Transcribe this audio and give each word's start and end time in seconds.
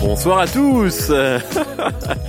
Bonsoir 0.00 0.38
à 0.38 0.46
tous 0.46 1.10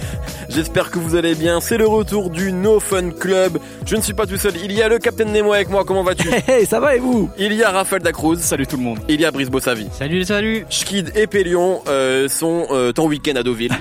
J'espère 0.58 0.90
que 0.90 0.98
vous 0.98 1.16
allez 1.16 1.36
bien. 1.36 1.62
C'est 1.62 1.78
le 1.78 1.86
retour 1.86 2.32
du 2.32 2.52
No 2.52 2.80
Fun 2.80 3.12
Club. 3.12 3.60
Je 3.86 3.96
ne 3.96 4.02
suis 4.02 4.16
pas 4.16 4.26
tout 4.26 4.38
seul. 4.38 4.54
Il 4.64 4.72
y 4.72 4.82
a 4.82 4.90
le 4.90 4.98
Captain 4.98 5.26
Nemo 5.26 5.54
avec 5.54 5.70
moi. 5.70 5.84
Comment 5.86 6.02
vas-tu 6.02 6.28
Hey, 6.48 6.66
ça 6.66 6.80
va 6.80 6.96
et 6.96 7.00
vous 7.00 7.30
Il 7.38 7.54
y 7.54 7.62
a 7.62 7.70
Raphaël 7.70 8.02
Dacruz. 8.02 8.40
Salut 8.40 8.66
tout 8.66 8.78
le 8.78 8.82
monde. 8.82 8.98
Il 9.08 9.22
y 9.22 9.26
a 9.26 9.30
Brice 9.30 9.52
Bossavi. 9.52 9.88
Salut, 9.92 10.24
salut. 10.24 10.66
Schkid 10.72 11.12
et 11.16 11.28
Pélion 11.28 11.84
euh, 11.88 12.28
sont 12.28 12.66
euh, 12.72 12.92
en 12.98 13.06
week-end 13.06 13.36
à 13.36 13.44
Deauville. 13.44 13.72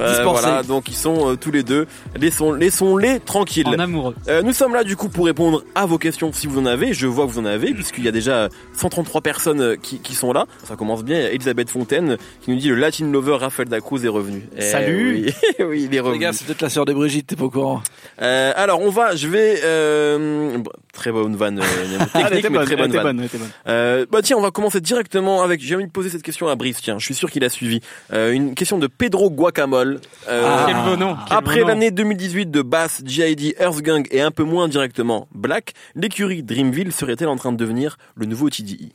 Euh, 0.00 0.22
voilà, 0.22 0.62
donc 0.62 0.88
ils 0.88 0.94
sont 0.94 1.32
euh, 1.32 1.36
tous 1.36 1.50
les 1.50 1.62
deux. 1.62 1.86
Laissons, 2.16 2.52
laissons-les 2.52 3.20
tranquilles. 3.20 3.66
En 3.66 3.78
amoureux. 3.78 4.14
Euh, 4.28 4.42
nous 4.42 4.52
sommes 4.52 4.74
là 4.74 4.84
du 4.84 4.96
coup 4.96 5.08
pour 5.08 5.26
répondre 5.26 5.64
à 5.74 5.86
vos 5.86 5.98
questions 5.98 6.32
si 6.32 6.46
vous 6.46 6.58
en 6.60 6.66
avez. 6.66 6.92
Je 6.94 7.06
vois 7.06 7.26
que 7.26 7.32
vous 7.32 7.40
en 7.40 7.44
avez 7.44 7.74
puisqu'il 7.74 8.04
y 8.04 8.08
a 8.08 8.12
déjà 8.12 8.48
133 8.76 9.20
personnes 9.20 9.76
qui, 9.76 9.98
qui 9.98 10.14
sont 10.14 10.32
là. 10.32 10.46
Ça 10.64 10.76
commence 10.76 11.04
bien. 11.04 11.18
Il 11.18 11.22
y 11.22 11.26
a 11.26 11.32
Elisabeth 11.32 11.70
Fontaine 11.70 12.16
qui 12.42 12.50
nous 12.50 12.56
dit 12.58 12.68
le 12.68 12.76
Latin 12.76 13.10
Lover 13.10 13.36
Raphaël 13.40 13.68
Dacruz 13.68 14.04
est 14.04 14.08
revenu. 14.08 14.48
Eh 14.56 14.62
Salut. 14.62 15.24
oui, 15.26 15.34
oui, 15.66 15.88
il 15.90 15.94
est 15.96 16.00
revenu. 16.00 16.07
Les 16.12 16.18
gars, 16.18 16.32
c'est 16.32 16.44
peut-être 16.46 16.62
la 16.62 16.70
sœur 16.70 16.84
de 16.84 16.92
Brigitte, 16.92 17.26
t'es 17.26 17.36
pas 17.36 17.44
au 17.44 17.50
courant. 17.50 17.82
Euh, 18.20 18.52
alors 18.56 18.80
on 18.80 18.90
va, 18.90 19.14
je 19.14 19.28
vais 19.28 19.60
euh, 19.64 20.58
très 20.92 21.12
bonne 21.12 21.36
vanne, 21.36 21.60
euh, 21.60 21.62
Ah, 22.14 22.24
technique 22.24 22.38
était 22.38 22.50
mais 22.50 22.58
bonne, 22.58 22.66
très 22.66 22.76
bonne 22.76 22.92
vanne. 22.92 23.28
Euh, 23.66 24.06
bah 24.10 24.20
tiens, 24.22 24.36
on 24.36 24.40
va 24.40 24.50
commencer 24.50 24.80
directement 24.80 25.42
avec. 25.42 25.60
J'ai 25.60 25.74
envie 25.76 25.86
de 25.86 25.90
poser 25.90 26.10
cette 26.10 26.22
question 26.22 26.48
à 26.48 26.56
Brice. 26.56 26.80
Tiens, 26.80 26.98
je 26.98 27.04
suis 27.04 27.14
sûr 27.14 27.30
qu'il 27.30 27.44
a 27.44 27.48
suivi. 27.48 27.80
Une 28.12 28.54
question 28.54 28.78
de 28.78 28.86
Pedro 28.86 29.30
Guacamole. 29.30 30.00
Ah. 30.28 30.64
Quel 30.66 30.76
beau 30.84 30.96
nom. 30.96 31.16
quel 31.28 31.36
Après 31.36 31.64
l'année 31.64 31.90
2018 31.90 32.50
de 32.50 32.62
Bass, 32.62 33.02
GID, 33.04 33.54
Earthgang 33.58 34.06
et 34.10 34.20
un 34.20 34.30
peu 34.30 34.44
moins 34.44 34.68
directement 34.68 35.28
Black, 35.34 35.74
l'écurie 35.94 36.42
Dreamville 36.42 36.92
serait-elle 36.92 37.28
en 37.28 37.36
train 37.36 37.52
de 37.52 37.56
devenir 37.56 37.98
le 38.14 38.26
nouveau 38.26 38.50
TDI 38.50 38.92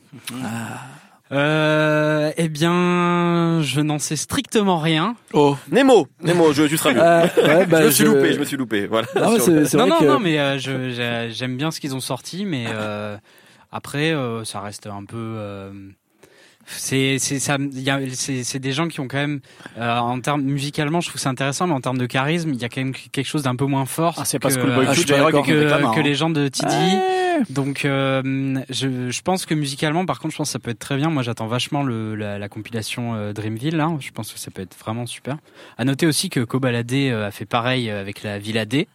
Euh, 1.34 2.32
eh 2.36 2.48
bien, 2.48 3.60
je 3.62 3.80
n'en 3.80 3.98
sais 3.98 4.16
strictement 4.16 4.78
rien. 4.78 5.16
Oh. 5.32 5.56
Nemo, 5.70 6.06
Nemo, 6.22 6.52
je, 6.52 6.62
tu 6.64 6.76
seras 6.76 6.92
mieux. 6.92 7.02
Euh, 7.02 7.26
ouais, 7.36 7.66
bah, 7.66 7.80
je 7.80 7.86
me 7.86 7.90
suis 7.90 8.04
loupé, 8.04 8.32
je 8.32 8.38
me 8.38 8.44
suis 8.44 8.56
loupé. 8.56 8.86
Voilà. 8.86 9.08
C'est 9.14 9.74
non, 9.74 9.86
non, 9.86 9.98
que... 9.98 10.04
non, 10.04 10.20
mais 10.20 10.38
euh, 10.38 10.58
je, 10.58 11.30
j'aime 11.32 11.56
bien 11.56 11.70
ce 11.70 11.80
qu'ils 11.80 11.94
ont 11.94 12.00
sorti, 12.00 12.44
mais 12.44 12.66
euh, 12.68 13.16
après, 13.72 14.12
euh, 14.12 14.44
ça 14.44 14.60
reste 14.60 14.86
un 14.86 15.04
peu. 15.04 15.70
Euh, 16.64 16.74
c'est 16.76 17.18
c'est 17.18 17.38
ça 17.38 17.56
il 17.58 17.80
y 17.80 17.90
a 17.90 18.00
c'est 18.12 18.44
c'est 18.44 18.58
des 18.58 18.72
gens 18.72 18.88
qui 18.88 19.00
ont 19.00 19.08
quand 19.08 19.18
même 19.18 19.40
euh, 19.78 19.96
en 19.96 20.20
termes 20.20 20.42
musicalement 20.42 21.00
je 21.00 21.08
trouve 21.08 21.20
ça 21.20 21.30
intéressant 21.30 21.66
mais 21.66 21.74
en 21.74 21.80
termes 21.80 21.98
de 21.98 22.06
charisme 22.06 22.52
il 22.52 22.60
y 22.60 22.64
a 22.64 22.68
quand 22.68 22.80
même 22.80 22.92
quelque 22.94 23.26
chose 23.26 23.42
d'un 23.42 23.56
peu 23.56 23.66
moins 23.66 23.86
fort 23.86 24.14
Ah, 24.18 24.24
c'est 24.24 24.38
pas 24.38 24.48
que, 24.48 24.54
Schoolboy 24.54 24.86
Ah, 24.88 24.92
réclame, 24.92 25.42
que, 25.44 25.72
hein. 25.72 25.92
que 25.94 26.00
les 26.00 26.14
gens 26.14 26.30
de 26.30 26.48
Ouais. 26.62 27.24
Donc, 27.50 27.84
euh, 27.84 28.62
je, 28.70 29.10
je 29.10 29.22
pense 29.22 29.46
que 29.46 29.54
musicalement, 29.54 30.06
par 30.06 30.20
contre, 30.20 30.32
je 30.32 30.38
pense 30.38 30.48
que 30.48 30.52
ça 30.52 30.58
peut 30.58 30.70
être 30.70 30.78
très 30.78 30.96
bien. 30.96 31.10
Moi, 31.10 31.22
j'attends 31.22 31.46
vachement 31.46 31.82
le, 31.82 32.14
la, 32.14 32.38
la 32.38 32.48
compilation 32.48 33.14
euh, 33.14 33.32
Dreamville. 33.32 33.76
Là. 33.76 33.90
Je 34.00 34.10
pense 34.10 34.32
que 34.32 34.38
ça 34.38 34.50
peut 34.50 34.62
être 34.62 34.76
vraiment 34.78 35.06
super. 35.06 35.36
À 35.78 35.84
noter 35.84 36.06
aussi 36.06 36.30
que 36.30 36.40
Kobalade 36.40 36.92
euh, 36.92 37.26
a 37.26 37.30
fait 37.30 37.46
pareil 37.46 37.90
euh, 37.90 38.00
avec 38.00 38.22
la 38.22 38.38
Villa 38.38 38.64
D. 38.64 38.88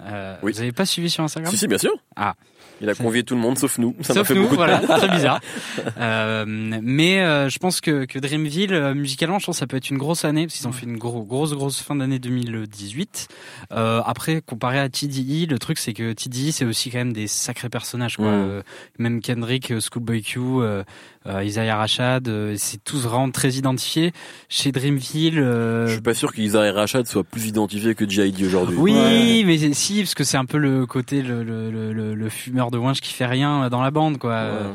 Euh, 0.00 0.36
Oui. 0.42 0.52
Vous 0.52 0.60
avez 0.60 0.72
pas 0.72 0.86
suivi 0.86 1.10
sur 1.10 1.24
Instagram 1.24 1.50
Si, 1.52 1.58
si, 1.58 1.66
bien 1.66 1.78
sûr. 1.78 1.92
Ah. 2.16 2.34
Il 2.80 2.88
a 2.88 2.94
convié 2.94 3.24
tout 3.24 3.34
le 3.34 3.40
monde 3.40 3.58
sauf 3.58 3.78
nous. 3.78 3.96
Ça 4.02 4.14
m'a 4.14 4.20
Sauf 4.20 4.28
fait 4.28 4.34
nous, 4.34 4.42
beaucoup 4.42 4.54
de 4.54 4.58
voilà, 4.58 4.78
très 4.78 5.08
bizarre. 5.08 5.40
Euh, 5.98 6.44
mais 6.46 7.20
euh, 7.20 7.48
je 7.48 7.58
pense 7.58 7.80
que, 7.80 8.04
que 8.04 8.18
Dreamville, 8.18 8.92
musicalement, 8.94 9.38
je 9.38 9.46
pense 9.46 9.56
que 9.56 9.60
ça 9.60 9.66
peut 9.66 9.76
être 9.76 9.90
une 9.90 9.98
grosse 9.98 10.24
année, 10.24 10.46
parce 10.46 10.58
qu'ils 10.58 10.68
ont 10.68 10.72
fait 10.72 10.86
une 10.86 10.96
gros, 10.96 11.24
grosse, 11.24 11.54
grosse 11.54 11.80
fin 11.80 11.96
d'année 11.96 12.18
2018. 12.18 13.28
Euh, 13.72 14.00
après, 14.04 14.40
comparé 14.40 14.78
à 14.78 14.88
TDI, 14.88 15.46
le 15.46 15.58
truc, 15.58 15.78
c'est 15.78 15.92
que 15.94 16.12
TDI, 16.12 16.52
c'est 16.52 16.64
aussi 16.64 16.90
quand 16.90 16.98
même 16.98 17.12
des 17.12 17.26
sacrés 17.26 17.68
personnages. 17.68 18.16
Quoi. 18.16 18.62
Même 18.98 19.20
Kendrick, 19.20 19.72
Schoolboy 19.80 20.22
Q, 20.22 20.38
euh, 21.26 21.34
euh, 21.38 21.44
Isaiah 21.44 21.76
Rashad, 21.76 22.28
euh, 22.28 22.54
c'est 22.56 22.82
tous 22.82 23.00
vraiment 23.02 23.30
très 23.30 23.50
identifiés. 23.52 24.12
Chez 24.48 24.72
Dreamville... 24.72 25.38
euh, 25.38 25.86
Je 25.86 25.92
suis 25.92 26.00
pas 26.00 26.14
sûr 26.14 26.32
qu'Isaiah 26.32 26.72
Rashad 26.72 27.06
soit 27.06 27.24
plus 27.24 27.46
identifié 27.46 27.94
que 27.94 28.08
GID 28.08 28.42
aujourd'hui. 28.44 28.76
oui, 28.78 28.92
Ouais. 28.94 29.42
mais 29.44 29.72
si, 29.74 30.00
parce 30.00 30.14
que 30.14 30.24
c'est 30.24 30.36
un 30.36 30.44
peu 30.46 30.58
le 30.58 30.86
côté 30.86 31.22
le, 31.22 31.42
le, 31.42 31.70
le, 31.70 32.14
le- 32.14 32.28
fumeur 32.28 32.70
de 32.70 32.78
Winch 32.78 33.00
qui 33.00 33.12
fait 33.12 33.26
rien 33.26 33.68
dans 33.68 33.82
la 33.82 33.90
bande, 33.90 34.18
quoi. 34.18 34.32
Euh, 34.32 34.68
Ouais. 34.68 34.74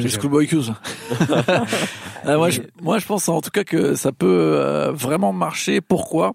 C'est 0.00 0.08
Schoolboy 0.08 0.46
Q. 0.46 0.56
Ah, 2.24 2.36
moi, 2.36 2.50
je, 2.50 2.60
moi, 2.80 2.98
je 2.98 3.06
pense 3.06 3.28
en 3.28 3.40
tout 3.40 3.50
cas 3.50 3.64
que 3.64 3.94
ça 3.94 4.12
peut 4.12 4.26
euh, 4.56 4.92
vraiment 4.92 5.32
marcher. 5.32 5.80
Pourquoi? 5.80 6.32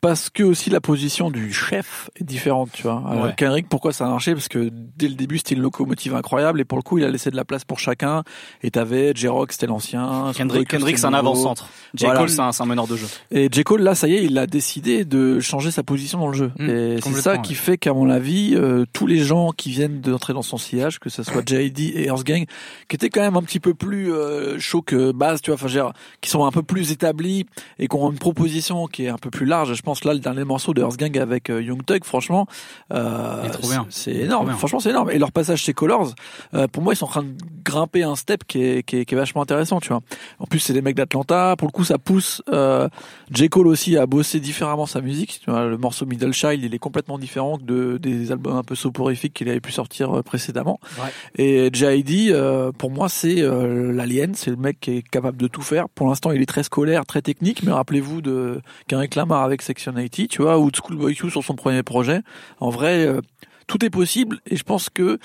Parce 0.00 0.30
que 0.30 0.42
aussi 0.42 0.70
la 0.70 0.80
position 0.80 1.30
du 1.30 1.52
chef 1.52 2.10
est 2.16 2.24
différente, 2.24 2.70
tu 2.72 2.84
vois. 2.84 3.02
Euh, 3.10 3.20
Ouais. 3.20 3.34
Kendrick, 3.36 3.68
pourquoi 3.68 3.92
ça 3.92 4.06
a 4.06 4.08
marché? 4.08 4.32
Parce 4.32 4.48
que 4.48 4.70
dès 4.96 5.08
le 5.08 5.14
début, 5.14 5.38
c'était 5.38 5.54
une 5.54 5.60
locomotive 5.60 6.14
incroyable 6.14 6.60
et 6.60 6.64
pour 6.64 6.78
le 6.78 6.82
coup, 6.82 6.96
il 6.96 7.04
a 7.04 7.10
laissé 7.10 7.30
de 7.30 7.36
la 7.36 7.44
place 7.44 7.64
pour 7.64 7.78
chacun. 7.78 8.22
Et 8.62 8.70
t'avais 8.70 9.12
J-Rock, 9.14 9.52
c'était 9.52 9.66
l'ancien. 9.66 10.32
Kendrick, 10.34 10.68
Kendrick 10.68 10.96
c'est 10.98 11.04
un 11.06 11.12
avant-centre. 11.12 11.68
J. 11.94 12.04
Voilà. 12.04 12.20
Cole, 12.20 12.30
c'est 12.30 12.40
un, 12.40 12.50
un 12.58 12.66
meneur 12.66 12.86
de 12.86 12.96
jeu. 12.96 13.06
Et 13.30 13.48
J. 13.52 13.62
Cole, 13.64 13.82
là, 13.82 13.94
ça 13.94 14.08
y 14.08 14.14
est, 14.14 14.24
il 14.24 14.38
a 14.38 14.46
décidé 14.46 15.04
de 15.04 15.40
changer 15.40 15.70
sa 15.70 15.82
position 15.82 16.18
dans 16.18 16.28
le 16.28 16.36
jeu. 16.36 16.52
Mmh, 16.58 16.70
et 16.70 17.00
c'est 17.02 17.12
ça 17.20 17.32
ouais. 17.32 17.42
qui 17.42 17.54
fait 17.54 17.76
qu'à 17.76 17.92
mon 17.92 18.08
avis, 18.08 18.54
euh, 18.54 18.86
tous 18.92 19.06
les 19.06 19.18
gens 19.18 19.50
qui 19.50 19.70
viennent 19.70 20.00
d'entrer 20.00 20.32
dans 20.32 20.42
son 20.42 20.56
sillage, 20.56 20.98
que 20.98 21.10
ce 21.10 21.22
soit 21.22 21.46
J.I.D. 21.46 21.82
et 21.82 22.06
Earth 22.06 22.24
Gang, 22.24 22.46
qui 22.88 22.96
étaient 22.96 23.10
quand 23.10 23.20
même 23.20 23.36
un 23.36 23.42
petit 23.42 23.60
peu 23.60 23.74
plus 23.74 24.12
euh, 24.12 24.58
chauds 24.58 24.82
que 24.82 25.12
base, 25.12 25.42
tu 25.42 25.50
vois, 25.50 25.60
enfin, 25.62 25.92
qui 26.20 26.30
sont 26.30 26.44
un 26.44 26.52
peu 26.52 26.62
plus 26.62 26.92
établis 26.92 27.44
et 27.78 27.88
qui 27.88 27.96
ont 27.96 28.10
une 28.10 28.18
proposition 28.18 28.86
qui 28.86 29.04
est 29.04 29.08
un 29.08 29.18
peu 29.18 29.30
plus 29.30 29.46
large. 29.46 29.74
Je 29.74 29.82
pense 29.82 29.89
là, 30.04 30.12
le 30.12 30.20
dernier 30.20 30.44
morceau 30.44 30.74
de 30.74 30.80
Earth 30.80 30.96
Gang 30.96 31.16
avec 31.18 31.50
euh, 31.50 31.62
Young 31.62 31.84
Thug, 31.84 32.04
franchement, 32.04 32.46
euh, 32.92 33.48
c'est 33.88 34.14
énorme. 34.14 34.50
Franchement, 34.52 34.80
c'est 34.80 34.90
énorme. 34.90 35.10
Et 35.10 35.18
leur 35.18 35.32
passage 35.32 35.62
chez 35.62 35.72
Colors, 35.72 36.14
euh, 36.54 36.66
pour 36.68 36.82
moi, 36.82 36.92
ils 36.92 36.96
sont 36.96 37.06
en 37.06 37.08
train 37.08 37.22
de 37.22 37.34
grimper 37.64 38.02
un 38.02 38.16
step 38.16 38.44
qui 38.46 38.62
est, 38.62 38.82
qui 38.82 38.98
est, 38.98 39.04
qui 39.04 39.14
est 39.14 39.18
vachement 39.18 39.42
intéressant, 39.42 39.80
tu 39.80 39.88
vois. 39.88 40.00
En 40.38 40.46
plus, 40.46 40.60
c'est 40.60 40.72
des 40.72 40.82
mecs 40.82 40.96
d'Atlanta. 40.96 41.54
Pour 41.56 41.68
le 41.68 41.72
coup, 41.72 41.84
ça 41.84 41.98
pousse. 41.98 42.42
Euh, 42.52 42.88
J. 43.32 43.48
Cole 43.48 43.66
aussi 43.66 43.96
à 43.96 44.06
bosser 44.06 44.40
différemment 44.40 44.86
sa 44.86 45.00
musique. 45.00 45.40
Tu 45.44 45.50
vois, 45.50 45.66
le 45.66 45.76
morceau 45.76 46.06
Middle 46.06 46.32
Child, 46.32 46.62
il 46.62 46.74
est 46.74 46.78
complètement 46.78 47.18
différent 47.18 47.58
de, 47.60 47.98
des 47.98 48.32
albums 48.32 48.56
un 48.56 48.62
peu 48.62 48.74
soporifiques 48.74 49.34
qu'il 49.34 49.48
avait 49.48 49.60
pu 49.60 49.72
sortir 49.72 50.22
précédemment. 50.24 50.80
Ouais. 50.98 51.44
Et 51.44 51.70
J.I.D., 51.72 52.28
euh, 52.30 52.72
pour 52.72 52.90
moi, 52.90 53.08
c'est 53.08 53.36
l'alien. 53.36 54.34
C'est 54.34 54.50
le 54.50 54.56
mec 54.56 54.78
qui 54.80 54.92
est 54.92 55.08
capable 55.08 55.36
de 55.36 55.46
tout 55.46 55.62
faire. 55.62 55.88
Pour 55.88 56.08
l'instant, 56.08 56.32
il 56.32 56.42
est 56.42 56.46
très 56.46 56.62
scolaire, 56.62 57.06
très 57.06 57.22
technique. 57.22 57.62
Mais 57.62 57.72
rappelez-vous 57.72 58.20
de 58.20 58.60
Kendrick 58.88 59.14
Lamar 59.14 59.42
avec 59.42 59.62
Section 59.80 59.92
80, 59.94 60.26
tu 60.28 60.42
vois, 60.42 60.58
ou 60.58 60.70
de 60.70 60.76
Schoolboy 60.76 61.14
Q 61.14 61.30
sur 61.30 61.42
son 61.42 61.54
premier 61.54 61.82
projet. 61.82 62.20
En 62.60 62.68
vrai, 62.70 63.06
euh, 63.06 63.20
tout 63.66 63.84
est 63.84 63.90
possible 63.90 64.40
et 64.46 64.56
je 64.56 64.64
pense 64.64 64.90
que 64.90 65.18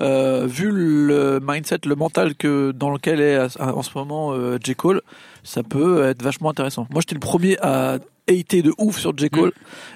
euh, 0.00 0.46
vu 0.46 0.70
le 0.70 1.40
mindset, 1.42 1.78
le 1.86 1.94
mental 1.94 2.34
que 2.34 2.72
dans 2.72 2.90
lequel 2.90 3.20
est 3.20 3.36
à- 3.36 3.74
en 3.74 3.82
ce 3.82 3.90
moment 3.96 4.32
euh, 4.32 4.58
J 4.62 4.74
Cole, 4.74 5.00
ça 5.44 5.62
peut 5.62 6.04
être 6.04 6.22
vachement 6.22 6.50
intéressant. 6.50 6.86
Moi, 6.90 7.00
j'étais 7.00 7.14
le 7.14 7.20
premier 7.20 7.56
à 7.60 7.98
de 8.36 8.72
ouf 8.78 8.98
sur 8.98 9.16
J 9.16 9.30
Cole 9.30 9.52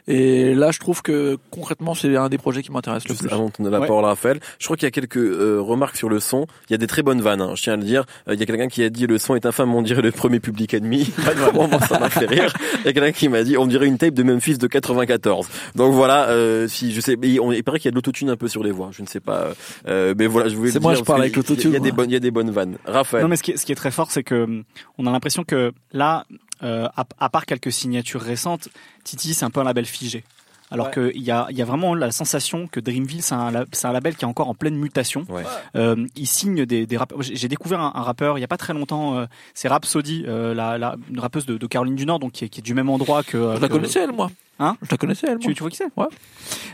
et 0.08 0.54
là, 0.54 0.70
je 0.70 0.78
trouve 0.78 1.02
que 1.02 1.36
concrètement, 1.50 1.94
c'est 1.94 2.14
un 2.16 2.28
des 2.28 2.38
projets 2.38 2.62
qui 2.62 2.70
m'intéresse 2.70 3.04
le 3.04 3.14
Juste 3.14 3.22
plus. 3.26 3.32
avant 3.34 3.46
de 3.46 3.52
donner 3.58 3.70
la 3.70 3.80
Ouais. 3.80 3.86
parole 3.88 4.04
à 4.04 4.08
Raphaël, 4.08 4.38
je 4.58 4.64
crois 4.64 4.76
qu'il 4.76 4.86
y 4.86 4.88
a 4.88 4.90
quelques 4.92 5.16
euh, 5.16 5.58
remarques 5.60 5.96
sur 5.96 6.08
le 6.08 6.20
son. 6.20 6.46
Il 6.68 6.72
y 6.72 6.74
a 6.74 6.78
des 6.78 6.86
très 6.86 7.02
bonnes 7.02 7.20
vannes, 7.20 7.40
hein, 7.40 7.52
je 7.56 7.62
tiens 7.62 7.72
à 7.72 7.76
le 7.76 7.82
dire. 7.82 8.04
Euh, 8.28 8.34
il 8.34 8.40
y 8.40 8.42
a 8.42 8.46
quelqu'un 8.46 8.68
qui 8.68 8.82
a 8.84 8.88
dit 8.90 9.06
le 9.06 9.18
son 9.18 9.34
est 9.34 9.44
infâme, 9.46 9.74
on 9.74 9.82
dirait 9.82 10.02
le 10.02 10.12
premier 10.12 10.38
public 10.40 10.74
ennemi. 10.74 11.10
Bon, 11.54 11.68
moi, 11.68 11.80
ça 11.80 11.98
m'a 11.98 12.08
fait 12.10 12.26
rire. 12.26 12.52
Il 12.80 12.86
y 12.86 12.88
a 12.88 12.92
quelqu'un 12.92 13.12
qui 13.12 13.28
m'a 13.28 13.42
dit 13.42 13.56
on 13.58 13.66
dirait 13.66 13.86
une 13.86 13.98
tape 13.98 14.14
de 14.14 14.22
Memphis 14.22 14.58
de 14.58 14.66
94. 14.66 15.48
Donc 15.74 15.92
voilà, 15.92 16.28
euh, 16.28 16.68
si 16.68 16.92
je 16.92 17.00
sais, 17.00 17.16
mais 17.16 17.38
on, 17.40 17.50
il 17.52 17.64
paraît 17.64 17.78
qu'il 17.78 17.86
y 17.86 17.88
a 17.88 17.92
de 17.92 17.96
l'autotune 17.96 18.30
un 18.30 18.36
peu 18.36 18.48
sur 18.48 18.62
les 18.62 18.70
voix. 18.70 18.90
Je 18.92 19.02
ne 19.02 19.06
sais 19.06 19.20
pas, 19.20 19.48
euh, 19.88 20.14
mais 20.16 20.26
voilà, 20.26 20.48
je 20.48 20.56
voulais. 20.56 20.70
C'est 20.70 20.80
moi, 20.80 20.92
dire 20.92 21.00
je 21.00 21.04
parle 21.04 21.22
avec 21.22 21.34
l'autotune, 21.36 21.70
Il 21.70 21.74
y 21.74 21.76
a 21.76 21.80
des 21.80 21.92
bonnes, 21.92 22.10
il 22.10 22.14
y 22.14 22.16
a 22.16 22.20
des 22.20 22.30
bonnes 22.30 22.50
vannes. 22.50 22.76
Raphaël. 22.84 23.22
Non, 23.22 23.28
mais 23.28 23.36
ce 23.36 23.42
qui 23.42 23.52
est, 23.52 23.56
ce 23.56 23.66
qui 23.66 23.72
est 23.72 23.76
très 23.76 23.90
fort, 23.90 24.10
c'est 24.10 24.22
que 24.22 24.44
hum, 24.44 24.64
on 24.98 25.06
a 25.06 25.10
l'impression 25.12 25.44
que 25.44 25.72
là, 25.92 26.24
euh, 26.62 26.88
à, 26.96 27.04
à 27.18 27.28
part 27.28 27.46
quelques 27.46 27.72
signatures 27.72 28.20
récentes, 28.22 28.68
Titi, 29.04 29.34
c'est 29.34 29.44
un 29.44 29.50
peu 29.50 29.60
un 29.60 29.64
label 29.64 29.84
figé. 29.86 30.24
Alors 30.72 30.86
Ouais. 30.88 31.12
qu'il 31.12 31.22
y 31.22 31.30
a, 31.30 31.46
il 31.50 31.56
y 31.56 31.62
a 31.62 31.64
vraiment 31.64 31.94
la 31.94 32.10
sensation 32.10 32.66
que 32.66 32.80
Dreamville, 32.80 33.22
c'est 33.22 33.36
un, 33.36 33.52
la- 33.52 33.64
c'est 33.70 33.86
un 33.86 33.92
label 33.92 34.16
qui 34.16 34.24
est 34.24 34.28
encore 34.28 34.48
en 34.48 34.54
pleine 34.54 34.74
mutation. 34.74 35.24
Ouais. 35.28 35.44
Euh, 35.76 36.04
il 36.16 36.26
signe 36.26 36.66
des, 36.66 36.86
des 36.86 36.96
rappeurs. 36.96 37.22
J'ai 37.22 37.36
j'ai 37.36 37.46
découvert 37.46 37.80
un, 37.80 37.92
un 37.94 38.02
rappeur 38.02 38.36
il 38.36 38.40
y 38.40 38.44
a 38.44 38.48
pas 38.48 38.56
très 38.56 38.72
longtemps. 38.72 39.16
euh, 39.16 39.26
c'est 39.54 39.68
Rhapsody, 39.68 40.24
euh, 40.26 40.54
la, 40.54 40.76
la, 40.76 40.96
une 41.08 41.20
rappeuse 41.20 41.46
de, 41.46 41.56
de 41.56 41.66
Caroline 41.68 41.94
du 41.94 42.04
Nord, 42.04 42.18
donc 42.18 42.32
qui 42.32 42.46
est, 42.46 42.48
qui 42.48 42.58
est 42.60 42.62
du 42.64 42.74
même 42.74 42.90
endroit 42.90 43.22
que. 43.22 43.54
Je 43.56 43.60
la 43.60 43.68
connaissais 43.68 44.00
elle, 44.02 44.12
moi. 44.12 44.28
Hein 44.58 44.76
Je 44.82 44.88
la 44.90 44.96
connaissais 44.96 45.26
elle. 45.30 45.38
Tu, 45.38 45.54
tu 45.54 45.60
vois 45.60 45.70
qui 45.70 45.76
c'est 45.76 45.84
Ouais. 45.96 46.06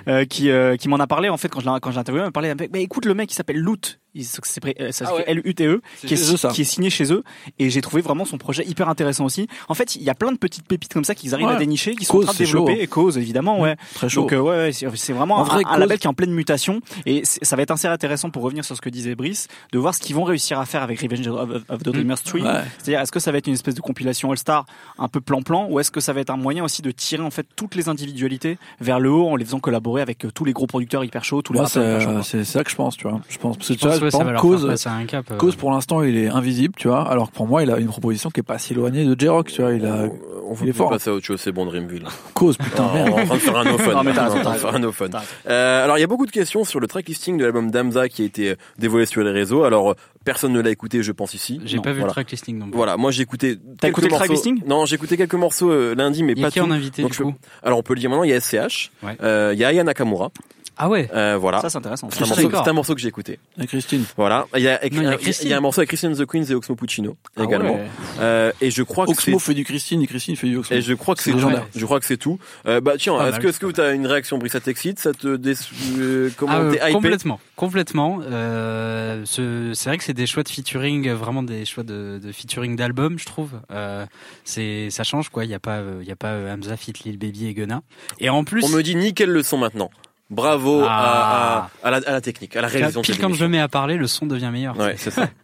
Euh, 0.09 0.25
qui 0.25 0.51
euh, 0.51 0.77
qui 0.77 0.89
m'en 0.89 0.97
a 0.99 1.07
parlé 1.07 1.29
en 1.29 1.37
fait 1.37 1.49
quand 1.49 1.61
je 1.61 1.69
l'ai 1.69 1.81
quand 1.81 1.91
j'ai 1.91 1.99
interviewé, 1.99 2.25
il 2.25 2.27
m'a 2.29 2.33
parlé. 2.33 2.51
un 2.51 2.57
peu, 2.57 2.67
Bah, 2.69 2.79
écoute 2.79 3.05
le 3.07 3.15
mec 3.15 3.29
qui 3.29 3.35
s'appelle 3.35 3.59
Loot. 3.59 3.99
Il, 4.15 4.27
ça 4.27 4.41
s'écrit- 4.43 4.75
euh, 4.79 4.93
ça 4.93 5.07
Ah 5.07 5.09
s'écrit 5.17 5.23
ouais. 5.25 5.31
L-U-T-E, 5.43 5.81
C'est 5.97 6.07
qui 6.07 6.13
est, 6.13 6.17
chez 6.19 6.33
eux, 6.35 6.37
ça. 6.37 6.49
qui 6.51 6.61
est 6.61 6.65
signé 6.65 6.91
chez 6.91 7.11
eux. 7.15 7.25
Et 7.59 7.71
j'ai 7.71 7.81
trouvé 7.81 8.03
vraiment 8.03 8.27
son 8.27 8.37
projet 8.37 8.63
hyper 8.67 8.91
intéressant 8.91 9.25
aussi. 9.25 9.49
En 9.71 9.75
fait, 9.75 9.97
il 9.97 10.03
y 10.03 10.11
a 10.11 10.15
plein 10.15 10.33
de 10.33 10.37
petites 10.37 10.67
pépites 10.67 10.93
comme 10.93 11.05
ça 11.05 11.15
qu'ils 11.15 11.33
arrivent 11.35 11.47
Ouais. 11.47 11.55
à 11.55 11.59
dénicher, 11.59 11.95
qui 11.95 12.05
sont 12.05 12.13
Cause, 12.13 12.25
en 12.25 12.27
train 12.27 12.33
de 12.35 12.37
c'est 12.39 12.45
développer. 12.45 12.75
chaud. 12.75 12.81
Et 12.83 12.87
cause 12.89 13.17
évidemment, 13.17 13.59
ouais. 13.59 13.75
Très 13.95 14.11
chaud. 14.11 14.21
Donc 14.23 14.33
euh, 14.35 14.39
ouais, 14.41 14.51
ouais, 14.57 14.73
c'est 14.73 14.87
c'est 14.97 15.15
vraiment 15.15 15.37
En 15.37 15.41
un, 15.41 15.45
vrai, 15.45 15.63
un 15.65 15.71
Cause- 15.71 15.79
label 15.79 15.99
qui 15.99 16.07
est 16.07 16.11
en 16.11 16.15
pleine 16.15 16.33
mutation 16.33 16.81
et 17.07 17.23
c'est- 17.25 17.43
ça 17.43 17.57
va 17.57 17.63
être 17.63 17.71
assez 17.71 17.89
intéressant 17.89 18.29
pour 18.29 18.43
revenir 18.43 18.67
sur 18.67 18.77
ce 18.77 18.83
que 18.83 18.91
disait 18.91 19.15
Brice, 19.15 19.49
de 19.73 19.79
voir 19.79 19.95
ce 19.95 20.01
qu'ils 20.01 20.15
vont 20.15 20.25
réussir 20.25 20.59
à 20.61 20.67
faire 20.67 20.83
avec 20.83 21.01
Revenge 21.01 21.27
of, 21.29 21.81
the 21.83 21.89
Dreamers 21.89 22.23
3. 22.23 22.41
Ouais. 22.43 22.61
C'est-à-dire, 22.79 23.01
est-ce 23.01 23.13
que 23.13 23.21
ça 23.21 23.33
va 23.33 23.39
être 23.39 23.47
une 23.47 23.55
espèce 23.55 23.75
de 23.75 23.81
compilation 23.81 24.31
All-Star 24.31 24.67
un 24.99 25.09
peu 25.09 25.23
plan-plan 25.23 25.69
ou 25.71 25.81
est-ce 25.81 25.91
que 25.91 26.01
ça 26.01 26.13
va 26.13 26.21
être 26.21 26.29
un 26.31 26.37
moyen 26.37 26.63
aussi 26.65 26.83
de 26.83 26.91
tirer 26.91 27.23
en 27.23 27.31
fait 27.31 27.47
toutes 27.73 27.79
les 27.85 27.89
individualités 27.89 28.59
vers 28.81 29.01
le 29.01 29.11
haut 29.11 29.29
en 29.29 29.37
les 29.37 29.45
faisant 29.45 29.59
collaborer 29.61 30.03
avec 30.03 30.25
euh, 30.25 30.31
tous 30.33 30.45
les 30.45 30.53
gros 30.53 30.67
producteurs 30.67 31.05
hyper 31.05 31.25
chauds, 31.25 31.43
tous 31.43 31.53
les 31.55 31.61
rappeurs 31.61 32.25
c'est 32.25 32.45
ça 32.45 32.63
que 32.65 32.71
je 32.71 32.77
pense, 32.77 32.97
tu 32.97 33.09
vois. 33.09 33.21
Je 33.29 33.39
pense 33.39 33.57
parce 33.57 33.69
que 33.69 33.75
Je 33.75 33.79
tu 33.79 33.87
vois, 33.87 33.97
ouais, 33.97 34.33
va 34.33 34.39
cause, 34.39 34.61
faire 34.61 34.71
passer 34.71 34.89
un 34.91 35.05
cap. 35.07 35.27
euh. 35.31 35.37
cause 35.37 35.57
pour 35.57 35.71
l'instant, 35.71 36.03
il 36.03 36.17
est 36.17 36.29
invisible, 36.29 36.75
tu 36.77 36.89
vois. 36.89 37.09
Alors 37.09 37.31
que 37.31 37.35
pour 37.37 37.47
moi, 37.47 37.63
il 37.63 37.71
a 37.71 37.79
une 37.79 37.87
proposition 37.89 38.31
qui 38.31 38.41
est 38.41 38.43
pas 38.45 38.59
si 38.59 38.73
éloignée 38.75 39.05
de 39.05 39.19
J-Rock, 39.19 39.49
tu 39.49 39.63
vois. 39.63 39.73
Il 39.73 39.87
a 39.87 40.07
On 40.47 40.55
il 40.63 40.69
est 40.69 40.73
va 40.73 40.77
fort. 40.77 40.91
passer 40.91 41.09
à 41.11 41.15
autre 41.15 41.25
chose, 41.25 41.41
c'est 41.41 41.53
bon 41.53 41.65
Dreamville. 41.65 42.05
cause, 42.35 42.57
putain, 42.59 42.85
on 42.85 42.95
merde. 42.95 43.09
est 43.09 43.13
en 43.23 43.25
train 43.27 43.35
de 43.37 43.41
faire 43.41 43.57
un 43.57 43.65
no 43.65 43.79
fun. 43.79 43.93
Non, 43.95 44.03
mais 44.03 44.13
t'as 44.13 44.25
raison, 44.25 44.37
On 44.39 44.43
est 44.43 44.47
en 44.47 44.53
faire 44.55 44.75
un 44.75 44.79
no 44.79 44.93
fun. 44.93 45.09
T'as 45.09 45.19
raison. 45.21 45.31
Euh, 45.49 45.85
alors 45.85 45.97
il 45.99 46.01
y 46.03 46.05
a 46.05 46.07
beaucoup 46.07 46.27
de 46.27 46.31
questions 46.31 46.65
sur 46.65 46.79
le 46.81 46.87
tracklisting 46.87 47.39
de 47.39 47.45
l'album 47.45 47.71
Damza 47.71 48.09
qui 48.09 48.23
a 48.23 48.25
été 48.27 48.55
dévoilé 48.79 49.07
sur 49.07 49.23
les 49.23 49.31
réseaux. 49.31 49.65
Alors 49.65 49.95
personne 50.25 50.53
ne 50.53 50.61
l'a 50.61 50.71
écouté, 50.71 51.03
je 51.03 51.13
pense 51.13 51.35
ici. 51.35 51.61
J'ai 51.65 51.79
pas 51.79 51.91
vu 51.91 51.99
voilà. 51.99 52.07
le 52.09 52.13
tracklisting 52.13 52.59
non 52.59 52.67
plus. 52.67 52.77
Voilà, 52.77 52.97
moi 52.97 53.11
j'ai 53.11 53.23
écouté. 53.23 53.59
T'as 53.81 53.89
écouté 53.89 54.07
le 54.07 54.11
morceaux- 54.11 54.25
tracklisting 54.27 54.63
Non, 54.67 54.87
j'ai 54.87 54.95
écouté 54.97 55.17
quelques 55.17 55.35
morceaux 55.35 55.71
euh, 55.71 55.95
lundi, 55.95 56.23
mais 56.23 56.33
y 56.35 56.41
a 56.41 56.47
pas 56.47 56.51
qui 56.51 56.59
tout. 56.61 56.65
en 56.65 56.71
invité 56.71 57.03
Donc 57.03 57.13
du 57.13 57.19
je- 57.19 57.23
coup 57.23 57.35
Alors 57.63 57.79
on 57.79 57.83
peut 57.83 57.95
le 57.95 58.01
dire 58.01 58.11
maintenant, 58.11 58.25
il 58.25 58.31
y 58.31 58.33
a 58.33 58.37
SCH, 58.41 58.91
Ouais. 59.03 59.17
euh, 59.23 59.51
il 59.55 59.59
y 59.59 59.65
a 59.65 59.69
Aya 59.69 59.85
Nakamura, 59.85 60.31
Ah 60.77 60.89
ouais. 60.89 61.09
euh, 61.15 61.37
voilà. 61.39 61.61
Ça, 61.61 61.71
c'est 61.71 61.79
intéressant. 61.79 62.09
C'est 62.11 62.23
un, 62.23 62.27
morceau, 62.27 62.43
d'accord. 62.43 62.65
c'est 62.65 62.71
un 62.71 62.75
morceau 62.75 62.95
que 62.95 63.01
j'ai 63.01 63.09
écouté. 63.09 63.39
Et 63.61 63.67
Christine. 63.67 64.05
Voilà. 64.17 64.47
Il 64.57 64.63
y 64.63 64.69
a, 64.69 64.73
Non, 64.75 64.89
il 64.91 65.03
y 65.03 65.07
a 65.07 65.17
Christine. 65.17 65.49
il 65.49 65.51
y 65.51 65.55
a 65.55 65.59
un 65.59 65.61
morceau 65.61 65.81
avec 65.81 65.89
Christian 65.89 66.13
the 66.13 66.25
Queens 66.27 66.45
et 66.51 66.55
Oxmo 66.55 66.75
Puccino 66.77 67.17
Ah 67.37 67.45
également. 67.45 67.75
ouais. 67.75 67.87
Euh, 68.21 68.53
et 68.61 68.71
je 68.71 68.83
crois 68.83 69.07
que 69.07 69.13
c'est 69.13 69.19
Oxmo 69.33 69.39
fait 69.39 69.55
du 69.55 69.65
Christine 69.65 70.03
et 70.03 70.07
Christine 70.07 70.37
fait 70.37 70.49
du 70.49 70.57
Oxmo. 70.57 70.77
et 70.77 70.81
je 70.83 70.95
crois 70.95 71.15
que 71.15 71.23
C'est 71.23 71.33
c'est 71.33 71.39
tout. 71.39 71.51
Je 71.77 71.85
crois 71.85 72.01
que 72.01 72.07
c'est 72.07 72.17
tout. 72.17 72.39
Euh, 72.67 72.81
bah 72.81 72.95
tiens, 72.99 73.25
est-ce 73.27 73.39
que 73.41 73.49
est-ce 73.49 73.59
que 73.61 73.71
tu 73.71 73.81
as 73.81 73.93
une 73.93 74.07
réaction, 74.07 74.39
Brice 74.39 74.53
Ça 74.53 74.61
t'excite 74.61 74.99
Ça 74.99 75.13
te 75.13 75.37
dé... 75.37 75.55
euh, 75.99 76.31
comment 76.37 76.53
Ah, 76.55 76.71
t'es 76.71 76.77
hypé 76.79 76.93
complètement, 76.93 77.41
complètement. 77.57 78.21
Euh, 78.23 79.23
ce- 79.25 79.73
c'est 79.75 79.89
vrai 79.91 79.99
que 79.99 80.05
c'est 80.05 80.13
des 80.15 80.27
choix 80.27 80.43
de 80.43 80.49
featuring, 80.49 81.09
euh, 81.09 81.15
vraiment 81.15 81.43
des 81.43 81.65
choix 81.65 81.85
de, 81.85 82.21
de 82.23 82.33
featuring 82.33 82.77
d'album, 82.77 83.19
je 83.19 83.27
trouve. 83.27 83.51
Euh, 83.71 84.05
c'est, 84.45 84.91
ça 84.91 85.05
change 85.05 85.29
quoi. 85.29 85.45
Il 85.45 85.51
y 85.51 85.55
a 85.55 85.59
pas, 85.61 85.81
il 86.01 86.07
y 86.09 86.13
a 86.13 86.17
pas 86.17 86.35
Hamza, 86.53 86.77
Fit, 86.77 86.93
Lil 87.05 87.19
Baby 87.19 87.47
et 87.47 87.55
Gunna. 87.55 87.83
Et 88.21 88.29
en 88.31 88.45
plus, 88.45 88.65
On 88.65 88.69
me 88.69 88.83
dit 88.83 88.97
nickel 88.97 89.31
le 89.31 89.43
son 89.43 89.59
maintenant. 89.59 89.91
Bravo 90.33 90.83
à, 90.83 90.89
Ah. 90.91 91.71
à, 91.85 91.87
à 91.87 91.91
la, 91.93 91.97
à 92.09 92.13
la 92.13 92.21
technique, 92.21 92.57
à 92.57 92.61
la 92.63 92.69
réalisation. 92.69 93.03
pile 93.03 93.19
quand 93.19 93.33
je 93.35 93.45
me 93.45 93.51
mets 93.51 93.61
à 93.61 93.69
parler, 93.69 93.97
le 93.97 94.07
son 94.09 94.27
devient 94.27 94.51
meilleur. 94.53 94.77
Ouais, 94.79 94.95
c'est 94.99 95.11
ça. 95.11 95.29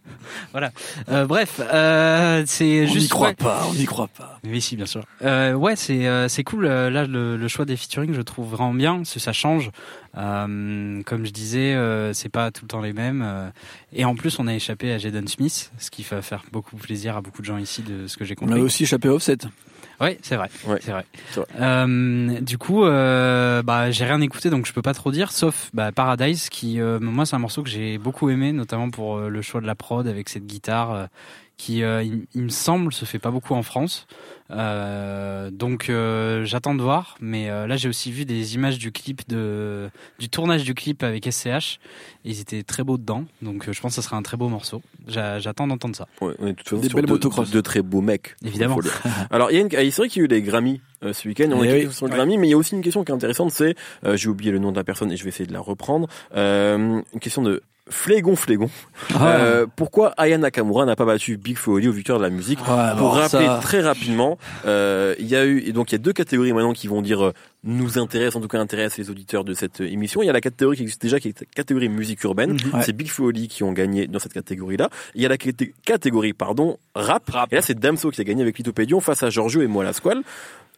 Euh, 1.09 1.25
bref, 1.25 1.59
euh, 1.59 2.43
c'est 2.45 2.83
On 2.83 2.87
juste. 2.93 3.03
n'y 3.05 3.09
croit 3.09 3.27
ouais. 3.29 3.33
pas, 3.33 3.61
on 3.69 3.73
n'y 3.73 3.85
croit 3.85 4.09
pas. 4.15 4.39
Oui, 4.43 4.61
si, 4.61 4.75
bien 4.75 4.85
sûr. 4.85 5.01
Euh, 5.23 5.53
ouais, 5.53 5.75
c'est 5.75 6.05
euh, 6.07 6.27
c'est 6.27 6.43
cool. 6.43 6.65
euh, 6.65 6.89
Là, 6.91 7.05
le, 7.05 7.35
le 7.37 7.47
choix 7.47 7.65
des 7.65 7.75
featuring, 7.75 8.13
je 8.13 8.21
trouve 8.21 8.47
vraiment 8.49 8.73
bien. 8.73 8.97
parce 8.97 9.13
que 9.13 9.19
ça 9.19 9.33
change. 9.33 9.71
Euh, 10.17 11.01
comme 11.03 11.25
je 11.25 11.31
disais, 11.31 11.73
euh, 11.75 12.13
c'est 12.13 12.29
pas 12.29 12.51
tout 12.51 12.63
le 12.65 12.67
temps 12.67 12.81
les 12.81 12.93
mêmes. 12.93 13.21
euh, 13.25 13.49
et 13.93 14.05
en 14.05 14.15
plus, 14.15 14.39
on 14.39 14.47
a 14.47 14.53
échappé 14.53 14.91
à 14.91 14.97
Jaden 14.97 15.27
Smith, 15.27 15.71
ce 15.77 15.91
qui 15.91 16.03
va 16.03 16.21
faire 16.21 16.43
beaucoup 16.51 16.75
plaisir 16.77 17.15
à 17.17 17.21
beaucoup 17.21 17.41
de 17.41 17.45
gens 17.47 17.57
ici, 17.57 17.81
de 17.83 18.07
ce 18.07 18.17
que 18.17 18.25
j'ai 18.25 18.35
On 18.39 18.45
compris. 18.45 18.59
a 18.59 18.63
aussi 18.63 18.83
échappé 18.83 19.07
à 19.07 19.13
Offset. 19.13 19.37
Ouais, 20.01 20.17
c'est 20.21 20.37
vrai. 20.37 20.49
Ouais, 20.65 20.79
c'est 20.81 20.91
vrai. 20.91 21.05
Euh, 21.59 22.39
du 22.39 22.57
coup, 22.57 22.85
euh, 22.85 23.61
bah, 23.61 23.91
j'ai 23.91 24.05
rien 24.05 24.21
écouté, 24.21 24.49
donc 24.49 24.65
je 24.65 24.71
peux 24.73 24.81
pas 24.81 24.93
trop 24.93 25.11
dire, 25.11 25.31
sauf 25.31 25.69
bah, 25.73 25.91
Paradise, 25.91 26.47
qui, 26.49 26.79
euh, 26.79 26.99
moi, 27.01 27.25
c'est 27.25 27.35
un 27.35 27.39
morceau 27.39 27.63
que 27.63 27.69
j'ai 27.69 27.97
beaucoup 27.97 28.29
aimé, 28.29 28.53
notamment 28.53 28.89
pour 28.89 29.19
le 29.19 29.41
choix 29.41 29.59
de 29.61 29.67
la 29.67 29.75
prod 29.75 30.07
avec 30.07 30.29
cette 30.29 30.45
guitare, 30.45 31.07
qui, 31.59 31.83
euh, 31.83 32.01
il, 32.01 32.25
il 32.33 32.43
me 32.43 32.49
semble, 32.49 32.93
se 32.93 33.03
fait 33.03 33.19
pas 33.19 33.31
beaucoup 33.31 33.53
en 33.53 33.63
France. 33.63 34.07
Euh, 34.51 35.51
donc, 35.51 35.89
euh, 35.89 36.43
j'attends 36.45 36.73
de 36.73 36.81
voir. 36.81 37.15
Mais 37.19 37.49
euh, 37.49 37.67
là, 37.67 37.75
j'ai 37.77 37.89
aussi 37.89 38.11
vu 38.11 38.25
des 38.25 38.55
images 38.55 38.77
du 38.79 38.91
clip 38.91 39.27
de, 39.27 39.89
du 40.19 40.29
tournage 40.29 40.63
du 40.63 40.73
clip 40.73 41.03
avec 41.03 41.25
SCH. 41.31 41.79
Et 42.25 42.29
ils 42.31 42.39
étaient 42.41 42.63
très 42.63 42.83
beaux 42.83 42.97
dedans, 42.97 43.25
donc 43.41 43.67
euh, 43.67 43.73
je 43.73 43.79
pense 43.81 43.91
que 43.95 44.01
ce 44.01 44.07
sera 44.07 44.17
un 44.17 44.21
très 44.21 44.37
beau 44.37 44.47
morceau. 44.49 44.81
J'a- 45.07 45.39
J'attends 45.39 45.67
d'entendre 45.67 45.95
ça. 45.95 46.07
Ouais, 46.21 46.33
on 46.39 46.47
est 46.47 46.51
de 46.51 46.55
toute 46.55 46.67
façon 46.69 46.81
Des 46.81 46.89
sur 46.89 46.95
belles 46.97 47.07
motocross. 47.09 47.49
de, 47.49 47.55
de 47.55 47.61
très 47.61 47.81
beaux 47.81 48.01
mecs. 48.01 48.35
Évidemment. 48.43 48.79
Alors, 49.31 49.51
il 49.51 49.55
y 49.55 49.57
a 49.57 49.61
une, 49.61 49.67
ah, 49.73 49.79
c'est 49.79 49.95
vrai 49.97 50.09
qu'il 50.09 50.21
y 50.21 50.23
a 50.23 50.25
eu 50.25 50.27
les 50.29 50.41
Grammy 50.41 50.81
euh, 51.03 51.13
ce 51.13 51.27
week-end. 51.27 51.49
On 51.53 51.61
a 51.61 51.65
Eh 51.65 51.81
une 51.83 51.87
oui. 51.87 51.93
sur 51.93 52.07
le 52.07 52.13
Grammy, 52.13 52.37
mais 52.37 52.47
il 52.47 52.51
y 52.51 52.53
a 52.53 52.57
aussi 52.57 52.75
une 52.75 52.81
question 52.81 53.03
qui 53.03 53.11
est 53.11 53.15
intéressante. 53.15 53.51
C'est, 53.51 53.75
euh, 54.05 54.17
j'ai 54.17 54.27
oublié 54.29 54.51
le 54.51 54.59
nom 54.59 54.71
de 54.71 54.77
la 54.77 54.83
personne 54.83 55.11
et 55.11 55.17
je 55.17 55.23
vais 55.23 55.29
essayer 55.29 55.47
de 55.47 55.53
la 55.53 55.59
reprendre. 55.61 56.07
Euh, 56.35 57.01
une 57.13 57.19
question 57.19 57.41
de 57.41 57.61
Flégon 57.89 58.35
Flégon. 58.35 58.69
Ah. 59.15 59.35
Euh, 59.37 59.65
pourquoi 59.75 60.13
Aya 60.17 60.37
Nakamura 60.37 60.85
n'a 60.85 60.95
pas 60.95 61.05
battu 61.05 61.37
Big 61.37 61.57
Oli 61.67 61.87
au 61.87 61.91
victoire 61.91 62.19
de 62.19 62.23
la 62.23 62.29
musique 62.29 62.59
Ouais, 62.61 62.95
Pour 62.97 63.15
rappeler 63.15 63.45
ça- 63.47 63.59
très 63.61 63.81
rapidement, 63.81 64.37
euh, 64.65 65.15
il 65.19 65.27
y 65.27 65.35
a 65.35 65.45
eu 65.45 65.59
et 65.65 65.71
donc 65.71 65.91
il 65.91 65.93
y 65.93 65.95
a 65.95 65.99
deux 65.99 66.13
catégories 66.13 66.53
maintenant 66.53 66.73
qui 66.73 66.87
vont 66.87 67.01
dire 67.01 67.23
euh, 67.25 67.33
nous 67.63 67.97
intéressent 67.97 68.37
en 68.37 68.41
tout 68.41 68.47
cas 68.47 68.59
intéressent 68.59 68.99
les 68.99 69.09
auditeurs 69.09 69.43
de 69.43 69.53
cette 69.53 69.81
émission. 69.81 70.21
Il 70.21 70.27
y 70.27 70.29
a 70.29 70.33
la 70.33 70.41
catégorie 70.41 70.77
qui 70.77 70.83
existe 70.83 71.01
déjà 71.01 71.19
qui 71.19 71.29
est 71.29 71.39
la 71.41 71.45
catégorie 71.55 71.89
musique 71.89 72.23
urbaine. 72.23 72.53
Mhm. 72.53 72.81
C'est 72.81 72.93
Big 72.93 73.09
Oli 73.19 73.47
qui 73.47 73.63
ont 73.63 73.71
gagné 73.73 74.07
dans 74.07 74.19
cette 74.19 74.33
catégorie-là. 74.33 74.89
Il 75.15 75.21
y 75.21 75.25
a 75.25 75.29
la 75.29 75.37
caté- 75.37 75.73
catégorie 75.85 76.33
pardon 76.33 76.77
rap. 76.95 77.29
Et 77.51 77.55
là 77.55 77.61
c'est 77.61 77.77
Damso 77.77 78.11
qui 78.11 78.21
a 78.21 78.23
gagné 78.23 78.41
avec 78.43 78.57
Lithopédion 78.57 78.99
face 79.01 79.23
à 79.23 79.29
Giorgio 79.29 79.61
et 79.61 79.67
moi 79.67 79.83
la 79.83 79.93
Squale. 79.93 80.21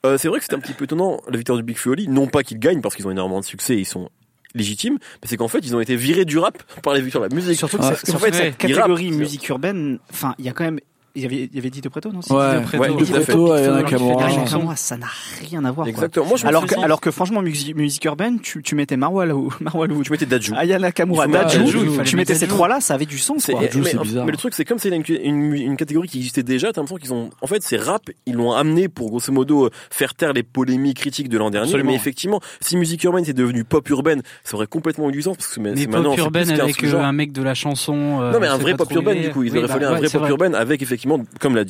Euh, 0.03 0.17
c'est 0.17 0.29
vrai 0.29 0.39
que 0.39 0.45
c'est 0.45 0.55
un 0.55 0.59
petit 0.59 0.73
peu 0.73 0.85
étonnant 0.85 1.21
la 1.29 1.37
victoire 1.37 1.57
du 1.57 1.63
Big 1.63 1.77
Oli. 1.85 2.07
Non 2.07 2.25
pas 2.25 2.41
qu'ils 2.41 2.57
gagnent 2.57 2.81
parce 2.81 2.95
qu'ils 2.95 3.05
ont 3.05 3.11
énormément 3.11 3.39
de 3.39 3.45
succès, 3.45 3.75
ils 3.77 3.85
sont 3.85 4.09
légitimes, 4.55 4.97
mais 5.21 5.27
c'est 5.27 5.37
qu'en 5.37 5.47
fait 5.47 5.59
ils 5.59 5.75
ont 5.75 5.81
été 5.81 5.95
virés 5.95 6.25
du 6.25 6.37
rap 6.37 6.61
par 6.81 6.93
les 6.93 7.01
victoires 7.01 7.23
de 7.23 7.29
la 7.29 7.35
musique. 7.35 7.57
Surtout 7.57 7.77
que 7.77 7.81
qu'en 7.81 7.87
en 7.89 8.19
fait, 8.19 8.31
fait, 8.31 8.33
cette 8.33 8.57
catégorie 8.57 9.09
rappent. 9.09 9.17
musique 9.17 9.47
urbaine, 9.49 9.99
enfin, 10.11 10.35
il 10.39 10.45
y 10.45 10.49
a 10.49 10.53
quand 10.53 10.63
même. 10.63 10.79
Il 11.15 11.23
y 11.23 11.25
avait, 11.25 11.49
il 11.51 11.55
y 11.55 11.59
avait 11.59 11.69
Dito 11.69 11.89
Preto, 11.89 12.09
non 12.11 12.19
Ouais, 12.29 12.59
Dito 12.61 12.67
Preto, 12.77 12.81
ouais, 12.83 12.89
Dito. 13.03 13.13
Preto, 13.13 13.23
Dito 13.23 13.51
Aya 13.51 13.61
Preto, 13.71 13.83
Nakamura. 13.83 14.25
Aya 14.25 14.37
Nakamura, 14.43 14.75
ça 14.77 14.97
n'a 14.97 15.07
rien 15.41 15.65
à 15.65 15.71
voir. 15.71 15.85
quoi. 15.85 15.89
Exactement. 15.89 16.25
Moi 16.25 16.37
je 16.37 16.43
me 16.43 16.49
Alors 16.49 16.65
que, 16.65 16.79
alors 16.79 17.01
que 17.01 17.11
franchement, 17.11 17.41
musique, 17.41 17.75
musique 17.75 18.05
urbaine, 18.05 18.39
tu, 18.39 18.61
tu 18.63 18.75
mettais 18.75 18.95
Marwalou, 18.97 19.53
Marwalou, 19.59 20.03
tu 20.03 20.11
mettais 20.11 20.25
Dadju. 20.25 20.53
Aya 20.55 20.79
Nakamura, 20.79 21.25
Il 21.25 21.31
faut 21.31 21.37
mettre 21.37 21.47
Dadju, 21.49 21.59
Dadju, 21.65 21.79
il 21.85 21.89
fallait 21.95 22.09
tu 22.09 22.15
mettais 22.15 22.35
ces 22.35 22.47
trois-là, 22.47 22.79
ça 22.81 22.93
avait 22.93 23.05
du 23.05 23.17
sens. 23.17 23.45
Quoi. 23.47 23.59
Mais, 23.61 23.67
bizarre. 24.03 24.25
le 24.25 24.37
truc, 24.37 24.53
c'est 24.53 24.63
comme 24.65 24.79
c'est 24.79 24.89
une, 24.89 25.03
une, 25.23 25.53
une 25.53 25.77
catégorie 25.77 26.07
qui 26.07 26.17
existait 26.19 26.43
déjà, 26.43 26.71
t'as 26.71 26.81
l'impression 26.81 26.97
qu'ils 26.97 27.13
ont, 27.13 27.29
en 27.41 27.47
fait, 27.47 27.61
c'est 27.61 27.77
rap, 27.77 28.03
ils 28.25 28.35
l'ont 28.35 28.53
amené 28.53 28.87
pour 28.87 29.09
grosso 29.09 29.31
modo 29.33 29.65
euh, 29.65 29.69
faire 29.89 30.13
taire 30.15 30.33
les 30.33 30.43
polémiques 30.43 30.97
critiques 30.97 31.29
de 31.29 31.37
l'an 31.37 31.49
dernier. 31.49 31.67
Absolument. 31.67 31.89
Mais 31.91 31.95
effectivement, 31.95 32.39
si 32.61 32.77
musique 32.77 33.03
urbaine 33.03 33.25
c'est 33.25 33.33
devenu 33.33 33.63
pop 33.63 33.87
urbaine, 33.89 34.21
ça 34.43 34.55
aurait 34.55 34.67
complètement 34.67 35.09
eu 35.09 35.11
du 35.11 35.21
sens 35.21 35.35
parce 35.35 35.49
que 35.49 35.59
Mais 35.59 35.71
maintenant 35.87 36.03
pop 36.11 36.13
c'est 36.15 36.21
urbaine 36.21 36.45
plus 36.47 36.55
qu'un 36.57 36.63
avec 36.63 36.83
euh, 36.83 37.01
un 37.01 37.11
mec 37.11 37.31
de 37.31 37.43
la 37.43 37.53
chanson. 37.53 38.19
euh, 38.21 38.31
Non 38.31 38.39
mais 38.39 38.47
un 38.47 38.57
vrai 38.57 38.75
pop 38.75 38.89
urbaine 38.91 39.21
du 39.21 39.29
coup, 39.31 39.43
il 39.43 39.51
aurait 39.57 39.67
bah, 39.67 39.73
fallu 39.73 39.85
un 39.85 39.95
vrai 39.95 40.09
pop 40.09 40.29
urbaine 40.29 40.55
avec 40.55 40.81
effectivement, 40.81 41.00
comme 41.39 41.55
la 41.55 41.63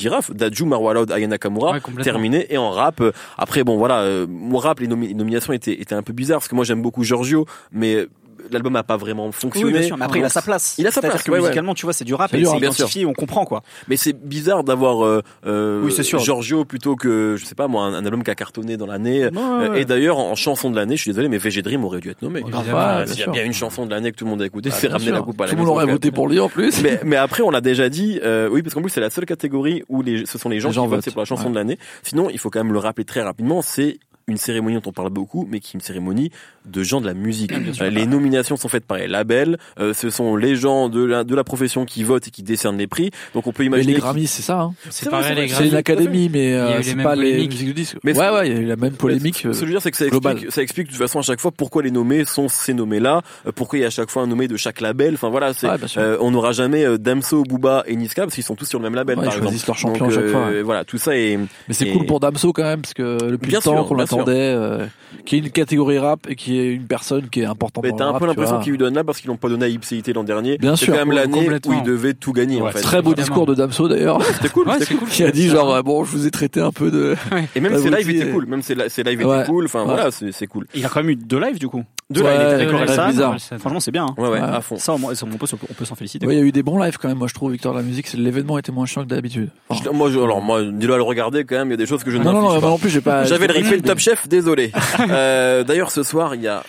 Marwalod, 0.65 1.11
Aya 1.11 1.27
Nakamura, 1.27 1.71
Ouais, 1.73 1.79
complètement. 1.81 2.03
terminé 2.03 2.45
et 2.53 2.57
en 2.57 2.69
rap. 2.71 3.01
euh, 3.01 3.11
Après 3.37 3.63
bon 3.63 3.77
voilà, 3.77 4.01
euh, 4.01 4.25
mon 4.29 4.57
rap 4.57 4.79
les, 4.79 4.87
nomi- 4.87 5.07
les 5.07 5.13
nominations 5.13 5.53
étaient, 5.53 5.79
étaient 5.81 5.95
un 5.95 6.03
peu 6.03 6.13
bizarres 6.13 6.39
parce 6.39 6.47
que 6.47 6.55
moi 6.55 6.63
j'aime 6.65 6.81
beaucoup 6.81 7.03
Giorgio, 7.03 7.45
mais 7.71 7.95
euh, 7.95 8.09
l'album 8.51 8.75
a 8.75 8.83
pas 8.83 8.97
vraiment 8.97 9.31
fonctionné. 9.31 9.65
Oui, 9.67 9.73
bien 9.79 9.81
sûr, 9.87 9.97
mais 9.97 10.05
après, 10.05 10.19
il 10.19 10.25
a 10.25 10.29
sa 10.29 10.41
place. 10.41 10.75
Il 10.77 10.87
a 10.87 10.91
sa 10.91 10.95
C'est-à-dire 11.01 11.11
place, 11.11 11.23
que 11.23 11.31
ouais, 11.31 11.37
ouais. 11.37 11.41
musicalement, 11.43 11.73
tu 11.73 11.85
vois, 11.85 11.93
c'est 11.93 12.03
du 12.05 12.13
rap 12.13 12.31
C'est 12.31 12.37
et 12.37 12.41
du 12.41 12.45
c'est 12.47 12.57
identifié, 12.57 13.05
on 13.05 13.13
comprend, 13.13 13.45
quoi. 13.45 13.61
Mais 13.87 13.97
c'est 13.97 14.13
bizarre 14.13 14.63
d'avoir 14.63 15.05
euh, 15.05 15.21
euh, 15.45 15.81
Oui, 15.83 15.91
c'est 15.91 16.03
sûr. 16.03 16.19
Giorgio 16.19 16.65
plutôt 16.65 16.95
que 16.95 17.35
je 17.37 17.45
sais 17.45 17.55
pas 17.55 17.67
moi 17.67 17.83
un, 17.85 17.93
un 17.93 18.05
album 18.05 18.23
qui 18.23 18.31
a 18.31 18.35
cartonné 18.35 18.77
dans 18.77 18.85
l'année. 18.87 19.23
Euh, 19.35 19.73
Et 19.75 19.85
d'ailleurs 19.85 20.17
en 20.17 20.35
chanson 20.35 20.69
de 20.69 20.75
l'année, 20.75 20.95
je 20.97 21.01
suis 21.01 21.11
désolé, 21.11 21.27
mais 21.29 21.37
VG 21.37 21.61
Dream 21.61 21.83
aurait 21.85 21.99
dû 21.99 22.09
être 22.09 22.21
nommé. 22.21 22.41
Ouais, 22.43 23.07
S'il 23.07 23.19
y 23.19 23.23
a 23.23 23.27
bien 23.27 23.43
une 23.43 23.53
chanson 23.53 23.85
de 23.85 23.91
l'année 23.91 24.11
que 24.11 24.17
tout 24.17 24.25
le 24.25 24.31
monde 24.31 24.41
a 24.41 24.45
écouté, 24.45 24.69
Ah, 24.71 24.75
c'est 24.77 24.87
ramener 24.87 25.11
la 25.11 25.21
coupe 25.21 25.39
à 25.41 25.45
la 25.45 25.49
Tout 25.51 25.55
le 25.55 25.61
monde 25.63 25.69
aurait 25.71 25.85
voté 25.85 26.11
pour 26.11 26.27
lui 26.27 26.39
en 26.39 26.49
plus. 26.49 26.81
mais, 26.83 26.99
mais 27.03 27.15
après, 27.15 27.43
on 27.43 27.49
l'a 27.51 27.61
déjà 27.61 27.89
dit, 27.89 28.19
euh, 28.23 28.49
oui, 28.51 28.61
parce 28.61 28.73
qu'en 28.73 28.81
plus, 28.81 28.89
c'est 28.89 29.01
la 29.01 29.09
seule 29.09 29.25
catégorie 29.25 29.83
où 29.89 30.01
les, 30.01 30.25
ce 30.25 30.37
sont 30.37 30.49
les 30.49 30.59
gens 30.59 30.69
Les 30.69 30.73
qui 30.73 30.75
gens 30.75 30.81
votent, 30.87 30.95
votent, 30.97 31.03
c'est 31.03 31.11
pour 31.11 31.21
la 31.21 31.25
chanson 31.25 31.45
ouais. 31.45 31.49
de 31.51 31.55
l'année. 31.55 31.77
Sinon, 32.03 32.29
il 32.29 32.39
faut 32.39 32.49
quand 32.49 32.59
même 32.63 32.73
le 32.73 32.79
rappeler 32.79 33.05
très 33.05 33.21
rapidement, 33.21 33.61
c'est 33.61 33.99
une 34.31 34.37
cérémonie 34.37 34.75
dont 34.75 34.89
on 34.89 34.91
parle 34.93 35.09
beaucoup, 35.11 35.47
mais 35.49 35.59
qui 35.59 35.71
est 35.71 35.73
une 35.75 35.81
cérémonie 35.81 36.31
de 36.65 36.83
gens 36.83 37.01
de 37.01 37.05
la 37.07 37.13
musique. 37.13 37.51
Euh, 37.81 37.89
les 37.89 38.05
nominations 38.05 38.55
sont 38.57 38.67
faites 38.67 38.85
par 38.85 38.97
les 38.97 39.07
labels, 39.07 39.57
euh, 39.79 39.93
ce 39.93 40.09
sont 40.09 40.35
les 40.35 40.55
gens 40.55 40.89
de 40.89 41.03
la, 41.03 41.23
de 41.23 41.35
la 41.35 41.43
profession 41.43 41.85
qui 41.85 42.03
votent 42.03 42.27
et 42.27 42.31
qui 42.31 42.43
décernent 42.43 42.77
les 42.77 42.87
prix. 42.87 43.11
Donc 43.33 43.47
on 43.47 43.51
peut 43.51 43.63
Mais 43.63 43.67
imaginer... 43.67 43.87
les 43.87 43.93
qu'il- 43.95 44.01
Grammys, 44.03 44.27
c'est 44.27 44.41
ça. 44.41 44.61
Hein. 44.61 44.73
C'est 44.89 45.09
pareil, 45.09 45.35
les 45.35 45.47
vrai. 45.47 45.47
C'est 45.47 45.53
une 45.63 45.69
Grammys. 45.69 45.75
académie, 45.75 46.29
mais 46.31 46.53
euh, 46.53 46.73
eu 46.75 46.77
les 46.77 46.83
c'est 46.83 46.95
pas 46.97 47.15
les 47.15 47.33
musiques 47.47 47.65
du 47.65 47.73
disque. 47.73 47.97
Mais 48.03 48.17
ouais, 48.17 48.29
ouais, 48.29 48.47
il 48.49 48.53
y 48.53 48.57
a 48.57 48.59
eu 48.61 48.65
la 48.65 48.75
même 48.75 48.93
polémique. 48.93 49.37
Ce 49.37 49.47
que 49.47 49.53
je 49.53 49.59
veux 49.65 49.71
dire, 49.71 49.81
c'est 49.81 49.91
que 49.91 49.97
ça 49.97 50.05
explique, 50.05 50.51
ça 50.51 50.61
explique 50.61 50.87
de 50.87 50.91
toute 50.91 51.01
façon 51.01 51.19
à 51.19 51.23
chaque 51.23 51.39
fois 51.39 51.51
pourquoi 51.51 51.81
les 51.83 51.91
nommés 51.91 52.25
sont 52.25 52.47
ces 52.47 52.73
nommés-là, 52.73 53.21
euh, 53.47 53.51
pourquoi 53.53 53.79
il 53.79 53.81
y 53.81 53.85
a 53.85 53.87
à 53.87 53.91
chaque 53.91 54.09
fois 54.09 54.21
un 54.23 54.27
nommé 54.27 54.47
de 54.47 54.57
chaque 54.57 54.81
label. 54.81 55.15
Enfin 55.15 55.29
voilà, 55.29 55.53
c'est, 55.53 55.67
Ouais, 55.67 55.77
euh, 55.97 56.17
on 56.21 56.31
n'aura 56.31 56.51
jamais 56.51 56.97
Damso, 56.99 57.43
Booba 57.43 57.83
et 57.87 57.95
Niska 57.95 58.23
parce 58.23 58.35
qu'ils 58.35 58.43
sont 58.43 58.55
tous 58.55 58.65
sur 58.65 58.77
le 58.79 58.83
même 58.83 58.95
label 58.95 59.17
Ouais, 59.17 59.25
par 59.25 59.33
ils 59.33 59.37
exemple. 59.37 59.49
choisissent 59.51 59.67
leur 59.67 59.77
champion 59.77 60.05
Donc, 60.05 60.11
à 60.11 60.15
chaque 60.15 60.27
fois, 60.29 60.49
Voilà, 60.63 60.85
tout 60.85 60.97
ça 60.97 61.15
est. 61.17 61.37
Mais 61.67 61.73
c'est 61.73 61.91
cool 61.91 62.05
pour 62.05 62.19
Damso 62.19 62.53
quand 62.53 62.63
même, 62.63 62.81
parce 62.81 62.93
que 62.93 63.17
le 63.23 63.37
temps 63.37 63.61
sûr, 63.61 63.85
qu'on 63.87 63.95
bien 63.95 64.05
euh, 64.29 64.85
qui 65.25 65.35
est 65.35 65.39
une 65.39 65.49
catégorie 65.49 65.97
rap 65.99 66.21
et 66.29 66.35
qui 66.35 66.59
est 66.59 66.67
une 66.73 66.85
personne 66.85 67.29
qui 67.29 67.41
est 67.41 67.45
importante 67.45 67.83
Mais 67.83 67.91
t'as 67.95 68.09
le 68.09 68.15
un 68.15 68.19
peu 68.19 68.25
l'impression 68.25 68.59
qu'ils 68.59 68.71
lui 68.71 68.77
donnent 68.77 68.95
là 68.95 69.03
parce 69.03 69.19
qu'ils 69.19 69.27
l'ont 69.29 69.37
pas 69.37 69.49
donné 69.49 69.65
à 69.65 69.67
Ipséité 69.67 70.13
l'an 70.13 70.23
dernier. 70.23 70.57
Bien 70.57 70.75
c'est 70.75 70.85
sûr, 70.85 70.93
quand 70.93 71.05
même 71.05 71.15
l'année 71.15 71.49
où 71.67 71.73
il 71.73 71.83
devait 71.83 72.13
tout 72.13 72.33
gagner 72.33 72.61
en 72.61 72.65
Ouais, 72.65 72.71
fait. 72.71 72.81
Très 72.81 73.01
beau 73.01 73.13
discours 73.13 73.45
de 73.45 73.55
Damso 73.55 73.87
d'ailleurs, 73.87 74.23
C'était 74.23 74.49
cool, 74.49 74.67
Ouais, 74.67 74.73
c'était 74.73 74.85
c'est 74.85 74.93
cool. 74.95 75.07
cool. 75.07 75.09
qui 75.09 75.23
a 75.23 75.31
dit 75.31 75.47
genre 75.49 75.83
bon, 75.83 76.03
je 76.03 76.11
vous 76.11 76.27
ai 76.27 76.31
traité 76.31 76.59
un 76.61 76.71
peu 76.71 76.91
de. 76.91 77.15
Et 77.55 77.59
même 77.59 77.77
ses 77.77 77.89
lives 77.89 78.09
étaient 78.09 78.29
cool, 78.31 78.45
même 78.45 78.61
ses, 78.61 78.75
li- 78.75 78.89
ses 78.89 79.03
lives 79.03 79.21
étaient 79.21 79.45
cool. 79.45 79.65
Enfin 79.65 79.83
voilà, 79.83 80.11
c'est 80.11 80.31
c'est 80.31 80.47
cool. 80.47 80.65
Il 80.73 80.85
a 80.85 80.89
quand 80.89 81.01
même 81.01 81.09
eu 81.11 81.15
deux 81.15 81.39
lives, 81.39 81.59
du 81.59 81.67
coup. 81.67 81.83
De 82.11 82.21
là, 82.21 82.57
il 82.57 82.63
était 82.63 82.73
ouais. 82.73 83.07
bizarre. 83.09 83.35
Franchement, 83.59 83.79
c'est 83.79 83.91
bien. 83.91 84.05
hein. 84.05 84.13
Ouais, 84.17 84.27
ouais, 84.29 84.39
Ouais. 84.39 84.39
à 84.39 84.61
fond. 84.61 84.77
Ça, 84.77 84.95
moins, 84.97 85.13
on 85.21 85.37
peut, 85.37 85.45
s'en- 85.47 85.57
on 85.69 85.73
peut 85.73 85.85
s'en 85.85 85.95
féliciter. 85.95 86.25
Ouais, 86.27 86.35
il 86.35 86.39
y 86.39 86.41
a 86.41 86.45
eu 86.45 86.51
des 86.51 86.63
bons 86.63 86.77
lives 86.77 86.97
quand 86.97 87.07
même, 87.07 87.17
moi 87.17 87.27
je 87.27 87.33
trouve, 87.33 87.51
Victor 87.51 87.73
de 87.73 87.77
la 87.79 87.83
musique, 87.83 88.07
c'est- 88.07 88.17
l'événement 88.17 88.57
était 88.57 88.71
moins 88.71 88.85
chiant 88.85 89.03
que 89.03 89.07
d'habitude. 89.07 89.49
Je- 89.71 89.89
Moi, 89.89 90.09
je, 90.11 90.19
alors 90.19 90.41
moi, 90.41 90.61
dis-le 90.63 90.93
à 90.93 90.97
le 90.97 91.03
regarder 91.03 91.43
quand 91.45 91.55
même. 91.55 91.69
Il 91.69 91.71
y 91.71 91.73
a 91.73 91.77
des 91.77 91.85
choses 91.85 92.03
que 92.03 92.11
je 92.11 92.17
ne 92.17 92.23
non, 92.23 92.33
non, 92.33 92.41
non, 92.53 92.59
pas. 92.61 92.67
non 92.67 92.77
plus, 92.77 92.89
j'ai 92.89 93.01
pas. 93.01 93.23
J'avais 93.23 93.47
le 93.47 93.53
replay 93.53 93.77
de 93.77 93.87
Top 93.87 93.99
Chef, 93.99 94.27
désolé. 94.27 94.71
euh, 95.09 95.63
D'ailleurs, 95.63 95.91
ce 95.91 96.03
soir, 96.03 96.35
il 96.35 96.41
y 96.41 96.47
a 96.47 96.63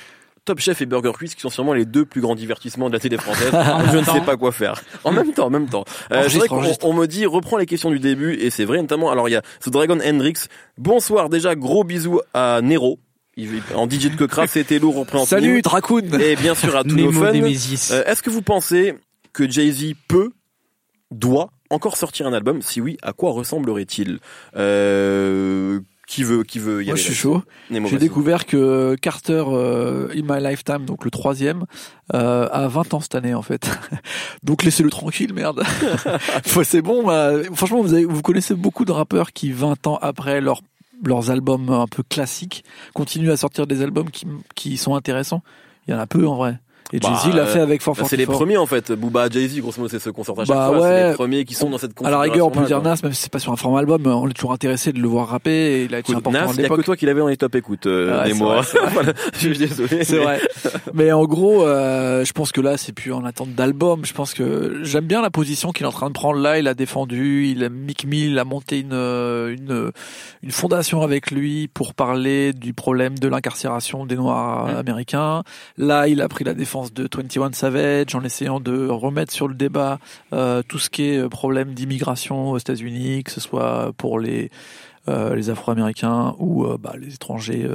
Top 0.45 0.59
Chef 0.59 0.83
et 0.83 0.87
Burger 0.87 1.13
Quiz 1.17 1.35
qui 1.37 1.41
sont 1.41 1.51
sûrement 1.51 1.73
les 1.73 1.85
deux 1.85 2.05
plus 2.05 2.21
grands 2.21 2.35
divertissements 2.35 2.89
de 2.89 2.95
la 2.95 2.99
télé 3.01 3.17
française. 3.17 3.53
je 3.93 3.99
ne 3.99 4.05
sais 4.05 4.21
pas 4.23 4.37
quoi 4.37 4.51
faire. 4.53 4.81
En 5.05 5.13
même 5.13 5.33
temps, 5.33 5.47
en 5.47 5.51
même 5.51 5.69
temps. 5.69 5.85
Euh, 6.13 6.29
je 6.29 6.39
enregistre. 6.51 6.85
on 6.85 6.93
me 6.95 7.07
dit, 7.07 7.27
reprends 7.27 7.57
les 7.59 7.67
questions 7.67 7.91
du 7.91 8.01
début, 8.01 8.35
et 8.35 8.51
c'est 8.51 8.65
vrai, 8.65 8.79
notamment, 8.79 9.11
alors 9.13 9.29
il 9.29 9.33
y 9.33 9.37
a 9.37 9.43
The 9.65 9.71
Dragon 9.71 9.99
Hendrix. 10.05 10.35
Bonsoir, 10.79 11.29
déjà, 11.29 11.55
gros 11.55 11.85
bisous 11.85 12.21
à 12.35 12.61
Nero. 12.63 12.99
En 13.75 13.89
DJ 13.89 14.11
de 14.11 14.17
Cocra, 14.17 14.47
c'était 14.47 14.79
lourd, 14.79 14.97
on 14.99 15.05
prend 15.07 15.25
Salut 15.25 15.63
Dracoon 15.63 16.03
Et 16.21 16.37
bien 16.37 16.55
sûr 16.55 16.77
à 16.77 16.85
tous 16.85 16.97
nos 16.97 17.13
fans. 17.13 17.33
Euh, 17.33 18.05
Est-ce 18.05 18.23
que 18.23 18.29
vous 18.31 18.43
pensez 18.43 18.95
que 19.33 19.49
Jay-Z 19.51 19.95
peut, 20.07 20.33
doit 21.11 21.51
encore 21.71 21.97
sortir 21.97 22.27
un 22.27 22.35
album? 22.35 22.61
Si 22.61 22.81
oui, 22.83 22.99
à 23.03 23.15
quoi 23.15 23.31
ressemblerait-il? 23.33 24.19
Euh, 24.57 25.81
Qui 26.07 26.25
veut, 26.25 26.43
qui 26.43 26.59
veut 26.59 26.83
y 26.83 26.87
Moi 26.87 26.95
aller 26.95 27.03
je 27.03 27.07
suis 27.07 27.15
chaud. 27.15 27.43
J'ai 27.71 27.97
découvert 27.99 28.45
que 28.45 28.97
Carter 29.01 29.45
euh, 29.47 30.09
In 30.15 30.23
My 30.29 30.43
Lifetime, 30.43 30.85
donc 30.85 31.07
le 31.07 31.11
troisième, 31.11 31.65
euh, 32.13 32.47
a 32.53 32.69
20 32.69 32.93
ans 32.93 33.01
cette 33.01 33.15
année 33.15 33.33
en 33.33 33.41
fait. 33.41 33.71
donc 34.43 34.63
laissez-le 34.63 34.91
tranquille, 34.91 35.33
merde. 35.33 35.63
C'est 36.65 36.83
bon. 36.83 37.09
euh, 37.11 37.45
franchement, 37.55 37.81
vous, 37.81 37.95
avez, 37.95 38.05
vous 38.05 38.21
connaissez 38.21 38.55
beaucoup 38.55 38.85
de 38.85 38.93
rappeurs 38.93 39.33
qui 39.33 39.53
20 39.53 39.87
ans 39.87 39.99
après 40.03 40.43
leur 40.43 40.61
leurs 41.03 41.31
albums 41.31 41.69
un 41.71 41.87
peu 41.87 42.03
classiques 42.03 42.65
continuent 42.95 43.31
à 43.31 43.37
sortir 43.37 43.67
des 43.67 43.83
albums 43.83 44.11
qui, 44.11 44.27
qui 44.55 44.77
sont 44.77 44.95
intéressants. 44.95 45.43
Il 45.87 45.93
y 45.93 45.95
en 45.95 45.99
a 45.99 46.07
peu 46.07 46.27
en 46.27 46.37
vrai. 46.37 46.59
Et 46.95 46.99
Bah, 47.01 47.09
Jay-Z 47.25 47.35
l'a 47.35 47.47
fait 47.47 47.61
avec 47.61 47.81
Bah, 47.85 47.93
c'est 48.05 48.17
les 48.17 48.27
444. 48.27 48.39
premiers 48.39 48.57
en 48.59 48.67
fait. 48.67 48.93
Booba, 48.93 49.29
Jay-Z, 49.31 49.61
grosso 49.61 49.81
modo, 49.81 49.89
c'est 49.91 49.99
ceux 49.99 50.13
qu'on 50.13 50.25
sort 50.25 50.39
à 50.41 50.45
chaque 50.45 50.55
Bah 50.57 50.67
fois. 50.69 50.79
C'est 50.81 50.85
ouais. 50.85 51.09
les 51.09 51.15
premiers 51.15 51.45
qui 51.47 51.55
sont 51.55 51.71
dans 51.71 51.79
cette 51.79 51.93
À 52.05 52.11
la 52.11 52.21
rigueur, 52.21 52.47
on 52.47 52.51
peut 52.51 52.65
dire 52.65 52.83
Nas, 52.83 52.97
même 53.03 53.13
si 53.15 53.23
c'est 53.23 53.33
pas 53.33 53.39
sur 53.39 53.51
un 53.53 53.57
format 53.57 53.79
album, 53.81 54.07
on 54.07 54.29
est 54.29 54.33
toujours 54.35 54.53
intéressé 54.53 54.93
de 54.93 54.99
le 55.01 55.09
voir 55.09 55.29
rapper 55.29 55.51
et 55.53 55.85
il 55.85 55.95
a 55.95 56.01
été 56.01 56.13
important 56.15 56.47
Nas, 56.47 56.53
il 56.55 56.61
y 56.61 56.65
a 56.65 56.69
que 56.69 56.81
toi 56.83 56.97
qui 56.97 57.07
l'avais 57.07 57.21
dans 57.21 57.29
les 57.29 57.37
top 57.39 57.55
écoute, 57.55 57.87
euh, 57.87 58.23
Ouais, 58.23 58.29
c'est 58.31 58.35
c'est 58.73 58.79
vrai. 58.79 58.89
Voilà, 58.93 59.13
je 59.33 59.39
suis 59.39 59.57
désolé. 59.59 60.05
C'est 60.05 60.19
mais- 60.19 60.25
vrai. 60.25 60.41
Mais 60.93 61.13
en 61.13 61.25
gros, 61.25 61.63
euh, 61.65 62.25
je 62.27 62.33
pense 62.33 62.53
que 62.53 62.61
là, 62.61 62.77
c'est 62.77 62.93
plus 62.93 63.13
en 63.13 63.25
attente 63.25 63.55
d'album. 63.55 64.05
Je 64.05 64.13
pense 64.13 64.35
que 64.35 64.81
j'aime 64.83 65.07
bien 65.07 65.23
la 65.23 65.31
position 65.31 65.71
qu'il 65.73 65.85
est 65.85 65.89
en 65.89 65.93
train 65.93 66.09
de 66.09 66.13
prendre 66.15 66.41
là. 66.41 66.59
Il 66.59 66.69
a 66.69 66.75
défendu, 66.75 67.47
il 67.47 67.65
a 67.65 67.69
Mick 67.71 68.05
Mill 68.07 68.39
a 68.39 68.45
monté 68.45 68.81
une 68.81 68.93
euh, 68.93 69.55
une 69.57 69.93
une 70.43 70.51
fondation 70.51 71.01
avec 71.03 71.31
lui 71.31 71.69
pour 71.69 71.95
parler 71.95 72.53
du 72.53 72.75
problème 72.75 73.19
de 73.19 73.29
l'incarcération 73.29 74.05
des 74.05 74.17
Noirs 74.17 74.67
Mm. 74.67 74.77
américains. 74.77 75.43
Là, 75.79 76.09
il 76.09 76.21
a 76.21 76.29
pris 76.29 76.45
la 76.45 76.53
défense 76.55 76.72
de 76.95 77.09
21 77.15 77.53
Savage 77.53 78.15
en 78.15 78.25
essayant 78.25 78.61
de 78.61 78.89
remettre 78.89 79.33
sur 79.33 79.47
le 79.49 79.55
débat 79.55 79.99
euh, 80.33 80.63
tout 80.63 80.79
ce 80.79 80.89
qui 80.89 81.05
est 81.05 81.19
euh, 81.19 81.29
problème 81.29 81.75
d'immigration 81.75 82.51
aux 82.51 82.59
États-Unis, 82.59 83.25
que 83.25 83.31
ce 83.31 83.41
soit 83.41 83.93
pour 83.97 84.19
les 84.19 84.51
euh, 85.09 85.51
Afro-Américains 85.51 86.35
ou 86.39 86.67
bah, 86.79 86.95
les 86.99 87.15
étrangers 87.15 87.69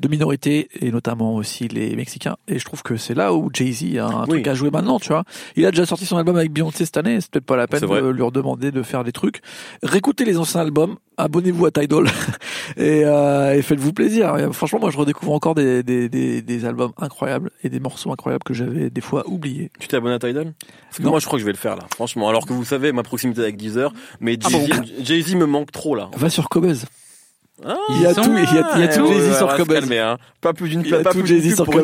de 0.00 0.08
minorité 0.08 0.68
et 0.80 0.90
notamment 0.90 1.34
aussi 1.36 1.68
les 1.68 1.94
Mexicains. 1.94 2.36
Et 2.48 2.58
je 2.58 2.64
trouve 2.64 2.82
que 2.82 2.96
c'est 2.96 3.14
là 3.14 3.34
où 3.34 3.50
Jay-Z 3.52 3.98
a 3.98 4.06
un 4.06 4.22
Oui. 4.22 4.28
truc 4.28 4.48
à 4.48 4.54
jouer 4.54 4.70
maintenant, 4.70 4.98
tu 4.98 5.08
vois. 5.08 5.24
Il 5.56 5.66
a 5.66 5.70
déjà 5.70 5.84
sorti 5.86 6.06
son 6.06 6.16
album 6.16 6.36
avec 6.36 6.52
Beyoncé 6.52 6.84
cette 6.86 6.96
année, 6.96 7.20
c'est 7.20 7.30
peut-être 7.30 7.44
pas 7.44 7.56
la 7.56 7.66
peine 7.66 7.80
de 7.80 8.08
lui 8.10 8.22
redemander 8.22 8.70
de 8.72 8.82
faire 8.82 9.04
des 9.04 9.12
trucs. 9.12 9.40
Réécoutez 9.82 10.24
les 10.24 10.38
anciens 10.38 10.62
albums, 10.62 10.96
abonnez-vous 11.18 11.66
à 11.66 11.70
Tidal 11.70 12.06
et, 12.78 13.04
euh, 13.04 13.54
et 13.54 13.62
faites-vous 13.62 13.92
plaisir. 13.92 14.36
Et 14.38 14.52
franchement, 14.52 14.80
moi 14.80 14.90
je 14.90 14.96
redécouvre 14.98 15.32
encore 15.32 15.54
des, 15.54 15.82
des, 15.82 16.08
des, 16.08 16.40
des 16.42 16.64
albums 16.64 16.92
incroyables 16.98 17.50
et 17.62 17.68
des 17.68 17.80
morceaux 17.80 18.10
incroyables 18.10 18.42
que 18.44 18.54
j'avais 18.54 18.88
des 18.90 19.00
fois 19.02 19.28
oubliés. 19.28 19.70
Tu 19.78 19.86
t'es 19.88 19.96
abonné 19.98 20.14
à 20.14 20.18
Tidal? 20.18 20.54
Parce 20.88 20.98
que 20.98 21.02
Non. 21.02 21.10
moi, 21.10 21.20
je 21.20 21.26
crois 21.26 21.36
que 21.36 21.40
je 21.40 21.46
vais 21.46 21.52
le 21.52 21.58
faire 21.58 21.76
là. 21.76 21.84
Franchement, 21.94 22.28
alors 22.28 22.46
que 22.46 22.52
vous 22.52 22.64
savez 22.64 22.92
ma 22.92 23.02
proximité 23.02 23.42
avec 23.42 23.56
Deezer, 23.56 23.92
mais 24.20 24.38
Ah 24.44 24.48
Jay-Z 24.48 24.92
Jay-Z 25.04 25.34
me 25.36 25.46
manque 25.46 25.70
trop 25.72 25.94
là. 25.94 26.10
Va 26.16 26.30
sur 26.30 26.48
Cobuzz. 26.48 26.86
Ah, 27.66 27.76
Il 27.90 28.00
y 28.00 28.06
a 28.06 28.14
sont 28.14 28.22
tout, 28.22 28.30
il 28.36 28.54
y 28.54 28.58
a, 28.58 28.70
il 28.76 28.80
y 28.80 28.84
a 28.84 28.88
tout 28.88 29.02
ouais, 29.02 29.14
Jay-Z 29.14 29.28
ouais, 29.30 29.34
sur 29.36 29.46
on 29.46 29.48
va 29.48 29.52
se 29.56 29.62
Cobuzz. 29.62 29.80
calmer, 29.80 29.98
hein. 29.98 30.16
Pas 30.40 30.54
plus 30.54 30.68
d'une 30.70 30.82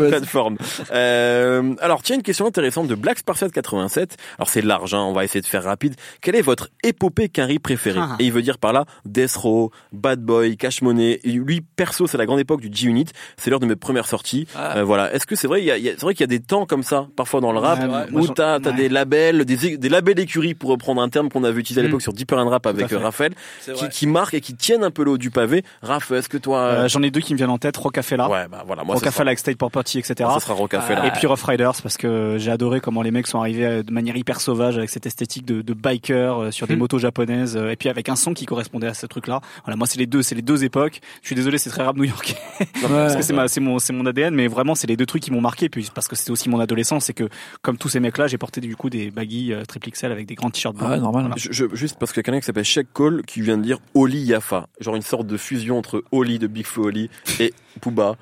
plateforme. 0.09 0.56
Euh, 0.92 1.75
alors, 1.80 2.02
tiens, 2.02 2.16
une 2.16 2.23
question 2.23 2.47
intéressante 2.47 2.88
de 2.88 2.95
Black 2.95 3.18
Spartiate 3.18 3.52
87. 3.52 4.16
Alors, 4.38 4.49
c'est 4.49 4.62
large, 4.62 4.95
hein, 4.95 5.00
on 5.00 5.12
va 5.12 5.25
essayer 5.25 5.40
de 5.40 5.47
faire 5.47 5.64
rapide. 5.64 5.95
Quelle 6.23 6.37
est 6.37 6.42
votre 6.42 6.68
épopée 6.83 7.28
Carrie 7.28 7.59
préférée 7.59 8.00
Ah. 8.02 8.16
Et 8.18 8.25
il 8.25 8.33
veut 8.33 8.42
dire 8.42 8.59
par 8.59 8.73
là 8.73 8.85
Death 9.04 9.37
Row, 9.37 9.71
Bad 9.92 10.21
Boy, 10.21 10.56
Cash 10.56 10.83
Money. 10.83 11.21
Et 11.25 11.33
lui, 11.33 11.61
perso, 11.61 12.06
c'est 12.06 12.16
la 12.18 12.26
grande 12.26 12.40
époque 12.40 12.61
du 12.61 12.71
G-Unit. 12.73 13.06
C'est 13.37 13.50
l'heure 13.50 13.61
de 13.61 13.66
mes 13.66 13.76
premières 13.76 14.06
sorties. 14.06 14.47
Ah. 14.54 14.78
Euh, 14.78 14.85
voilà. 14.85 15.12
Est-ce 15.14 15.26
que 15.26 15.37
c'est 15.37 15.47
vrai 15.49 15.61
il 15.61 15.66
y 15.66 15.71
a, 15.71 15.76
il 15.78 15.85
y 15.85 15.88
a- 15.90 15.92
C'est 15.92 16.02
vrai 16.02 16.14
qu'il 16.14 16.23
y 16.23 16.25
a 16.25 16.38
des 16.38 16.40
temps 16.40 16.66
comme 16.66 16.83
ça, 16.83 17.06
parfois 17.16 17.40
dans 17.40 17.52
le 17.52 17.59
rap, 17.59 17.78
Ouais, 17.80 17.85
ouais, 17.87 18.06
moi, 18.11 18.23
où 18.23 18.28
t'as 18.28 18.54
as 18.54 18.59
ouais. 18.61 18.73
des 18.73 18.88
labels, 18.88 19.45
des, 19.45 19.76
des 19.76 19.88
labels 19.88 20.18
écurie 20.18 20.54
pour 20.54 20.71
reprendre 20.71 21.02
un 21.02 21.09
terme 21.09 21.28
qu'on 21.28 21.45
avait 21.45 21.61
utilisé 21.61 21.80
à 21.80 21.85
Mm. 21.85 21.87
l'époque 21.88 22.02
sur 22.02 22.12
Deeper 22.12 22.38
and 22.38 22.49
Rap 22.49 22.66
avec 22.66 22.90
euh, 22.92 22.99
Raphaël, 22.99 23.33
qui, 23.75 23.88
qui 23.90 24.06
marquent 24.06 24.35
et 24.35 24.40
qui 24.40 24.54
tiennent 24.54 24.83
un 24.85 24.90
peu 24.90 25.04
l'eau 25.04 25.18
du 25.18 25.30
pavé. 25.30 25.62
Raph, 25.82 26.11
est-ce 26.12 26.28
que 26.28 26.38
toi, 26.38 26.58
Euh, 26.61 26.88
J'en 26.88 27.02
ai 27.02 27.11
deux 27.11 27.20
qui 27.20 27.32
me 27.32 27.37
viennent 27.38 27.50
en 27.50 27.58
tête, 27.58 27.76
Rocafella. 27.76 28.28
ouais, 28.28 28.49
bah 28.49 28.64
voilà, 28.66 28.85
moi, 28.85 28.94
Rocafella 28.94 29.30
avec 29.30 29.38
State 29.38 29.56
Property, 29.58 29.99
etc. 29.99 30.28
ce 30.35 30.40
sera 30.40 30.54
Rocafella. 30.54 31.06
Et 31.06 31.11
puis 31.11 31.26
Rough 31.26 31.42
Riders 31.44 31.80
parce 31.82 31.96
que 31.96 32.37
j'ai 32.38 32.50
adoré 32.50 32.80
comment 32.80 33.02
les 33.02 33.11
mecs 33.11 33.26
sont 33.26 33.38
arrivés 33.40 33.66
euh, 33.66 33.82
de 33.82 33.92
manière 33.92 34.16
hyper 34.16 34.40
sauvage 34.40 34.76
avec 34.78 34.90
cette 34.90 35.06
esthétique 35.06 35.44
de, 35.44 35.62
de 35.62 35.75
biker 35.75 36.38
euh, 36.42 36.50
sur 36.50 36.66
des 36.66 36.75
Hmm. 36.76 36.80
motos 36.80 36.99
japonaises 36.99 37.56
et 37.56 37.76
puis 37.76 37.88
avec 37.88 38.08
un 38.08 38.16
son 38.16 38.35
qui 38.35 38.44
correspondait 38.46 38.87
à 38.87 38.94
ce 38.94 39.06
truc-là. 39.06 39.40
Voilà, 39.64 39.76
moi 39.76 39.87
c'est 39.87 39.99
les 39.99 40.06
deux, 40.06 40.23
c'est 40.23 40.35
les 40.35 40.42
deux 40.42 40.64
époques. 40.64 41.00
Je 41.23 41.26
suis 41.28 41.35
désolé, 41.35 41.58
c'est 41.58 41.70
très 41.70 41.82
rap 41.82 41.96
new-yorkais 41.96 42.37
parce 42.82 43.16
que 43.16 43.23
c'est 43.23 43.32
ma, 43.32 43.49
c'est 43.49 43.61
mon, 43.61 43.78
c'est 43.78 43.92
mon 43.92 44.04
ADN, 44.06 44.35
mais 44.35 44.46
vraiment 44.49 44.75
c'est 44.75 44.87
les 44.87 44.96
deux 44.96 45.06
trucs 45.06 45.23
qui 45.23 45.30
m'ont 45.30 45.40
marqué. 45.40 45.68
Puis 45.68 45.88
parce 45.94 46.06
que 46.08 46.16
c'était 46.16 46.30
aussi 46.30 46.49
mon 46.49 46.61
adolescence, 46.61 47.04
c'est 47.06 47.14
que 47.14 47.28
comme 47.62 47.76
tous 47.78 47.88
ces 47.88 48.00
mecs-là, 48.00 48.26
j'ai 48.26 48.38
porté 48.38 48.61
du 48.61 48.76
coup 48.76 48.90
des 48.90 49.11
baggy 49.11 49.52
euh, 49.52 49.64
triple 49.64 49.90
XL 49.90 50.12
avec 50.12 50.26
des 50.26 50.35
grands 50.35 50.50
t-shirts 50.50 50.76
blancs. 50.76 50.90
Ouais, 50.90 50.99
normal. 50.99 51.32
Je, 51.37 51.50
je- 51.52 51.75
juste 51.75 51.96
parce 51.99 52.12
qu'il 52.12 52.18
y 52.18 52.20
a 52.20 52.25
quelqu'un 52.25 52.40
qui 52.40 52.46
s'appelle 52.46 52.64
Sheik 52.64 52.88
Cole 52.92 53.23
qui 53.26 53.40
vient 53.40 53.56
de 53.56 53.62
dire 53.62 53.78
Oli 53.94 54.18
Yafa, 54.20 54.66
genre 54.80 54.96
une 54.96 55.02
sorte 55.02 55.26
de 55.26 55.37
fusion 55.37 55.56
entre 55.71 56.03
Oli 56.13 56.39
de 56.39 56.47
Big 56.47 56.67
Flo 56.67 56.85
Oli 56.87 57.11
et 57.41 57.53
Pooba. 57.81 58.17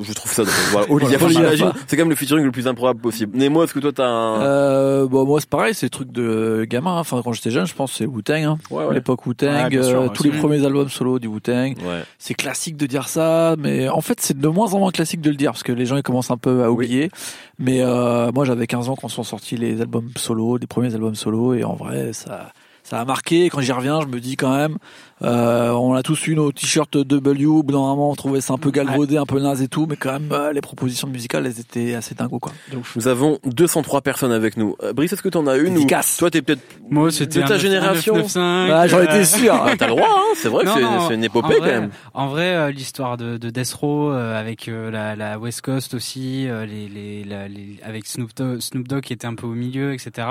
Je 0.00 0.12
trouve 0.12 0.30
ça 0.32 0.44
drôle. 0.44 0.54
Voilà, 0.70 0.86
Oli 0.88 1.00
Voilà, 1.00 1.12
Yafa, 1.14 1.24
Oli 1.24 1.34
j'imagine, 1.34 1.66
Yafa. 1.66 1.78
c'est 1.88 1.96
quand 1.96 2.02
même 2.02 2.10
le 2.10 2.14
featuring 2.14 2.44
le 2.44 2.52
plus 2.52 2.68
improbable 2.68 3.00
possible. 3.00 3.36
Nemo, 3.36 3.64
est-ce 3.64 3.74
que 3.74 3.80
toi 3.80 3.90
t'as 3.92 4.06
un... 4.06 4.40
Euh, 4.40 5.06
bon, 5.08 5.26
moi, 5.26 5.40
c'est 5.40 5.48
pareil, 5.48 5.74
c'est 5.74 5.86
le 5.86 5.90
truc 5.90 6.12
de 6.12 6.64
gamin. 6.70 6.92
hein. 6.92 7.00
Enfin, 7.00 7.20
quand 7.24 7.32
j'étais 7.32 7.50
jeune, 7.50 7.66
je 7.66 7.74
pense 7.74 7.90
que 7.90 7.96
c'est 7.96 8.06
Wu-Tang. 8.06 8.44
Hein. 8.44 8.58
Ouais, 8.70 8.84
ouais. 8.84 8.94
L'époque 8.94 9.26
Wu-Tang, 9.26 9.72
Ouais, 9.72 9.76
euh, 9.78 10.08
tous 10.10 10.22
les 10.22 10.30
premiers 10.30 10.64
albums 10.64 10.88
solo 10.88 11.18
du 11.18 11.26
Wu-Tang. 11.26 11.74
Ouais. 11.84 12.04
C'est 12.20 12.34
classique 12.34 12.76
de 12.76 12.86
dire 12.86 13.08
ça, 13.08 13.56
mais 13.58 13.88
en 13.88 14.00
fait, 14.00 14.20
c'est 14.20 14.38
de 14.38 14.46
moins 14.48 14.72
en 14.74 14.78
moins 14.78 14.92
classique 14.92 15.20
de 15.20 15.30
le 15.30 15.36
dire 15.36 15.50
parce 15.50 15.64
que 15.64 15.72
les 15.72 15.86
gens 15.86 15.96
ils 15.96 16.04
commencent 16.04 16.30
un 16.30 16.36
peu 16.36 16.62
à 16.62 16.70
oublier. 16.70 17.10
Mais 17.58 17.82
euh, 17.82 18.30
moi, 18.32 18.44
j'avais 18.44 18.68
15 18.68 18.90
ans 18.90 18.94
quand 18.94 19.08
sont 19.08 19.24
sortis 19.24 19.56
les 19.56 19.80
albums 19.80 20.10
solo, 20.16 20.56
les 20.56 20.68
premiers 20.68 20.94
albums 20.94 21.16
solo, 21.16 21.52
et 21.54 21.64
en 21.64 21.74
vrai, 21.74 22.12
ça, 22.12 22.52
ça 22.84 23.00
a 23.00 23.04
marqué. 23.04 23.46
Et 23.46 23.50
quand 23.50 23.60
j'y 23.60 23.72
reviens, 23.72 24.00
je 24.02 24.06
me 24.06 24.20
dis 24.20 24.36
quand 24.36 24.54
même, 24.56 24.78
euh, 25.24 25.70
on 25.72 25.94
a 25.94 26.02
tous 26.02 26.26
eu 26.26 26.34
nos 26.34 26.52
t-shirts 26.52 26.96
W. 26.96 27.44
D'un 27.64 27.72
moment, 27.78 28.10
on 28.10 28.14
trouvait 28.14 28.40
ça 28.40 28.52
un 28.54 28.58
peu 28.58 28.70
galvaudé, 28.70 29.16
un 29.16 29.24
peu 29.26 29.40
naze 29.40 29.62
et 29.62 29.68
tout, 29.68 29.86
mais 29.88 29.96
quand 29.96 30.12
même, 30.12 30.28
euh, 30.32 30.52
les 30.52 30.60
propositions 30.60 31.08
musicales, 31.08 31.46
elles 31.46 31.58
étaient 31.60 31.94
assez 31.94 32.14
dingo, 32.14 32.38
quoi. 32.38 32.52
Nous 32.96 33.08
avons 33.08 33.38
203 33.44 34.02
personnes 34.02 34.32
avec 34.32 34.56
nous. 34.56 34.76
Euh, 34.82 34.92
Brice, 34.92 35.12
est-ce 35.14 35.22
que 35.22 35.28
t'en 35.30 35.46
as 35.46 35.56
une 35.56 35.72
ou... 35.72 35.78
Dédicace. 35.78 36.18
Toi, 36.18 36.30
t'es 36.30 36.42
peut-être 36.42 36.62
Moi, 36.90 37.10
c'était 37.10 37.40
de 37.42 37.46
ta 37.48 37.56
9- 37.56 37.58
génération. 37.58 38.14
995, 38.16 38.70
Ah, 38.72 38.86
j'en 38.86 38.98
euh, 38.98 39.02
étais 39.04 39.24
sûr. 39.24 39.54
Ah, 39.64 39.72
t'as 39.78 39.86
le 39.86 39.94
droit, 39.94 40.08
hein 40.08 40.34
c'est 40.36 40.48
vrai 40.48 40.64
que 40.64 40.68
Non, 40.68 40.74
c'est 40.76 40.82
non, 40.82 41.08
c'est 41.08 41.14
une 41.14 41.20
en 41.20 41.24
épopée 41.24 41.54
quand 41.54 41.60
vrai, 41.60 41.80
même. 41.80 41.90
En 42.12 42.28
vrai, 42.28 42.54
euh, 42.54 42.70
l'histoire 42.70 43.16
de, 43.16 43.36
de 43.38 43.50
Death 43.50 43.72
Row 43.72 44.10
euh, 44.12 44.38
avec 44.38 44.68
euh, 44.68 44.90
la, 44.90 45.16
la 45.16 45.38
West 45.38 45.62
Coast 45.62 45.94
aussi, 45.94 46.46
euh, 46.48 46.66
les, 46.66 46.88
les, 46.88 47.24
la- 47.24 47.48
les- 47.48 47.78
avec 47.82 48.06
Snoop 48.06 48.30
Dogg, 48.36 48.60
Snoop 48.60 48.86
Dogg 48.88 49.00
qui 49.02 49.12
était 49.14 49.26
un 49.26 49.34
peu 49.34 49.46
au 49.46 49.54
milieu, 49.54 49.92
etc. 49.94 50.28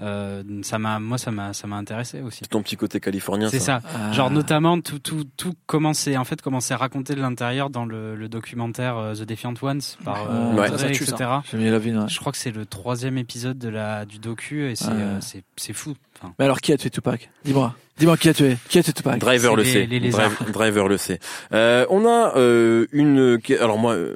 Euh, 0.00 0.42
ça 0.62 0.78
m'a, 0.78 0.98
moi, 1.00 1.18
ça 1.18 1.30
m'a, 1.30 1.52
ça 1.52 1.66
m'a 1.66 1.76
intéressé 1.76 2.20
aussi. 2.20 2.40
C'est 2.42 2.48
ton 2.50 2.62
petit 2.62 2.76
côté 2.76 3.00
californien, 3.00 3.48
C'est 3.48 3.58
ça. 3.58 3.80
ça. 3.82 4.12
Ah. 4.28 4.32
Genre 4.34 4.36
notamment 4.42 4.80
tout 4.80 4.98
tout 4.98 5.24
tout 5.36 5.54
commençait 5.66 6.16
en 6.16 6.24
fait 6.24 6.40
commençait 6.42 6.74
à 6.74 6.76
raconter 6.76 7.14
de 7.14 7.20
l'intérieur 7.20 7.70
dans 7.70 7.84
le, 7.84 8.14
le 8.16 8.28
documentaire 8.28 8.96
euh, 8.96 9.14
The 9.14 9.22
Defiant 9.22 9.54
Ones 9.62 9.80
par 10.04 10.30
euh, 10.30 10.52
Ouais. 10.54 10.68
Dre, 10.68 10.78
Ça, 10.78 10.88
ça 10.88 10.90
tue, 10.90 11.02
etc. 11.04 11.30
J'ai 11.50 11.58
mis 11.58 11.70
la 11.70 11.78
vie, 11.78 11.92
ouais. 11.96 12.08
Je 12.08 12.18
crois 12.18 12.32
que 12.32 12.38
c'est 12.38 12.50
le 12.50 12.66
troisième 12.66 13.18
épisode 13.18 13.58
de 13.58 13.68
la 13.68 14.04
du 14.06 14.18
docu 14.18 14.70
et 14.70 14.76
c'est 14.76 14.88
Ouais. 14.88 14.94
euh, 14.96 15.20
c'est 15.20 15.42
c'est 15.56 15.72
fou. 15.72 15.94
Enfin, 16.20 16.32
Mais 16.38 16.44
alors, 16.44 16.60
qui 16.60 16.72
a 16.72 16.76
tué 16.76 16.90
Tupac? 16.90 17.30
Dis-moi. 17.44 17.74
Dis-moi 17.98 18.16
qui 18.16 18.28
a 18.28 18.34
tué. 18.34 18.56
Qui 18.68 18.78
a 18.78 18.82
tué 18.84 18.92
Tupac? 18.92 19.18
Driver 19.18 19.56
le 19.56 19.64
les- 19.64 19.72
sait. 19.72 19.86
les 19.86 19.98
lézards. 19.98 20.30
Drive- 20.30 20.52
Driver 20.52 20.88
le 20.88 20.98
sait. 20.98 21.18
Euh, 21.52 21.84
on 21.90 22.06
a 22.06 22.36
euh, 22.36 22.86
une 22.92 23.40
alors 23.60 23.76
moi 23.78 23.94
euh, 23.94 24.14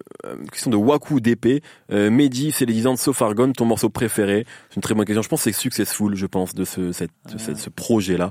question 0.53 0.71
de 0.71 0.77
Waku 0.77 1.21
DP. 1.21 1.65
Euh, 1.91 2.09
Mehdi, 2.09 2.53
c'est 2.53 2.65
les 2.65 2.75
10 2.75 2.87
ans 2.87 2.95
de 2.95 2.99
Sofargon, 2.99 3.53
ton 3.53 3.65
morceau 3.65 3.89
préféré 3.89 4.47
C'est 4.71 4.77
une 4.77 4.83
très 4.83 4.95
bonne 4.95 5.05
question. 5.05 5.21
Je 5.23 5.29
pense 5.29 5.41
que 5.43 5.51
c'est 5.51 5.59
Successful, 5.61 6.15
je 6.15 6.27
pense, 6.27 6.55
de 6.55 6.65
ce 6.65 6.93
cette, 6.93 7.11
de 7.33 7.39
cette- 7.39 7.59
ce 7.59 7.71
projet 7.71 8.17
là, 8.17 8.31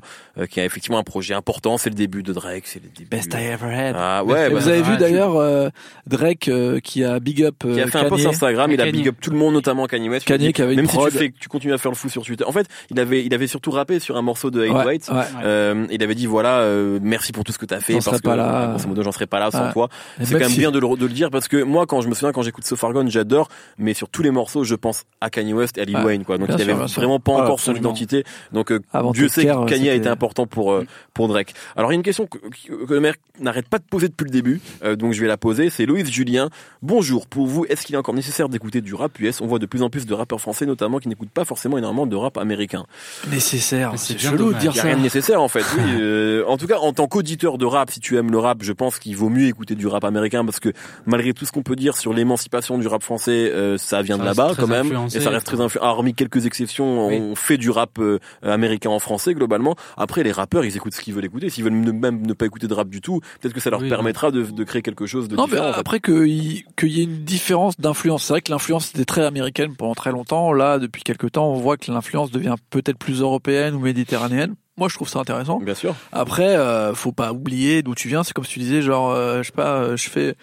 qui 0.50 0.62
est 0.62 0.66
effectivement 0.66 1.00
un 1.00 1.04
projet 1.04 1.34
important. 1.34 1.78
C'est 1.78 1.90
le 1.90 1.96
début 1.96 2.24
de 2.24 2.32
Drake, 2.32 2.64
c'est 2.66 2.82
le 2.82 2.88
début. 2.90 3.10
Best 3.10 3.34
I 3.34 3.44
ever 3.44 3.74
had. 3.76 3.96
Ah 3.98 4.24
ouais. 4.24 4.50
Bah, 4.50 4.56
vous 4.58 4.68
avez 4.70 4.82
vu 4.84 4.96
d'ailleurs 4.96 5.36
euh, 5.36 5.68
Drake 6.08 6.48
euh, 6.48 6.80
qui 6.80 7.04
a 7.04 7.20
big 7.20 7.44
up 7.44 7.56
euh, 7.66 7.74
qui 7.76 7.82
a 7.82 7.88
fait 7.88 7.98
un 8.00 8.06
post. 8.10 8.26
Instagram, 8.26 8.72
il 8.72 8.80
a 8.80 8.90
big 8.90 9.10
up 9.10 9.16
tout 9.22 9.32
le 9.32 9.38
monde, 9.38 9.54
notamment 9.54 9.86
Kanye 9.86 10.08
West. 10.10 10.26
Kanye 10.26 10.54
qui 10.54 10.62
avait 10.62 10.74
une 10.76 10.78
même 10.82 10.88
si 10.90 10.98
tu 10.98 11.12
fais, 11.12 11.34
tu 11.38 11.50
continues 11.50 11.74
à 11.74 11.78
faire 11.78 11.92
le 11.92 11.98
fou 11.98 12.08
sur 12.08 12.24
Twitter. 12.24 12.46
En 12.46 12.54
fait, 12.54 12.68
il 12.90 12.98
avait, 13.02 13.26
il 13.26 13.34
avait 13.34 13.48
surtout 13.62 13.78
rappé 13.78 14.00
sur 14.00 14.18
un 14.18 14.24
morceau 14.24 14.50
de 14.50 14.64
Hate 14.64 14.72
Ouais, 14.74 14.86
White. 14.86 15.10
ouais. 15.14 15.22
Euh, 15.44 15.86
il 15.92 16.02
avait 16.02 16.16
dit 16.16 16.26
voilà, 16.26 16.62
euh, 16.62 16.98
merci 17.04 17.32
pour 17.32 17.44
tout 17.44 17.52
ce 17.52 17.60
que 17.60 17.68
t'as 17.68 17.80
fait 17.80 17.94
J'en 17.94 17.98
parce 18.00 18.06
serais 18.08 18.18
que 18.18 18.24
pas 18.24 18.36
là. 18.36 18.70
grosso 18.72 18.88
modo, 18.88 19.04
j'en 19.04 19.12
serais 19.12 19.28
pas 19.28 19.40
là 19.40 19.52
sans 19.52 19.66
Ouais. 19.68 19.72
toi. 19.72 19.88
Et 20.20 20.26
C'est 20.26 20.34
quand 20.34 20.40
même 20.40 20.50
si- 20.50 20.58
bien 20.60 20.72
de 20.72 20.80
le, 20.80 20.98
de 20.98 21.06
le 21.06 21.14
dire 21.14 21.30
parce 21.30 21.48
que 21.48 21.62
moi, 21.62 21.86
quand 21.86 22.02
je 22.02 22.08
me 22.10 22.16
souviens 22.16 22.32
quand 22.32 22.42
j'écoute 22.42 22.66
Sofargon, 22.66 23.06
j'adore, 23.08 23.50
mais 23.78 23.94
sur 23.94 24.10
tous 24.10 24.24
les 24.24 24.32
morceaux, 24.32 24.64
je 24.64 24.74
pense 24.74 25.04
à 25.22 25.30
Kanye 25.30 25.54
West 25.54 25.78
et 25.78 25.82
à 25.82 25.86
Lil 25.86 25.96
Ouais. 25.98 26.04
Wayne 26.06 26.26
quoi. 26.26 26.40
Donc 26.40 26.48
Bien 26.48 26.58
il 26.58 26.72
avait 26.72 26.88
sûr. 26.88 27.00
vraiment 27.02 27.20
pas 27.20 27.34
Ouais, 27.36 27.42
encore 27.42 27.60
son 27.60 27.76
identité. 27.76 28.24
Donc 28.52 28.72
euh, 28.72 28.80
Avant 28.94 29.12
Dieu 29.12 29.28
sait 29.28 29.46
que 29.46 29.66
Kanye 29.70 29.90
a 29.90 29.94
été 29.94 30.10
important 30.10 30.48
pour 30.48 30.72
euh, 30.72 30.84
pour 31.14 31.28
Drake. 31.28 31.54
Alors 31.76 31.92
il 31.92 31.94
y 31.94 31.98
a 31.98 32.00
une 32.00 32.04
question 32.04 32.26
que, 32.26 32.40
que 32.40 32.92
le 32.94 33.00
maire 33.00 33.14
n'arrête 33.40 33.70
pas 33.70 33.78
de 33.78 33.84
poser 33.84 34.08
depuis 34.08 34.26
le 34.26 34.32
début, 34.32 34.60
euh, 34.84 34.96
donc 34.96 35.14
je 35.14 35.22
vais 35.22 35.28
la 35.28 35.38
poser. 35.38 35.70
C'est 35.70 35.86
Loïs 35.86 36.10
Julien. 36.12 36.50
Bonjour. 36.82 37.28
Pour 37.28 37.46
vous, 37.46 37.66
est-ce 37.70 37.86
qu'il 37.86 37.94
est 37.94 38.00
encore 38.00 38.16
nécessaire 38.16 38.50
d'écouter 38.50 38.82
du 38.82 38.96
rap 38.96 39.20
US 39.20 39.40
On 39.42 39.46
voit 39.46 39.60
de 39.60 39.68
plus 39.68 39.84
en 39.84 39.92
plus 39.92 40.08
de 40.08 40.14
rappeurs 40.16 40.42
français, 40.42 40.66
notamment, 40.66 40.98
qui 40.98 41.08
n'écoutent 41.10 41.30
pas 41.30 41.46
forcément 41.46 41.78
énormément 41.78 42.08
de 42.08 42.16
rap 42.16 42.38
américain. 42.40 42.86
Mais 43.30 43.40
c'est 43.60 43.86
C'est 43.96 44.20
chelou 44.20 44.54
de 44.54 44.60
dire 44.60 44.72
Il 44.72 44.78
y 44.78 44.80
a 44.80 44.82
ça. 44.82 44.88
rien 44.88 44.98
de 44.98 45.02
nécessaire. 45.02 45.42
en 45.42 45.48
fait. 45.48 45.66
Oui. 45.78 45.84
Euh, 46.00 46.44
en 46.48 46.58
tout 46.58 46.68
cas, 46.68 46.78
en 46.78 46.94
tant 46.94 47.08
qu'auditeur 47.08 47.58
de 47.58 47.66
rap, 47.66 47.92
si 47.92 48.00
tu 48.00 48.18
aimes 48.18 48.32
le 48.32 48.40
rap, 48.40 48.60
je 48.62 48.74
pense 48.74 49.00
qu'il 49.00 49.16
vaut 49.16 49.30
mieux 49.30 49.48
écouter 49.48 49.76
du 49.76 49.88
rap 49.88 50.04
américain 50.04 50.46
parce 50.46 50.60
que 50.60 50.70
malgré 51.06 51.34
tout 51.34 51.46
ce 51.46 51.52
qu'on 51.52 51.64
peut 51.64 51.76
dire 51.76 51.98
sur 51.98 52.14
l'émancipation 52.14 52.78
du 52.78 52.88
rap 52.88 53.04
français, 53.04 53.52
euh, 53.52 53.78
ça 53.78 54.02
vient 54.02 54.18
de 54.18 54.24
là-bas 54.24 54.54
quand 54.58 54.68
même, 54.68 54.92
et 55.14 55.20
ça 55.20 55.30
reste 55.30 55.46
très 55.46 55.62
influent. 55.62 55.84
Hormis 55.84 56.14
quelques 56.14 56.46
exceptions, 56.46 57.08
on 57.08 57.36
fait 57.36 57.58
du 57.58 57.70
rap 57.70 57.98
euh, 58.00 58.20
américain 58.44 58.90
en 58.90 59.00
français 59.00 59.34
globalement. 59.34 59.76
Après, 59.98 60.24
les 60.24 60.32
rappeurs, 60.32 60.66
ils 60.66 60.76
écoutent 60.76 60.94
ce 60.94 61.02
qu'ils 61.02 61.14
veulent 61.14 61.26
écouter. 61.26 61.50
S'ils 61.50 61.64
veulent 61.64 61.74
même 61.74 62.26
ne 62.26 62.34
pas 62.34 62.46
écouter 62.46 62.68
de 62.68 62.74
rap 62.74 62.90
du 62.90 63.02
tout, 63.02 63.22
peut-être 63.40 63.54
que 63.54 63.60
ça 63.60 63.70
leur 63.70 63.82
permettra 63.82 64.32
de, 64.32 64.44
de, 64.44 64.64
créer 64.64 64.82
quelque 64.82 65.06
chose 65.06 65.28
de 65.28 65.36
non, 65.36 65.46
différent. 65.46 65.72
Mais 65.72 65.78
après 65.78 66.00
qu'il 66.00 66.28
y, 66.28 66.66
qu'il 66.78 66.90
y 66.90 67.02
ait 67.02 67.06
une 67.06 67.24
différence 67.24 67.80
d'influence. 67.80 68.26
C'est 68.26 68.34
vrai 68.34 68.42
que 68.42 68.52
l'influence 68.52 68.92
était 68.92 69.06
très 69.06 69.26
américaine 69.26 69.76
pendant 69.76 69.96
très 69.96 70.12
longtemps. 70.12 70.54
Là, 70.54 70.80
depuis 70.80 71.04
quelques 71.04 71.32
temps, 71.34 71.50
on 71.50 71.56
voit 71.56 71.78
que 71.78 71.92
l'influence 71.92 72.32
devient 72.32 72.56
peut-être 72.70 72.98
plus 72.98 73.22
européenne 73.22 73.41
ou 73.48 73.80
méditerranéenne. 73.80 74.56
Moi, 74.78 74.88
je 74.90 74.96
trouve 74.96 75.10
ça 75.10 75.20
intéressant. 75.20 75.60
Bien 75.60 75.76
sûr. 75.76 75.96
Après, 76.12 76.56
euh, 76.56 76.94
faut 76.94 77.12
pas 77.12 77.34
oublier 77.34 77.84
d'où 77.84 77.94
tu 77.94 78.08
viens. 78.08 78.24
C'est 78.24 78.34
comme 78.34 78.46
si 78.46 78.54
tu 78.54 78.60
disais, 78.60 78.82
genre, 78.82 79.12
euh, 79.12 79.44
je 79.44 79.48
sais 79.48 79.52
pas, 79.52 79.76
euh, 79.76 79.98
je 79.98 80.10
fais 80.10 80.36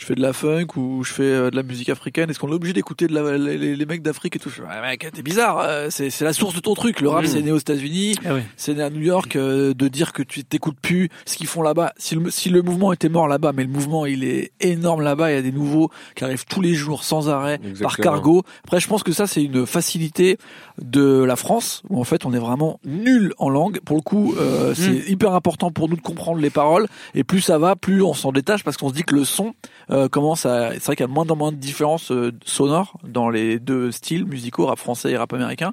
je 0.00 0.06
fais 0.06 0.14
de 0.14 0.22
la 0.22 0.32
funk 0.32 0.76
ou 0.76 1.04
je 1.04 1.12
fais 1.12 1.22
euh, 1.22 1.50
de 1.50 1.56
la 1.56 1.62
musique 1.62 1.90
africaine. 1.90 2.30
Est-ce 2.30 2.38
qu'on 2.38 2.48
est 2.48 2.54
obligé 2.54 2.72
d'écouter 2.72 3.06
de 3.06 3.12
la, 3.12 3.36
les, 3.36 3.76
les, 3.76 3.86
mecs 3.86 4.00
d'Afrique 4.00 4.36
et 4.36 4.38
tout? 4.38 4.48
Ouais, 4.48 4.80
mec, 4.80 5.06
t'es 5.12 5.22
bizarre. 5.22 5.58
Euh, 5.60 5.88
c'est, 5.90 6.08
c'est 6.08 6.24
la 6.24 6.32
source 6.32 6.54
de 6.54 6.60
ton 6.60 6.72
truc. 6.72 7.02
Le 7.02 7.10
rap, 7.10 7.24
mmh. 7.24 7.26
c'est 7.26 7.42
né 7.42 7.52
aux 7.52 7.58
États-Unis, 7.58 8.14
ah 8.24 8.36
c'est 8.56 8.74
né 8.74 8.82
à 8.82 8.88
New 8.88 9.02
York. 9.02 9.36
Euh, 9.36 9.74
de 9.74 9.88
dire 9.88 10.14
que 10.14 10.22
tu 10.22 10.42
t'écoutes 10.42 10.80
plus 10.80 11.10
ce 11.26 11.36
qu'ils 11.36 11.48
font 11.48 11.60
là-bas. 11.60 11.92
Si 11.98 12.14
le, 12.14 12.30
si 12.30 12.48
le 12.48 12.62
mouvement 12.62 12.94
était 12.94 13.10
mort 13.10 13.28
là-bas, 13.28 13.52
mais 13.54 13.62
le 13.62 13.68
mouvement 13.68 14.06
il 14.06 14.24
est 14.24 14.52
énorme 14.60 15.02
là-bas. 15.02 15.30
Il 15.30 15.34
y 15.34 15.38
a 15.38 15.42
des 15.42 15.52
nouveaux 15.52 15.90
qui 16.16 16.24
arrivent 16.24 16.46
tous 16.46 16.62
les 16.62 16.72
jours 16.72 17.04
sans 17.04 17.28
arrêt 17.28 17.60
par 17.82 17.98
cargo. 17.98 18.42
Après, 18.64 18.80
je 18.80 18.88
pense 18.88 19.02
que 19.02 19.12
ça 19.12 19.26
c'est 19.26 19.44
une 19.44 19.66
facilité 19.66 20.38
de 20.80 21.22
la 21.24 21.36
France 21.36 21.82
où 21.90 22.00
en 22.00 22.04
fait 22.04 22.24
on 22.24 22.32
est 22.32 22.38
vraiment 22.38 22.80
nul 22.86 23.34
en 23.36 23.50
langue. 23.50 23.80
Pour 23.84 23.96
le 23.96 24.02
coup, 24.02 24.34
euh, 24.38 24.70
mmh. 24.70 24.74
c'est 24.76 25.10
hyper 25.10 25.34
important 25.34 25.70
pour 25.70 25.90
nous 25.90 25.96
de 25.96 26.00
comprendre 26.00 26.40
les 26.40 26.50
paroles. 26.50 26.86
Et 27.14 27.22
plus 27.22 27.42
ça 27.42 27.58
va, 27.58 27.76
plus 27.76 28.02
on 28.02 28.14
s'en 28.14 28.32
détache 28.32 28.64
parce 28.64 28.78
qu'on 28.78 28.88
se 28.88 28.94
dit 28.94 29.02
que 29.02 29.14
le 29.14 29.24
son 29.24 29.52
euh, 29.90 30.08
commence 30.08 30.46
à. 30.46 30.72
C'est 30.74 30.84
vrai 30.84 30.96
qu'il 30.96 31.06
y 31.06 31.08
a 31.08 31.12
moins 31.12 31.26
en 31.28 31.36
moins 31.36 31.52
de 31.52 31.56
différences 31.56 32.12
euh, 32.12 32.32
sonores 32.44 32.96
dans 33.04 33.30
les 33.30 33.58
deux 33.58 33.90
styles 33.90 34.24
musicaux, 34.24 34.66
rap 34.66 34.78
français 34.78 35.10
et 35.10 35.16
rap 35.16 35.32
américain. 35.32 35.72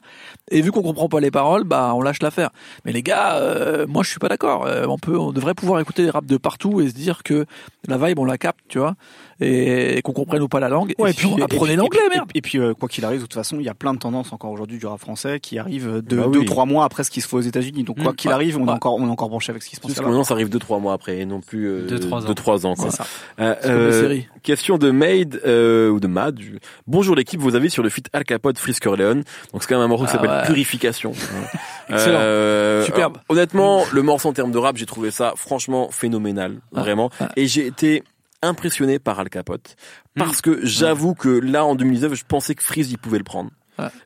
Et 0.49 0.61
vu 0.61 0.71
qu'on 0.71 0.81
comprend 0.81 1.09
pas 1.09 1.19
les 1.19 1.31
paroles, 1.31 1.63
bah 1.63 1.93
on 1.95 2.01
lâche 2.01 2.21
l'affaire. 2.21 2.49
Mais 2.85 2.91
les 2.91 3.03
gars, 3.03 3.35
euh, 3.35 3.85
moi 3.87 4.03
je 4.03 4.09
suis 4.09 4.19
pas 4.19 4.29
d'accord. 4.29 4.65
Euh, 4.65 4.85
on 4.87 4.97
peut, 4.97 5.17
on 5.17 5.31
devrait 5.31 5.53
pouvoir 5.53 5.79
écouter 5.79 6.03
les 6.03 6.09
rap 6.09 6.25
de 6.25 6.37
partout 6.37 6.81
et 6.81 6.89
se 6.89 6.93
dire 6.93 7.23
que 7.23 7.45
la 7.87 7.97
vibe 7.97 8.19
on 8.19 8.25
la 8.25 8.37
capte, 8.37 8.59
tu 8.67 8.79
vois 8.79 8.95
et, 9.39 10.01
qu'on 10.03 10.13
comprenne 10.13 10.41
ou 10.41 10.47
pas 10.47 10.59
la 10.59 10.69
langue. 10.69 10.93
Ouais, 10.97 11.11
et 11.11 11.13
puis, 11.13 11.29
apprenez 11.41 11.75
l'anglais, 11.75 11.99
merde. 12.13 12.29
Et 12.33 12.41
puis, 12.41 12.59
quoi 12.79 12.89
qu'il 12.89 13.05
arrive, 13.05 13.19
de 13.19 13.25
toute 13.25 13.33
façon, 13.33 13.57
il 13.59 13.65
y 13.65 13.69
a 13.69 13.73
plein 13.73 13.93
de 13.93 13.99
tendances 13.99 14.33
encore 14.33 14.51
aujourd'hui 14.51 14.77
du 14.77 14.85
rap 14.85 14.99
français 14.99 15.39
qui 15.39 15.59
arrivent 15.59 16.01
deux, 16.01 16.17
bah 16.17 16.27
deux 16.31 16.45
trois 16.45 16.65
mois 16.65 16.85
après 16.85 17.03
ce 17.03 17.11
qui 17.11 17.21
se 17.21 17.27
fait 17.27 17.35
aux 17.35 17.41
États-Unis. 17.41 17.83
Donc 17.83 18.01
quoi 18.01 18.11
mmh. 18.11 18.15
qu'il 18.15 18.31
arrive, 18.31 18.57
on 18.57 18.67
est 18.67 18.71
encore, 18.71 18.95
on 18.95 19.07
est 19.07 19.11
encore 19.11 19.29
branché 19.29 19.51
avec 19.51 19.63
ce 19.63 19.69
qui 19.69 19.75
se 19.75 19.81
passe. 19.81 19.91
Parce 19.91 19.99
que 19.99 20.05
maintenant, 20.05 20.23
ça 20.23 20.33
arrive 20.33 20.49
deux 20.49 20.59
trois 20.59 20.79
mois 20.79 20.93
après, 20.93 21.19
et 21.19 21.25
non 21.25 21.41
plus 21.41 21.65
euh, 21.67 21.87
deux 21.87 21.99
trois 21.99 22.23
ans. 22.23 22.27
Deux, 22.27 22.35
trois 22.35 22.65
ans 22.65 22.75
quoi. 22.75 22.91
Ça. 22.91 23.05
Euh, 23.39 24.19
question 24.43 24.77
de 24.77 24.91
Made 24.91 25.41
euh, 25.45 25.89
ou 25.89 25.99
de 25.99 26.07
Mad. 26.07 26.39
Bonjour 26.85 27.15
l'équipe, 27.15 27.39
vous 27.39 27.55
avez 27.55 27.69
sur 27.69 27.83
le 27.83 27.89
feat 27.89 28.07
Al 28.13 28.23
Capote 28.23 28.57
Frisker 28.57 28.95
Leon. 28.95 29.15
Donc 29.15 29.61
c'est 29.61 29.67
quand 29.67 29.75
même 29.75 29.85
un 29.85 29.87
morceau 29.87 30.05
qui 30.05 30.11
ah 30.13 30.21
s'appelle 30.21 30.43
Purification. 30.45 31.11
Excellent. 31.89 32.19
Euh, 32.19 32.85
Superbe. 32.85 33.17
honnêtement, 33.29 33.83
le 33.91 34.01
morceau 34.01 34.29
en 34.29 34.33
termes 34.33 34.51
de 34.51 34.57
rap, 34.57 34.77
j'ai 34.77 34.85
trouvé 34.85 35.11
ça 35.11 35.33
franchement 35.35 35.89
phénoménal, 35.91 36.59
ah. 36.75 36.81
vraiment. 36.81 37.09
Ah. 37.19 37.29
Et 37.35 37.47
j'ai 37.47 37.65
été 37.65 38.03
impressionné 38.41 38.99
par 38.99 39.19
Al 39.19 39.29
Capote. 39.29 39.75
Parce 40.15 40.41
que 40.41 40.59
j'avoue 40.63 41.13
que 41.13 41.29
là 41.29 41.65
en 41.65 41.75
2019 41.75 42.15
je 42.15 42.23
pensais 42.27 42.55
que 42.55 42.63
Freeze 42.63 42.91
il 42.91 42.97
pouvait 42.97 43.17
le 43.17 43.23
prendre. 43.23 43.51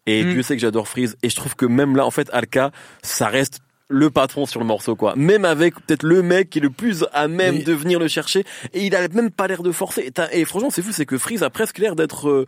Et 0.06 0.24
mm. 0.24 0.34
Dieu 0.34 0.42
sait 0.42 0.56
que 0.56 0.62
j'adore 0.62 0.88
Freeze. 0.88 1.18
Et 1.24 1.30
je 1.30 1.36
trouve 1.36 1.56
que 1.56 1.66
même 1.66 1.96
là 1.96 2.06
en 2.06 2.12
fait 2.12 2.30
Alka 2.34 2.72
ça 3.02 3.28
reste 3.28 3.60
le 3.88 4.10
patron 4.10 4.46
sur 4.46 4.60
le 4.60 4.66
morceau 4.66 4.96
quoi. 4.96 5.14
Même 5.16 5.46
avec 5.46 5.76
peut-être 5.76 6.04
le 6.04 6.22
mec 6.22 6.50
qui 6.50 6.60
est 6.60 6.62
le 6.62 6.70
plus 6.70 7.06
à 7.14 7.28
même 7.28 7.64
de 7.64 7.74
venir 7.74 8.00
le 8.00 8.08
chercher. 8.08 8.46
Et 8.74 8.86
il 8.86 8.96
a 8.96 9.08
même 9.10 9.32
pas 9.32 9.48
l'air 9.48 9.64
de 9.64 9.72
forcer. 9.72 10.12
Et, 10.32 10.46
franchement 10.46 10.70
c'est 10.70 10.82
fou 10.82 10.92
c'est 10.92 11.06
que 11.06 11.18
Freeze 11.18 11.44
a 11.44 11.50
presque 11.50 11.78
l'air 11.78 11.96
d'être 11.96 12.30
euh, 12.30 12.46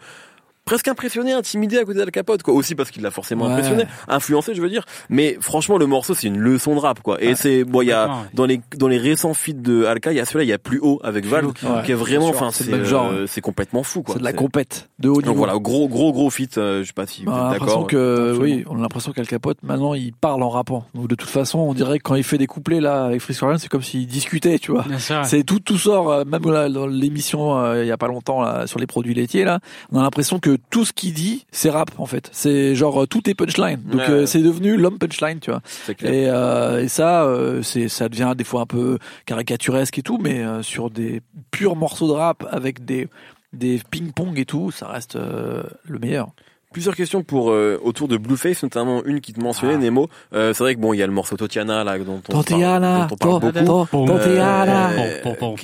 presque 0.65 0.87
impressionné, 0.87 1.33
intimidé 1.33 1.77
à 1.77 1.85
côté 1.85 1.99
d'Al 1.99 2.11
Capote, 2.11 2.43
quoi. 2.43 2.53
Aussi 2.53 2.75
parce 2.75 2.91
qu'il 2.91 3.03
l'a 3.03 3.11
forcément 3.11 3.47
impressionné, 3.47 3.85
influencé, 4.07 4.55
je 4.55 4.61
veux 4.61 4.69
dire. 4.69 4.85
Mais 5.09 5.37
franchement, 5.39 5.77
le 5.77 5.85
morceau, 5.85 6.13
c'est 6.13 6.27
une 6.27 6.37
leçon 6.37 6.75
de 6.75 6.79
rap, 6.79 7.01
quoi. 7.01 7.21
Et 7.21 7.35
c'est, 7.35 7.63
bon, 7.63 7.81
il 7.81 7.89
y 7.89 7.91
a, 7.91 8.09
dans 8.33 8.45
les, 8.45 8.61
dans 8.77 8.87
les 8.87 8.97
récents 8.97 9.33
feats 9.33 9.53
de 9.53 9.85
Alka, 9.85 10.11
il 10.11 10.17
y 10.17 10.19
a 10.19 10.25
celui-là, 10.25 10.43
il 10.43 10.49
y 10.49 10.53
a 10.53 10.57
plus 10.57 10.79
haut 10.79 10.99
avec 11.03 11.25
Val, 11.25 11.47
qui 11.85 11.91
est 11.91 11.95
vraiment, 11.95 12.27
enfin, 12.27 12.51
c'est, 12.51 12.71
euh, 12.71 13.27
c'est 13.27 13.41
complètement 13.41 13.83
fou, 13.83 14.03
quoi. 14.03 14.15
C'est 14.15 14.19
de 14.19 14.23
la 14.23 14.33
compète, 14.33 14.89
de 14.99 15.09
haut 15.09 15.17
niveau. 15.17 15.27
Donc 15.27 15.37
voilà, 15.37 15.57
gros, 15.57 15.87
gros, 15.87 16.13
gros 16.13 16.29
feat, 16.29 16.57
euh, 16.57 16.81
je 16.81 16.87
sais 16.87 16.93
pas 16.93 17.05
si 17.05 17.25
vous 17.25 17.31
êtes 17.31 17.59
d'accord. 17.59 17.87
que, 17.87 18.37
oui, 18.39 18.63
on 18.69 18.77
a 18.77 18.81
l'impression 18.81 19.11
qu'Al 19.11 19.27
Capote, 19.27 19.57
maintenant, 19.63 19.93
il 19.93 20.13
parle 20.13 20.43
en 20.43 20.49
rappant. 20.49 20.85
Donc 20.93 21.07
de 21.07 21.15
toute 21.15 21.29
façon, 21.29 21.59
on 21.59 21.73
dirait 21.73 21.97
que 21.99 22.03
quand 22.03 22.15
il 22.15 22.23
fait 22.23 22.37
des 22.37 22.47
couplets, 22.47 22.79
là, 22.79 23.05
avec 23.05 23.21
Freeze 23.21 23.41
c'est 23.57 23.69
comme 23.69 23.83
s'il 23.83 24.07
discutait, 24.07 24.59
tu 24.59 24.71
vois. 24.71 24.85
C'est 25.23 25.43
tout, 25.43 25.59
tout 25.59 25.77
sort, 25.77 26.11
euh, 26.11 26.23
même 26.25 26.49
là, 26.49 26.69
dans 26.69 26.87
l'émission, 26.87 27.73
il 27.75 27.85
y 27.85 27.91
a 27.91 27.97
pas 27.97 28.07
longtemps, 28.07 28.41
là, 28.41 28.67
sur 28.67 28.79
les 28.79 28.87
produits 28.87 29.13
laitiers, 29.13 29.43
là, 29.43 29.59
on 29.91 29.99
a 29.99 30.03
l'impression 30.03 30.39
que 30.39 30.52
tout 30.69 30.85
ce 30.85 30.93
qu'il 30.93 31.13
dit, 31.13 31.45
c'est 31.51 31.69
rap 31.69 31.91
en 31.97 32.05
fait. 32.05 32.29
C'est 32.31 32.75
genre 32.75 33.07
tout 33.07 33.29
est 33.29 33.33
punchline. 33.33 33.81
Donc 33.85 34.01
euh, 34.09 34.25
c'est 34.25 34.41
devenu 34.41 34.77
l'homme 34.77 34.97
punchline, 34.97 35.39
tu 35.39 35.51
vois. 35.51 35.61
Et, 36.01 36.27
euh, 36.27 36.83
et 36.83 36.87
ça, 36.87 37.23
euh, 37.23 37.61
c'est 37.61 37.89
ça 37.89 38.09
devient 38.09 38.33
des 38.37 38.43
fois 38.43 38.61
un 38.61 38.65
peu 38.65 38.97
caricaturesque 39.25 39.97
et 39.97 40.01
tout, 40.01 40.17
mais 40.17 40.43
sur 40.61 40.89
des 40.89 41.21
purs 41.51 41.75
morceaux 41.75 42.07
de 42.07 42.13
rap 42.13 42.47
avec 42.51 42.85
des 42.85 43.07
des 43.51 43.81
ping-pong 43.91 44.39
et 44.39 44.45
tout, 44.45 44.71
ça 44.71 44.87
reste 44.87 45.15
le 45.15 45.99
meilleur. 45.99 46.29
Plusieurs 46.71 46.95
questions 46.95 47.21
pour 47.21 47.45
autour 47.83 48.07
de 48.07 48.17
Blueface, 48.17 48.63
notamment 48.63 49.03
une 49.05 49.21
qui 49.21 49.31
te 49.33 49.39
mentionnait, 49.39 49.75
ah. 49.75 49.77
Nemo. 49.77 50.09
c'est 50.31 50.57
vrai 50.59 50.75
que 50.75 50.79
bon, 50.79 50.93
il 50.93 50.97
y 50.97 51.03
a 51.03 51.07
le 51.07 51.13
morceau 51.13 51.37
Totiana 51.37 51.83
là 51.83 51.99
dont 51.99 52.21
on, 52.29 52.41
parle, 52.43 52.81
dont 52.83 53.07
on 53.11 53.15
parle 53.15 53.39
beaucoup. 53.41 54.05
Totiana. 54.07 54.89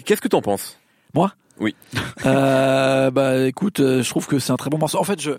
Qu'est-ce 0.06 0.22
que 0.22 0.28
t'en 0.28 0.42
penses? 0.42 0.78
Moi? 1.14 1.32
Oui. 1.60 1.76
Euh, 2.26 3.12
bah 3.12 3.48
écoute, 3.48 3.80
euh, 3.80 4.04
je 4.04 4.10
trouve 4.10 4.28
que 4.28 4.40
c'est 4.40 4.52
un 4.52 4.58
très 4.58 4.70
bon 4.70 4.78
morceau. 4.78 4.98
En 4.98 5.06
fait, 5.06 5.22
je, 5.22 5.32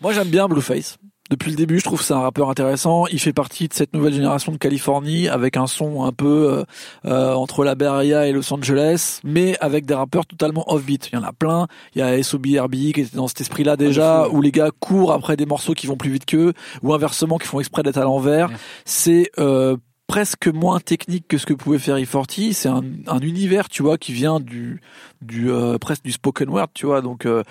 moi 0.00 0.12
j'aime 0.12 0.28
bien 0.28 0.48
Blueface. 0.48 0.98
Depuis 1.30 1.50
le 1.50 1.56
début, 1.56 1.78
je 1.78 1.84
trouve 1.84 2.00
que 2.00 2.04
c'est 2.04 2.12
un 2.12 2.20
rappeur 2.20 2.50
intéressant. 2.50 3.06
Il 3.06 3.18
fait 3.18 3.32
partie 3.32 3.66
de 3.66 3.72
cette 3.72 3.94
nouvelle 3.94 4.12
génération 4.12 4.52
de 4.52 4.58
Californie 4.58 5.26
avec 5.28 5.56
un 5.56 5.66
son 5.66 6.04
un 6.04 6.12
peu 6.12 6.26
euh, 6.52 6.64
euh 7.06 7.32
entre 7.32 7.64
la 7.64 7.74
Area 7.80 8.26
et 8.26 8.32
Los 8.32 8.52
Angeles, 8.52 9.20
mais 9.24 9.56
avec 9.60 9.86
des 9.86 9.94
rappeurs 9.94 10.26
totalement 10.26 10.64
off-beat. 10.70 11.08
Il 11.12 11.14
y 11.14 11.18
en 11.18 11.22
a 11.22 11.32
plein. 11.32 11.66
Il 11.94 12.00
y 12.00 12.02
a 12.02 12.22
SOBRB 12.22 12.74
qui 12.74 13.00
était 13.00 13.16
dans 13.16 13.28
cet 13.28 13.40
esprit-là 13.40 13.76
déjà, 13.76 14.28
où 14.28 14.42
les 14.42 14.50
gars 14.50 14.70
courent 14.80 15.12
après 15.12 15.36
des 15.36 15.46
morceaux 15.46 15.72
qui 15.72 15.86
vont 15.86 15.96
plus 15.96 16.10
vite 16.10 16.26
qu'eux, 16.26 16.52
ou 16.82 16.92
inversement 16.92 17.38
qui 17.38 17.46
font 17.46 17.60
exprès 17.60 17.82
d'être 17.82 17.98
à 17.98 18.04
l'envers. 18.04 18.50
C'est 18.84 19.30
euh, 19.38 19.78
presque 20.14 20.46
moins 20.46 20.78
technique 20.78 21.26
que 21.26 21.38
ce 21.38 21.44
que 21.44 21.54
pouvait 21.54 21.80
faire 21.80 21.96
E40. 21.96 22.52
C'est 22.52 22.68
un, 22.68 22.84
un, 23.08 23.18
univers, 23.18 23.68
tu 23.68 23.82
vois, 23.82 23.98
qui 23.98 24.12
vient 24.12 24.38
du, 24.38 24.80
du 25.22 25.50
euh, 25.50 25.76
presque 25.76 26.04
du 26.04 26.12
spoken 26.12 26.50
word, 26.50 26.68
tu 26.72 26.86
vois. 26.86 27.00
Donc 27.00 27.26
euh, 27.26 27.42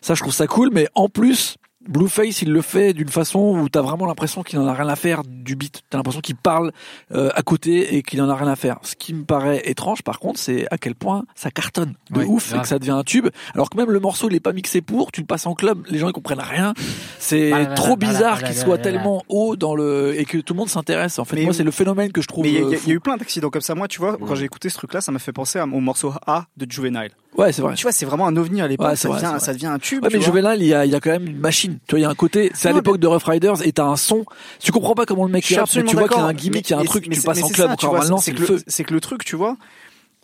ça, 0.00 0.14
je 0.14 0.20
trouve 0.20 0.32
ça 0.32 0.46
cool. 0.46 0.70
Mais 0.72 0.86
en 0.94 1.08
plus, 1.08 1.56
Blueface, 1.88 2.42
il 2.42 2.52
le 2.52 2.62
fait 2.62 2.92
d'une 2.92 3.08
façon 3.08 3.58
où 3.58 3.68
t'as 3.68 3.82
vraiment 3.82 4.06
l'impression 4.06 4.42
qu'il 4.42 4.58
en 4.58 4.66
a 4.66 4.74
rien 4.74 4.88
à 4.88 4.96
faire 4.96 5.22
du 5.24 5.56
beat. 5.56 5.82
T'as 5.90 5.98
l'impression 5.98 6.20
qu'il 6.20 6.36
parle 6.36 6.72
euh, 7.12 7.30
à 7.34 7.42
côté 7.42 7.96
et 7.96 8.02
qu'il 8.02 8.20
en 8.22 8.28
a 8.28 8.34
rien 8.34 8.48
à 8.48 8.56
faire. 8.56 8.78
Ce 8.82 8.94
qui 8.94 9.12
me 9.14 9.24
paraît 9.24 9.62
étrange, 9.64 10.02
par 10.02 10.18
contre, 10.18 10.38
c'est 10.38 10.66
à 10.70 10.78
quel 10.78 10.94
point 10.94 11.24
ça 11.34 11.50
cartonne 11.50 11.94
de 12.10 12.24
ouf 12.24 12.54
et 12.54 12.60
que 12.60 12.66
ça 12.66 12.78
devient 12.78 12.92
un 12.92 13.02
tube. 13.02 13.28
Alors 13.54 13.70
que 13.70 13.76
même 13.76 13.90
le 13.90 14.00
morceau, 14.00 14.28
il 14.28 14.34
est 14.34 14.40
pas 14.40 14.52
mixé 14.52 14.80
pour. 14.80 15.12
Tu 15.12 15.20
le 15.20 15.26
passes 15.26 15.46
en 15.46 15.54
club, 15.54 15.84
les 15.88 15.98
gens 15.98 16.08
ils 16.08 16.12
comprennent 16.12 16.40
rien. 16.40 16.74
C'est 17.18 17.52
trop 17.76 17.96
bizarre 17.96 18.42
qu'il 18.42 18.54
soit 18.54 18.78
tellement 18.78 19.22
haut 19.28 19.56
dans 19.56 19.74
le 19.74 20.18
et 20.18 20.24
que 20.24 20.38
tout 20.38 20.54
le 20.54 20.58
monde 20.58 20.68
s'intéresse. 20.68 21.18
En 21.18 21.24
fait, 21.24 21.42
moi, 21.42 21.52
c'est 21.52 21.64
le 21.64 21.70
phénomène 21.70 22.12
que 22.12 22.22
je 22.22 22.28
trouve. 22.28 22.44
Mais 22.44 22.52
il 22.52 22.88
y, 22.88 22.92
a 22.92 22.94
eu 22.94 23.00
plein 23.00 23.16
d'accidents 23.16 23.50
comme 23.50 23.62
ça. 23.62 23.74
Moi, 23.74 23.88
tu 23.88 24.00
vois, 24.00 24.16
quand 24.16 24.34
j'ai 24.34 24.44
écouté 24.44 24.68
ce 24.68 24.76
truc-là, 24.76 25.00
ça 25.00 25.12
m'a 25.12 25.18
fait 25.18 25.32
penser 25.32 25.60
au 25.60 25.80
morceau 25.80 26.12
A 26.26 26.46
de 26.56 26.70
Juvenile. 26.70 27.10
Ouais, 27.36 27.52
c'est 27.52 27.62
vrai. 27.62 27.74
Tu 27.74 27.82
vois, 27.82 27.92
c'est 27.92 28.06
vraiment 28.06 28.26
un 28.26 28.36
ovni 28.36 28.60
à 28.60 28.68
l'époque. 28.68 28.96
ça, 28.96 29.08
devient, 29.08 29.36
ça 29.38 29.52
devient 29.52 29.66
un 29.66 29.78
tube. 29.78 30.02
Ouais, 30.02 30.10
mais 30.12 30.20
Juvenile, 30.20 30.56
il 30.60 30.66
y 30.66 30.74
a, 30.74 30.84
il 30.84 30.92
y 30.92 30.94
a 30.94 31.00
quand 31.00 31.10
même 31.10 31.26
une 31.26 31.38
machine. 31.38 31.78
Tu 31.86 31.92
vois, 31.92 31.98
il 31.98 32.02
y 32.02 32.06
a 32.06 32.10
un 32.10 32.14
côté. 32.14 32.50
C'est 32.54 32.68
à 32.68 32.72
l'époque 32.72 32.98
de 32.98 33.06
Rough 33.06 33.24
Riders 33.24 33.66
et 33.66 33.72
t'as 33.72 33.84
un 33.84 33.96
son. 33.96 34.24
Tu 34.60 34.72
comprends 34.72 34.94
pas 34.94 35.06
comment 35.06 35.24
le 35.24 35.32
mec 35.32 35.46
rappe, 35.46 35.68
mais 35.74 35.84
tu 35.84 35.96
vois 35.96 36.08
qu'il 36.08 36.18
y 36.18 36.20
a 36.20 36.24
un 36.24 36.32
gimmick, 36.32 36.68
il 36.68 36.72
y 36.72 36.76
a 36.76 36.78
un 36.78 36.84
truc. 36.84 37.08
Tu 37.10 37.20
passes 37.22 37.42
en 37.42 37.48
club. 37.48 37.70
C'est 38.20 38.32
que 38.32 38.58
c'est 38.66 38.84
que 38.84 38.94
le 38.94 39.00
truc, 39.00 39.24
tu 39.24 39.36
vois, 39.36 39.56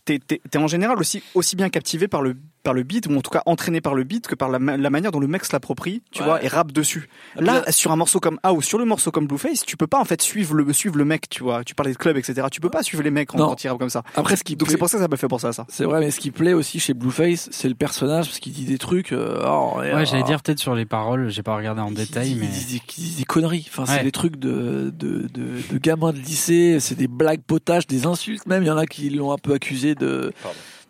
t'es 0.05 0.21
en 0.57 0.67
général 0.67 0.99
aussi 0.99 1.23
aussi 1.35 1.57
bien 1.57 1.69
captivé 1.69 2.09
par 2.09 2.23
le 2.23 2.37
par 2.63 2.75
le 2.75 2.83
beat 2.83 3.07
ou 3.07 3.17
en 3.17 3.21
tout 3.21 3.31
cas 3.31 3.43
entraîné 3.47 3.81
par 3.81 3.95
le 3.95 4.05
beat 4.05 4.27
que 4.27 4.35
par 4.35 4.49
la, 4.49 4.59
manière 4.59 5.13
dont 5.13 5.21
le 5.21 5.27
mec 5.27 5.45
se 5.45 5.53
l'approprie 5.53 6.03
tu 6.11 6.23
vois 6.23 6.43
et 6.43 6.49
rappe 6.49 6.73
dessus. 6.73 7.09
Là 7.37 7.65
sur 7.71 7.93
un 7.93 7.97
morceau 7.97 8.21
comme 8.21 8.39
A 8.43 8.53
ou 8.53 8.63
sur 8.63 8.79
le 8.79 8.85
morceau 8.85 9.11
comme 9.11 9.27
Blueface 9.27 9.65
tu 9.65 9.77
peux 9.77 9.87
pas 9.87 9.99
en 9.99 10.05
fait 10.05 10.21
suivre 10.21 10.55
le 10.55 10.73
suivre 10.73 10.97
le 10.97 11.05
mec 11.05 11.29
tu 11.29 11.43
vois. 11.43 11.65
Tu 11.65 11.75
parlais 11.75 11.93
de 11.93 11.99
club 11.99 12.17
etc 12.17 12.47
tu 12.51 12.61
peux 12.61 12.71
pas 12.71 12.83
suivre 12.83 13.03
les 13.03 13.11
mecs 13.11 13.35
en, 13.35 13.39
quand 13.39 13.65
ils 13.65 13.71
comme 13.71 13.91
ça. 13.91 14.03
Après 14.17 14.37
ce 14.37 14.45
qui 14.45 14.57
donc 14.57 14.71
c'est 14.71 14.77
pour 14.77 14.89
ça 14.89 14.99
que 14.99 15.03
ça 15.03 15.09
m'a 15.09 15.17
fait 15.17 15.29
penser 15.29 15.47
à 15.47 15.53
ça. 15.53 15.67
C'est 15.69 15.85
vrai 15.85 16.01
mais 16.01 16.11
ce 16.11 16.21
qui 16.21 16.31
plaît 16.31 16.53
aussi 16.53 16.81
chez 16.81 16.95
Blueface 16.95 17.49
c'est 17.51 17.69
le 17.69 17.75
personnage 17.75 18.27
parce 18.27 18.39
qu'il 18.39 18.53
dit 18.53 18.65
des 18.65 18.79
trucs 18.79 19.13
euh, 19.13 19.43
oh, 19.47 19.79
ouais 19.79 20.07
j'allais 20.07 20.23
dire 20.23 20.43
peut-être 20.43 20.59
sur 20.59 20.75
les 20.75 20.87
paroles 20.87 21.29
j'ai 21.31 21.43
pas 21.43 21.57
regardé 21.57 21.81
en 21.81 21.91
détail 21.91 22.37
mais 22.39 22.47
il 22.47 22.67
dit, 22.67 22.83
des 23.17 23.25
conneries. 23.25 23.67
Enfin 23.69 23.87
c'est 23.87 24.03
des 24.03 24.13
trucs 24.13 24.37
de 24.37 24.93
de, 24.95 25.29
de 25.29 25.73
de 25.73 25.79
gamins 25.79 26.13
de 26.13 26.19
lycée 26.19 26.79
c'est 26.81 26.95
des 26.95 27.09
blagues 27.09 27.43
potages 27.43 27.87
des 27.87 28.07
insultes 28.07 28.47
même 28.47 28.63
il 28.63 28.67
y 28.67 28.71
en 28.71 28.77
a 28.77 28.87
qui 28.87 29.11
l'ont 29.11 29.33
un 29.33 29.39
peu 29.39 29.55
accusé 29.55 29.95
de 29.95 30.33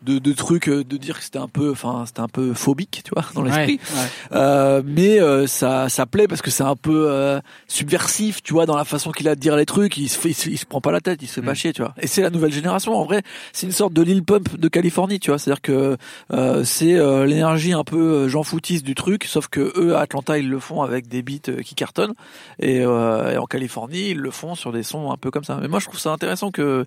de, 0.01 0.19
de 0.19 0.33
trucs, 0.33 0.67
euh, 0.69 0.83
de 0.83 0.97
dire 0.97 1.17
que 1.17 1.23
c'était 1.23 1.39
un 1.39 1.47
peu, 1.47 1.71
enfin, 1.71 2.03
c'était 2.05 2.21
un 2.21 2.27
peu 2.27 2.53
phobique, 2.53 3.01
tu 3.03 3.11
vois, 3.15 3.25
dans 3.35 3.43
l'esprit. 3.43 3.79
Ouais, 3.93 3.99
ouais. 3.99 4.07
Euh, 4.37 4.81
mais 4.85 5.19
euh, 5.19 5.47
ça, 5.47 5.89
ça 5.89 6.05
plaît 6.05 6.27
parce 6.27 6.41
que 6.41 6.51
c'est 6.51 6.63
un 6.63 6.75
peu 6.75 7.07
euh, 7.09 7.39
subversif, 7.67 8.41
tu 8.43 8.53
vois, 8.53 8.65
dans 8.65 8.75
la 8.75 8.85
façon 8.85 9.11
qu'il 9.11 9.27
a 9.27 9.35
de 9.35 9.39
dire 9.39 9.55
les 9.55 9.65
trucs. 9.65 9.97
Il 9.97 10.09
se 10.09 10.17
fait, 10.17 10.29
il 10.29 10.33
se, 10.33 10.49
il 10.49 10.57
se 10.57 10.65
prend 10.65 10.81
pas 10.81 10.91
la 10.91 11.01
tête, 11.01 11.19
il 11.21 11.27
se 11.27 11.33
fait 11.35 11.41
pas 11.41 11.51
Mm. 11.51 11.55
chier, 11.55 11.73
tu 11.73 11.81
vois. 11.81 11.93
Et 12.01 12.07
c'est 12.07 12.21
la 12.21 12.29
nouvelle 12.29 12.51
génération. 12.51 12.95
En 12.95 13.03
vrai, 13.05 13.21
c'est 13.53 13.65
une 13.65 13.71
sorte 13.73 13.93
de 13.93 14.01
Lil 14.01 14.23
Pump 14.23 14.57
de 14.59 14.67
Californie, 14.67 15.19
tu 15.19 15.31
vois. 15.31 15.37
C'est-à-dire 15.39 15.61
que 15.61 15.97
euh, 16.31 16.63
c'est 16.63 16.95
euh, 16.95 17.25
l'énergie 17.25 17.73
un 17.73 17.83
peu 17.83 18.27
Jean 18.27 18.43
foutiste 18.43 18.85
du 18.85 18.95
truc, 18.95 19.25
sauf 19.25 19.47
que 19.47 19.73
eux 19.77 19.95
à 19.95 20.01
Atlanta 20.01 20.37
ils 20.37 20.49
le 20.49 20.59
font 20.59 20.81
avec 20.81 21.07
des 21.07 21.21
beats 21.21 21.61
qui 21.63 21.75
cartonnent, 21.75 22.13
et, 22.59 22.81
euh, 22.81 23.33
et 23.33 23.37
en 23.37 23.45
Californie 23.45 24.09
ils 24.11 24.17
le 24.19 24.31
font 24.31 24.55
sur 24.55 24.71
des 24.71 24.83
sons 24.83 25.11
un 25.11 25.17
peu 25.17 25.31
comme 25.31 25.43
ça. 25.43 25.57
Mais 25.61 25.67
moi 25.67 25.79
je 25.79 25.85
trouve 25.87 25.99
ça 25.99 26.11
intéressant 26.11 26.51
que 26.51 26.85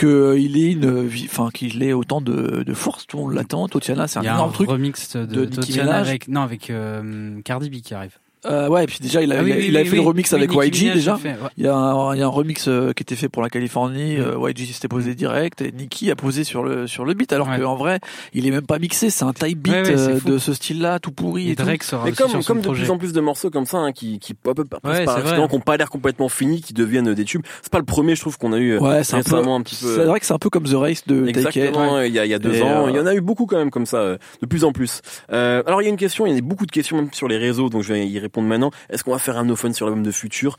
que 0.00 0.36
il 0.38 0.56
ait 0.56 0.72
une, 0.72 1.06
vie- 1.06 1.26
enfin 1.30 1.50
qu'il 1.52 1.82
ait 1.82 1.92
autant 1.92 2.20
de, 2.20 2.62
de 2.64 2.74
force. 2.74 3.06
Tout 3.06 3.18
le 3.18 3.22
monde 3.24 3.34
l'attend. 3.34 3.68
Totiana, 3.68 4.08
c'est 4.08 4.18
un 4.18 4.22
a 4.24 4.30
un 4.30 4.34
énorme 4.34 4.52
truc. 4.52 4.68
remix 4.70 5.16
de, 5.16 5.24
de 5.26 5.60
Minaj. 5.70 6.08
avec 6.08 6.28
non 6.28 6.40
avec 6.40 6.70
euh, 6.70 7.40
Cardi 7.44 7.68
B 7.70 7.74
qui 7.82 7.94
arrive. 7.94 8.18
Euh, 8.46 8.68
ouais, 8.68 8.84
et 8.84 8.86
puis 8.86 8.98
déjà 9.00 9.20
il 9.22 9.32
a, 9.32 9.40
Ah 9.40 9.42
oui, 9.42 9.50
il 9.50 9.52
a, 9.52 9.56
oui, 9.58 9.64
il 9.68 9.76
a 9.76 9.80
oui, 9.80 9.84
fait 9.86 9.90
oui, 9.92 9.96
le 10.02 10.08
remix 10.08 10.30
oui, 10.32 10.38
avec 10.38 10.50
Nicki 10.50 10.66
YG 10.68 10.80
Minaj 10.82 10.94
déjà. 10.96 11.12
l'a 11.12 11.18
fait, 11.18 11.28
ouais. 11.32 11.48
Il 11.58 11.64
y, 11.64 11.68
a 11.68 11.74
un, 11.76 12.14
il 12.14 12.20
y 12.20 12.22
a 12.22 12.26
un 12.26 12.28
remix 12.28 12.68
euh, 12.68 12.92
qui 12.92 13.02
était 13.02 13.16
fait 13.16 13.28
pour 13.28 13.42
la 13.42 13.50
Californie. 13.50 14.16
euh, 14.18 14.48
YG 14.50 14.72
s'était 14.72 14.88
posé 14.88 15.14
direct 15.14 15.60
et 15.60 15.72
Nicki 15.72 16.10
a 16.10 16.16
posé 16.16 16.44
sur 16.44 16.62
le 16.64 16.86
sur 16.86 17.04
le 17.04 17.12
beat. 17.14 17.32
Alors 17.34 17.48
Ouais. 17.48 17.58
qu'en 17.60 17.74
vrai, 17.76 18.00
il 18.32 18.46
est 18.46 18.50
même 18.50 18.64
pas 18.66 18.78
mixé. 18.78 19.10
C'est 19.10 19.24
un 19.24 19.32
type 19.34 19.58
beat 19.58 19.72
Ouais, 19.74 19.82
euh, 19.90 20.20
de 20.24 20.38
ce 20.38 20.54
style-là, 20.54 20.98
tout 21.00 21.10
pourri 21.12 21.48
et, 21.48 21.52
Et 21.52 21.56
tout. 21.56 21.64
Drake 21.64 21.82
sera 21.82 22.04
Mais 22.04 22.12
aussi 22.12 22.22
comme, 22.32 22.42
comme 22.44 22.58
de 22.60 22.64
projet. 22.64 22.82
plus 22.84 22.90
en 22.90 22.96
plus 22.98 23.12
de 23.12 23.20
morceaux 23.20 23.50
comme 23.50 23.66
ça, 23.66 23.76
hein, 23.78 23.92
qui, 23.92 24.18
qui 24.18 24.32
pop 24.32 24.58
up 24.58 24.74
qui 24.82 25.34
n'ont 25.36 25.60
pas 25.60 25.76
l'air 25.76 25.90
complètement 25.90 26.28
finis, 26.30 26.62
qui 26.62 26.72
deviennent 26.72 27.12
des 27.12 27.24
tubes. 27.24 27.42
C'est 27.62 27.70
pas 27.72 27.78
le 27.78 27.84
premier, 27.84 28.14
je 28.14 28.22
trouve, 28.22 28.38
qu'on 28.38 28.52
a 28.54 28.58
eu 28.58 28.72
euh, 28.72 28.78
Ouais, 28.80 29.04
c'est 29.04 29.16
un 29.16 29.22
peu. 29.22 29.34
récemment 29.36 29.56
un 29.56 29.60
petit 29.62 29.76
peu. 29.76 29.94
C'est 29.96 30.04
vrai 30.04 30.18
que 30.18 30.24
c'est 30.24 30.32
un 30.34 30.38
peu 30.38 30.48
comme 30.48 30.64
The 30.64 30.74
Race 30.76 31.06
de. 31.06 31.26
Exactement, 31.26 32.00
il 32.00 32.12
y 32.14 32.18
a, 32.18 32.24
il 32.24 32.30
y 32.30 32.34
a 32.34 32.38
deux 32.38 32.54
Et, 32.54 32.62
ans. 32.62 32.88
Il 32.88 32.96
y 32.96 33.00
en 33.00 33.06
a 33.06 33.14
eu 33.14 33.20
beaucoup 33.20 33.44
quand 33.44 33.58
même 33.58 33.70
comme 33.70 33.84
ça, 33.86 33.98
euh, 33.98 34.16
de 34.40 34.46
plus 34.46 34.64
en 34.64 34.72
plus. 34.72 35.02
Alors 35.28 35.82
il 35.82 35.84
y 35.84 35.88
a 35.88 35.90
une 35.90 35.96
question, 35.98 36.24
il 36.26 36.34
y 36.34 36.38
a 36.38 36.40
beaucoup 36.40 36.64
de 36.64 36.72
questions 36.72 36.96
même 36.96 37.12
sur 37.12 37.28
les 37.28 37.36
réseaux, 37.36 37.68
donc 37.68 37.82
je 37.82 37.92
vais 37.92 38.06
y 38.06 38.18
répondre 38.18 38.29
maintenant. 38.38 38.70
Est-ce 38.88 39.04
qu'on 39.04 39.12
va 39.12 39.18
faire 39.18 39.38
un 39.38 39.44
no 39.44 39.56
fun 39.56 39.72
sur 39.72 39.86
l'album 39.86 40.04
de 40.04 40.10
Future? 40.10 40.56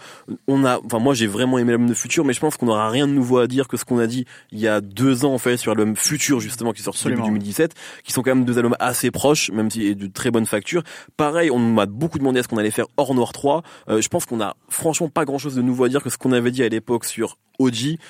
On 0.47 0.65
a, 0.65 0.79
enfin 0.85 0.99
moi 0.99 1.13
j'ai 1.13 1.27
vraiment 1.27 1.57
aimé 1.57 1.71
l'album 1.71 1.89
de 1.89 1.93
Future, 1.93 2.25
mais 2.25 2.33
je 2.33 2.39
pense 2.39 2.57
qu'on 2.57 2.65
n'aura 2.67 2.89
rien 2.89 3.07
de 3.07 3.13
nouveau 3.13 3.37
à 3.39 3.47
dire 3.47 3.67
que 3.67 3.77
ce 3.77 3.85
qu'on 3.85 3.99
a 3.99 4.07
dit 4.07 4.25
il 4.51 4.59
y 4.59 4.67
a 4.67 4.81
deux 4.81 5.25
ans 5.25 5.33
en 5.33 5.37
fait 5.37 5.57
sur 5.57 5.73
l'album 5.73 5.95
Future 5.95 6.39
justement 6.39 6.71
qui 6.73 6.81
sort 6.81 6.93
début 6.93 7.13
Absolument. 7.13 7.27
2017, 7.27 7.73
qui 8.03 8.11
sont 8.11 8.21
quand 8.21 8.35
même 8.35 8.45
deux 8.45 8.57
albums 8.57 8.75
assez 8.79 9.11
proches, 9.11 9.51
même 9.51 9.69
si 9.69 9.95
de 9.95 10.07
très 10.07 10.31
bonne 10.31 10.45
facture. 10.45 10.83
Pareil, 11.17 11.51
on 11.51 11.59
m'a 11.59 11.85
beaucoup 11.85 12.19
demandé 12.19 12.39
à 12.39 12.43
ce 12.43 12.47
qu'on 12.47 12.57
allait 12.57 12.71
faire 12.71 12.87
Hors 12.97 13.13
Noir 13.13 13.31
3. 13.31 13.63
Euh, 13.89 14.01
je 14.01 14.07
pense 14.07 14.25
qu'on 14.25 14.41
a 14.41 14.55
franchement 14.69 15.09
pas 15.09 15.25
grand 15.25 15.37
chose 15.37 15.55
de 15.55 15.61
nouveau 15.61 15.85
à 15.85 15.89
dire 15.89 16.03
que 16.03 16.09
ce 16.09 16.17
qu'on 16.17 16.31
avait 16.31 16.51
dit 16.51 16.63
à 16.63 16.69
l'époque 16.69 17.05
sur 17.05 17.37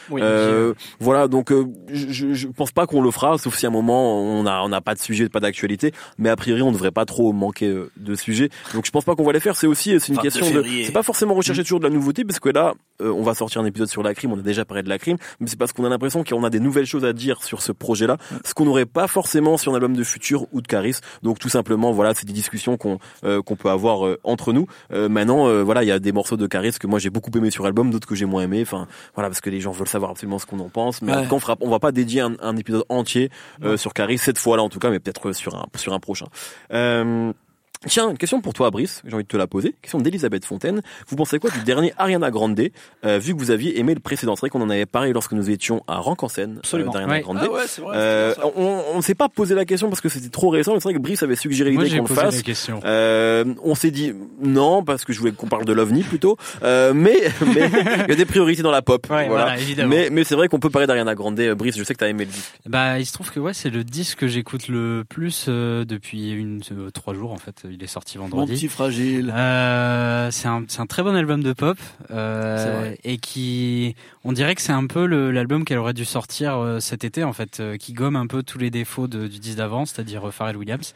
Oui, 0.10 0.22
Euh, 0.24 0.74
voilà, 1.00 1.28
donc 1.28 1.52
euh, 1.52 1.66
je, 1.92 2.34
je- 2.34 2.48
pense 2.48 2.72
pas 2.72 2.86
qu'on 2.86 3.02
le 3.02 3.12
fera, 3.12 3.38
sauf 3.38 3.56
si 3.58 3.66
à 3.66 3.70
un 3.70 3.72
moment 3.72 4.22
on 4.22 4.46
a 4.46 4.62
on 4.62 4.70
n'a 4.70 4.82
pas 4.82 4.94
de 4.94 5.00
sujet, 5.00 5.28
pas 5.30 5.40
d'actualité, 5.40 5.94
mais 6.18 6.30
a 6.30 6.36
priori 6.36 6.62
on 6.62 6.72
devrait 6.72 6.92
pas 6.92 7.06
trop 7.06 7.32
manquer 7.34 7.68
euh, 7.68 7.90
de 7.98 8.16
sujets. 8.16 8.50
Donc 8.74 8.86
je 8.86 8.92
pense 8.92 9.04
pas 9.06 9.16
qu'on 9.16 9.24
va 9.24 9.32
les 9.34 9.40
faire. 9.40 9.56
C'est 9.56 9.68
aussi 9.68 9.94
euh, 9.96 10.00
c'est 10.00 10.10
une 10.10 10.16
22 10.16 10.30
question 10.30 10.46
de, 10.52 10.64
c'est 10.86 10.92
pas 10.92 11.04
forcément 11.04 11.34
rechercher 11.34 11.64
toujours 11.64 11.80
de 11.80 11.86
la 11.86 11.90
nouveauté, 11.94 12.24
parce 12.26 12.40
que 12.40 12.50
là 12.50 12.74
euh, 13.02 13.12
on 13.12 13.24
va 13.24 13.34
sortir 13.34 13.62
un 13.62 13.66
épisode 13.66 13.88
sur 13.90 14.04
la 14.04 14.14
crime, 14.14 14.32
on 14.34 14.40
a 14.40 14.42
déjà 14.44 14.66
parlé 14.66 14.84
de 14.84 14.90
la 14.90 15.00
crime, 15.00 15.18
mais 15.40 15.48
c'est 15.48 15.58
parce 15.58 15.74
qu'on 15.74 15.86
a 15.86 15.90
l'impression 15.90 16.24
qu'on 16.24 16.44
a 16.44 16.50
des 16.50 16.60
nouvelles 16.60 16.86
choses 16.86 17.06
à 17.06 17.14
dire 17.14 17.44
sur 17.44 17.62
ce 17.62 17.72
projet-là, 17.72 18.18
ce 18.46 18.54
qu'on 18.54 18.66
n'aurait 18.66 18.86
pas 18.86 19.08
forcément 19.08 19.58
sur 19.58 19.72
un 19.72 19.76
album 19.76 19.96
de 19.96 20.04
Futur 20.04 20.46
ou 20.52 20.62
de 20.62 20.68
Caris. 20.68 20.98
Donc 21.24 21.40
tout 21.40 21.50
simplement 21.50 21.92
voilà, 21.92 22.14
c'est 22.14 22.26
des 22.26 22.34
discussions 22.34 22.78
qu'on 22.78 23.00
euh, 23.24 23.42
qu'on 23.42 23.56
peut 23.56 23.70
avoir 23.70 24.06
euh, 24.06 24.20
entre 24.24 24.54
nous. 24.54 24.68
Euh, 24.94 25.10
maintenant 25.10 25.64
voilà, 25.64 25.84
il 25.84 25.88
y 25.88 25.92
a 25.92 26.00
des 26.00 26.12
morceaux 26.12 26.38
de 26.38 26.48
Caris 26.48 26.74
que 26.80 26.88
moi 26.88 27.00
j'ai 27.00 27.10
beaucoup 27.10 27.32
aimé 27.36 27.50
sur 27.52 27.64
l'album, 27.64 27.90
d'autres 27.92 28.08
que 28.08 28.16
j'ai 28.16 28.26
moins 28.26 28.44
aimé. 28.44 28.60
Enfin 28.62 28.88
voilà, 29.16 29.30
parce 29.30 29.40
que 29.41 29.49
les 29.49 29.60
gens 29.62 29.71
veulent 29.71 29.88
savoir 29.88 30.12
absolument 30.12 30.39
ce 30.39 30.45
qu'on 30.45 30.60
en 30.60 30.69
pense. 30.69 31.01
Mais 31.01 31.12
en 31.12 31.15
Ouais. 31.17 31.23
tout 31.23 31.30
cas, 31.30 31.36
on, 31.36 31.39
fera, 31.39 31.58
on 31.62 31.69
va 31.69 31.80
pas 31.80 31.91
dédier 31.91 32.21
un, 32.21 32.36
un 32.41 32.56
épisode 32.58 32.86
entier 32.89 33.30
euh, 33.63 33.75
sur 33.77 33.93
Caris 33.93 34.17
cette 34.17 34.38
fois-là 34.38 34.63
en 34.63 34.69
tout 34.69 34.80
cas, 34.80 34.89
mais 34.89 34.99
peut-être 34.99 35.32
sur 35.34 35.56
un 35.56 35.65
sur 35.75 35.93
un 35.93 35.99
prochain. 35.99 36.27
Euh, 36.73 37.34
Tiens, 37.88 38.12
une 38.12 38.17
question 38.17 38.41
pour 38.41 38.54
toi, 38.54 38.70
Brice. 38.70 39.02
J'ai 39.08 39.13
envie 39.15 39.24
de 39.24 39.28
te 39.28 39.38
la 39.38 39.48
poser. 39.48 39.74
Question 39.82 40.00
d'Elisabeth 40.00 40.46
Fontaine. 40.46 40.82
Vous 41.08 41.15
pensez 41.15 41.39
quoi 41.39 41.50
du 41.50 41.60
dernier 41.63 41.94
Ariana 41.98 42.30
Grande, 42.30 42.62
euh, 43.06 43.17
vu 43.17 43.34
que 43.34 43.39
vous 43.39 43.50
aviez 43.50 43.80
aimé 43.80 43.96
le 43.96 44.00
précédent 44.00 44.36
C'est 44.36 44.41
vrai 44.41 44.50
qu'on 44.52 44.62
en 44.62 44.70
avait 44.70 44.86
parlé 44.86 45.13
lorsque 45.13 45.32
nous 45.32 45.50
étions 45.50 45.84
à 45.88 45.98
Rank 45.98 46.22
en 46.22 46.28
scène 46.28 46.58
Absolument. 46.60 46.91
d'Ariana 46.91 47.13
Ouais. 47.13 47.22
Grande? 47.22 47.39
Ah 47.41 47.50
ouais, 47.52 47.62
c'est 47.65 47.82
vrai. 47.82 47.98
Euh, 47.98 48.34
c'est 48.36 48.41
vrai, 48.41 48.52
ça. 48.52 48.60
on 48.60 48.84
on 48.94 49.02
s'est 49.02 49.15
pas 49.15 49.30
posé 49.30 49.56
la 49.56 49.65
question 49.65 49.89
parce 49.89 50.00
que 50.00 50.10
c'était 50.10 50.30
trop 50.30 50.50
récent. 50.50 50.74
mais 50.74 50.80
C'est 50.80 50.89
vrai 50.89 50.94
que 50.94 51.00
Brice 51.00 51.24
avait 51.24 51.36
suggéré 51.36 51.72
l'idée 51.72 51.89
qu'on 51.89 51.96
le 51.96 52.02
posé 52.04 52.22
fasse. 52.22 52.36
la 52.36 52.41
question. 52.44 52.82
Euh, 52.86 53.46
on 53.63 53.74
s'est 53.74 53.89
dit 53.89 54.13
non 54.44 54.84
parce 54.84 55.04
que 55.04 55.12
je 55.12 55.20
voulais 55.20 55.32
qu'on 55.32 55.48
parle 55.48 55.65
de 55.65 55.74
l'OVNI 55.74 56.04
plutôt. 56.04 56.38
Euh, 56.62 56.94
mais 56.94 57.17
mais 57.56 57.67
il 58.06 58.10
y 58.10 58.12
a 58.12 58.15
des 58.15 58.26
priorités 58.26 58.62
dans 58.62 58.70
la 58.72 58.84
pop. 58.84 59.08
Ouais, 59.10 59.28
voilà. 59.28 59.46
voilà, 59.46 59.60
évidemment. 59.60 59.89
Mais 59.89 60.10
mais 60.12 60.24
c'est 60.24 60.36
vrai 60.36 60.50
qu'on 60.50 60.60
peut 60.60 60.70
parler 60.70 60.86
d'Ariana 60.88 61.15
Grande. 61.15 61.39
Euh, 61.39 61.56
Brice, 61.56 61.78
je 61.80 61.84
sais 61.84 61.96
que 61.96 62.00
t'as 62.00 62.10
aimé 62.10 62.26
le 62.26 62.32
disque. 62.32 62.54
Bah, 62.67 63.00
il 63.00 63.06
se 63.08 63.13
trouve 63.13 63.32
que 63.32 63.39
ouais, 63.39 63.54
c'est 63.56 63.72
le 63.72 63.84
disque 63.84 64.20
que 64.20 64.28
j'écoute 64.28 64.67
le 64.67 65.04
plus 65.10 65.46
euh, 65.48 65.84
depuis 65.84 66.30
une 66.32 66.62
euh, 66.72 66.91
trois 66.91 67.15
jours 67.15 67.32
en 67.32 67.38
fait. 67.38 67.65
Il 67.74 67.84
est 67.84 67.88
sorti 67.88 68.18
Mon 68.18 68.28
vendredi. 68.28 68.54
petit 68.54 68.68
fragile. 68.68 69.34
Euh, 69.36 70.30
c'est 70.32 70.48
un, 70.48 70.64
c'est 70.68 70.82
un 70.82 70.86
très 70.86 71.04
bon 71.04 71.16
album 71.16 71.42
de 71.44 71.54
pop 71.54 71.78
euh, 72.12 72.80
vrai. 72.82 72.98
et 73.04 73.18
qui, 73.18 73.96
on 74.24 74.32
dirait 74.34 74.56
que 74.56 74.62
c'est 74.62 74.72
un 74.74 74.86
peu 74.88 75.06
le- 75.06 75.32
l'album 75.32 75.64
qu'elle 75.66 75.78
aurait 75.78 75.94
dû 75.94 76.06
sortir 76.06 76.58
euh, 76.58 76.80
cet 76.80 77.04
été 77.04 77.24
en 77.24 77.34
fait, 77.34 77.62
qui 77.80 77.94
gomme 77.94 78.16
un 78.16 78.28
peu 78.28 78.44
tous 78.44 78.58
les 78.58 78.70
défauts 78.70 79.08
de- 79.08 79.28
du 79.28 79.40
disque 79.40 79.58
d'avant, 79.58 79.86
c'est-à-dire 79.86 80.32
Pharrell 80.34 80.58
Williams. 80.58 80.94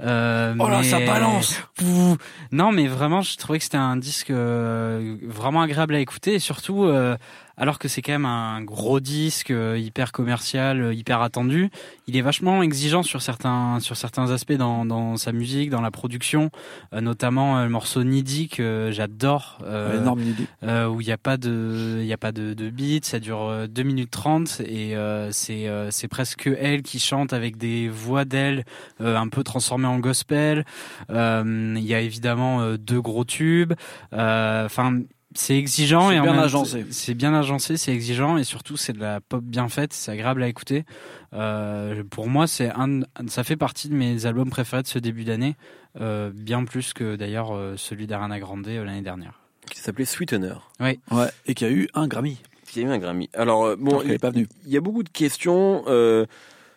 Oh 0.00 0.04
là, 0.04 0.54
mais- 0.80 0.82
ça 0.82 1.00
balance. 1.00 1.60
Non, 2.52 2.72
mais 2.72 2.86
vraiment, 2.86 3.22
je 3.22 3.36
trouvais 3.36 3.58
que 3.58 3.64
c'était 3.64 3.76
un 3.76 3.96
disque 3.96 4.30
euh, 4.30 5.16
vraiment 5.22 5.62
agréable 5.62 5.94
à 5.94 6.00
écouter 6.00 6.34
et 6.34 6.38
surtout. 6.38 6.86
Alors 7.56 7.78
que 7.78 7.88
c'est 7.88 8.02
quand 8.02 8.12
même 8.12 8.26
un 8.26 8.62
gros 8.62 9.00
disque 9.00 9.50
euh, 9.50 9.78
hyper 9.78 10.12
commercial, 10.12 10.80
euh, 10.80 10.94
hyper 10.94 11.22
attendu, 11.22 11.70
il 12.06 12.16
est 12.16 12.20
vachement 12.20 12.62
exigeant 12.62 13.02
sur 13.02 13.22
certains 13.22 13.80
sur 13.80 13.96
certains 13.96 14.30
aspects 14.30 14.52
dans, 14.52 14.84
dans 14.84 15.16
sa 15.16 15.32
musique, 15.32 15.70
dans 15.70 15.80
la 15.80 15.90
production, 15.90 16.50
euh, 16.92 17.00
notamment 17.00 17.58
euh, 17.58 17.64
le 17.64 17.70
morceau 17.70 18.04
Needy 18.04 18.48
que 18.48 18.90
j'adore, 18.92 19.58
euh, 19.64 20.00
Énorme 20.00 20.20
euh, 20.62 20.86
où 20.88 21.00
il 21.00 21.06
n'y 21.06 21.12
a 21.12 21.18
pas 21.18 21.36
de 21.36 21.98
il 22.00 22.06
y 22.06 22.12
a 22.12 22.18
pas 22.18 22.32
de, 22.32 22.54
de 22.54 22.70
beat, 22.70 23.04
ça 23.04 23.18
dure 23.20 23.42
euh, 23.42 23.66
2 23.66 23.82
minutes 23.82 24.10
30 24.10 24.60
et 24.66 24.96
euh, 24.96 25.30
c'est 25.32 25.68
euh, 25.68 25.90
c'est 25.90 26.08
presque 26.08 26.48
elle 26.58 26.82
qui 26.82 26.98
chante 26.98 27.32
avec 27.32 27.56
des 27.56 27.88
voix 27.88 28.24
d'elle 28.24 28.64
euh, 29.00 29.16
un 29.16 29.28
peu 29.28 29.42
transformées 29.42 29.86
en 29.88 29.98
gospel. 29.98 30.64
Euh, 31.10 31.74
Il 31.76 31.84
y 31.86 31.94
a 31.94 32.00
évidemment 32.00 32.74
deux 32.76 33.00
gros 33.00 33.24
tubes. 33.24 33.72
Euh, 34.12 34.66
Enfin, 34.66 35.00
c'est 35.36 35.56
exigeant 35.56 36.10
et 36.10 36.18
en 36.18 36.22
bien 36.24 36.32
même- 36.32 36.42
agencé. 36.42 36.84
C'est 36.90 37.14
bien 37.14 37.32
agencé, 37.34 37.76
c'est 37.76 37.92
exigeant 37.92 38.36
et 38.36 38.44
surtout 38.44 38.76
c'est 38.76 38.92
de 38.92 39.00
la 39.00 39.20
pop 39.20 39.42
bien 39.44 39.68
faite, 39.68 39.92
c'est 39.92 40.10
agréable 40.10 40.42
à 40.42 40.48
écouter. 40.48 40.84
Euh, 41.32 42.02
pour 42.08 42.28
moi, 42.28 42.46
c'est 42.46 42.70
un, 42.70 43.00
ça 43.28 43.44
fait 43.44 43.56
partie 43.56 43.88
de 43.88 43.94
mes 43.94 44.26
albums 44.26 44.50
préférés 44.50 44.82
de 44.82 44.88
ce 44.88 44.98
début 44.98 45.24
d'année, 45.24 45.56
euh, 46.00 46.30
bien 46.34 46.64
plus 46.64 46.92
que 46.92 47.16
d'ailleurs 47.16 47.54
euh, 47.54 47.74
celui 47.76 48.06
d'Ariana 48.06 48.38
Grande 48.40 48.66
euh, 48.68 48.84
l'année 48.84 49.02
dernière. 49.02 49.40
Qui 49.70 49.80
s'appelait 49.80 50.04
Sweetener. 50.04 50.54
Ouais. 50.80 50.98
Et 51.46 51.54
qui 51.54 51.64
a 51.64 51.70
eu 51.70 51.88
un 51.94 52.06
Grammy. 52.06 52.38
Qui 52.68 52.80
a 52.80 52.82
eu 52.84 52.86
un 52.88 52.98
Grammy. 52.98 53.28
Alors 53.34 53.64
euh, 53.64 53.76
bon, 53.76 53.90
Alors 53.90 54.02
qu'elle 54.02 54.12
est 54.12 54.18
pas 54.18 54.30
venue. 54.30 54.48
il 54.66 54.72
y 54.72 54.76
a 54.76 54.80
beaucoup 54.80 55.02
de 55.02 55.08
questions. 55.08 55.82
Euh, 55.88 56.24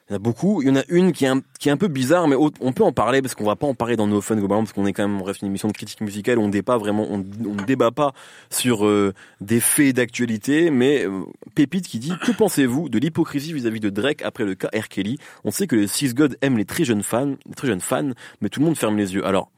il 0.09 0.13
y 0.13 0.15
en 0.15 0.15
a 0.15 0.19
beaucoup. 0.19 0.61
Il 0.61 0.67
y 0.67 0.71
en 0.71 0.75
a 0.75 0.83
une 0.89 1.11
qui 1.11 1.25
est 1.25 1.27
un, 1.27 1.41
qui 1.59 1.69
est 1.69 1.71
un 1.71 1.77
peu 1.77 1.87
bizarre, 1.87 2.27
mais 2.27 2.35
on 2.35 2.73
peut 2.73 2.83
en 2.83 2.91
parler 2.91 3.21
parce 3.21 3.35
qu'on 3.35 3.45
va 3.45 3.55
pas 3.55 3.67
en 3.67 3.75
parler 3.75 3.95
dans 3.95 4.07
nos 4.07 4.21
fun 4.21 4.35
globalement 4.35 4.63
parce 4.63 4.73
qu'on 4.73 4.85
est 4.85 4.93
quand 4.93 5.07
même 5.07 5.21
on 5.21 5.23
reste 5.23 5.41
une 5.41 5.49
émission 5.49 5.67
de 5.67 5.73
critique 5.73 6.01
musicale. 6.01 6.39
On 6.39 6.49
débat 6.49 6.77
vraiment, 6.77 7.05
on 7.09 7.19
ne 7.19 7.63
débat 7.65 7.91
pas 7.91 8.13
sur 8.49 8.85
euh, 8.85 9.13
des 9.39 9.59
faits 9.59 9.95
d'actualité. 9.95 10.71
Mais 10.71 11.05
euh, 11.05 11.25
Pépite 11.53 11.87
qui 11.87 11.99
dit 11.99 12.13
que 12.25 12.31
pensez-vous 12.31 12.89
de 12.89 12.97
l'hypocrisie 12.97 13.53
vis-à-vis 13.53 13.79
de 13.79 13.89
Drake 13.89 14.23
après 14.23 14.45
le 14.45 14.55
cas 14.55 14.69
R. 14.75 14.87
Kelly? 14.87 15.19
On 15.43 15.51
sait 15.51 15.67
que 15.67 15.75
le 15.75 15.85
Six 15.85 16.15
God 16.15 16.37
aime 16.41 16.57
les 16.57 16.65
très 16.65 16.85
jeunes 16.85 17.03
fans, 17.03 17.35
les 17.45 17.55
très 17.55 17.67
jeunes 17.67 17.81
fans, 17.81 18.11
mais 18.41 18.49
tout 18.49 18.59
le 18.59 18.65
monde 18.65 18.77
ferme 18.77 18.97
les 18.97 19.13
yeux. 19.13 19.25
Alors 19.25 19.51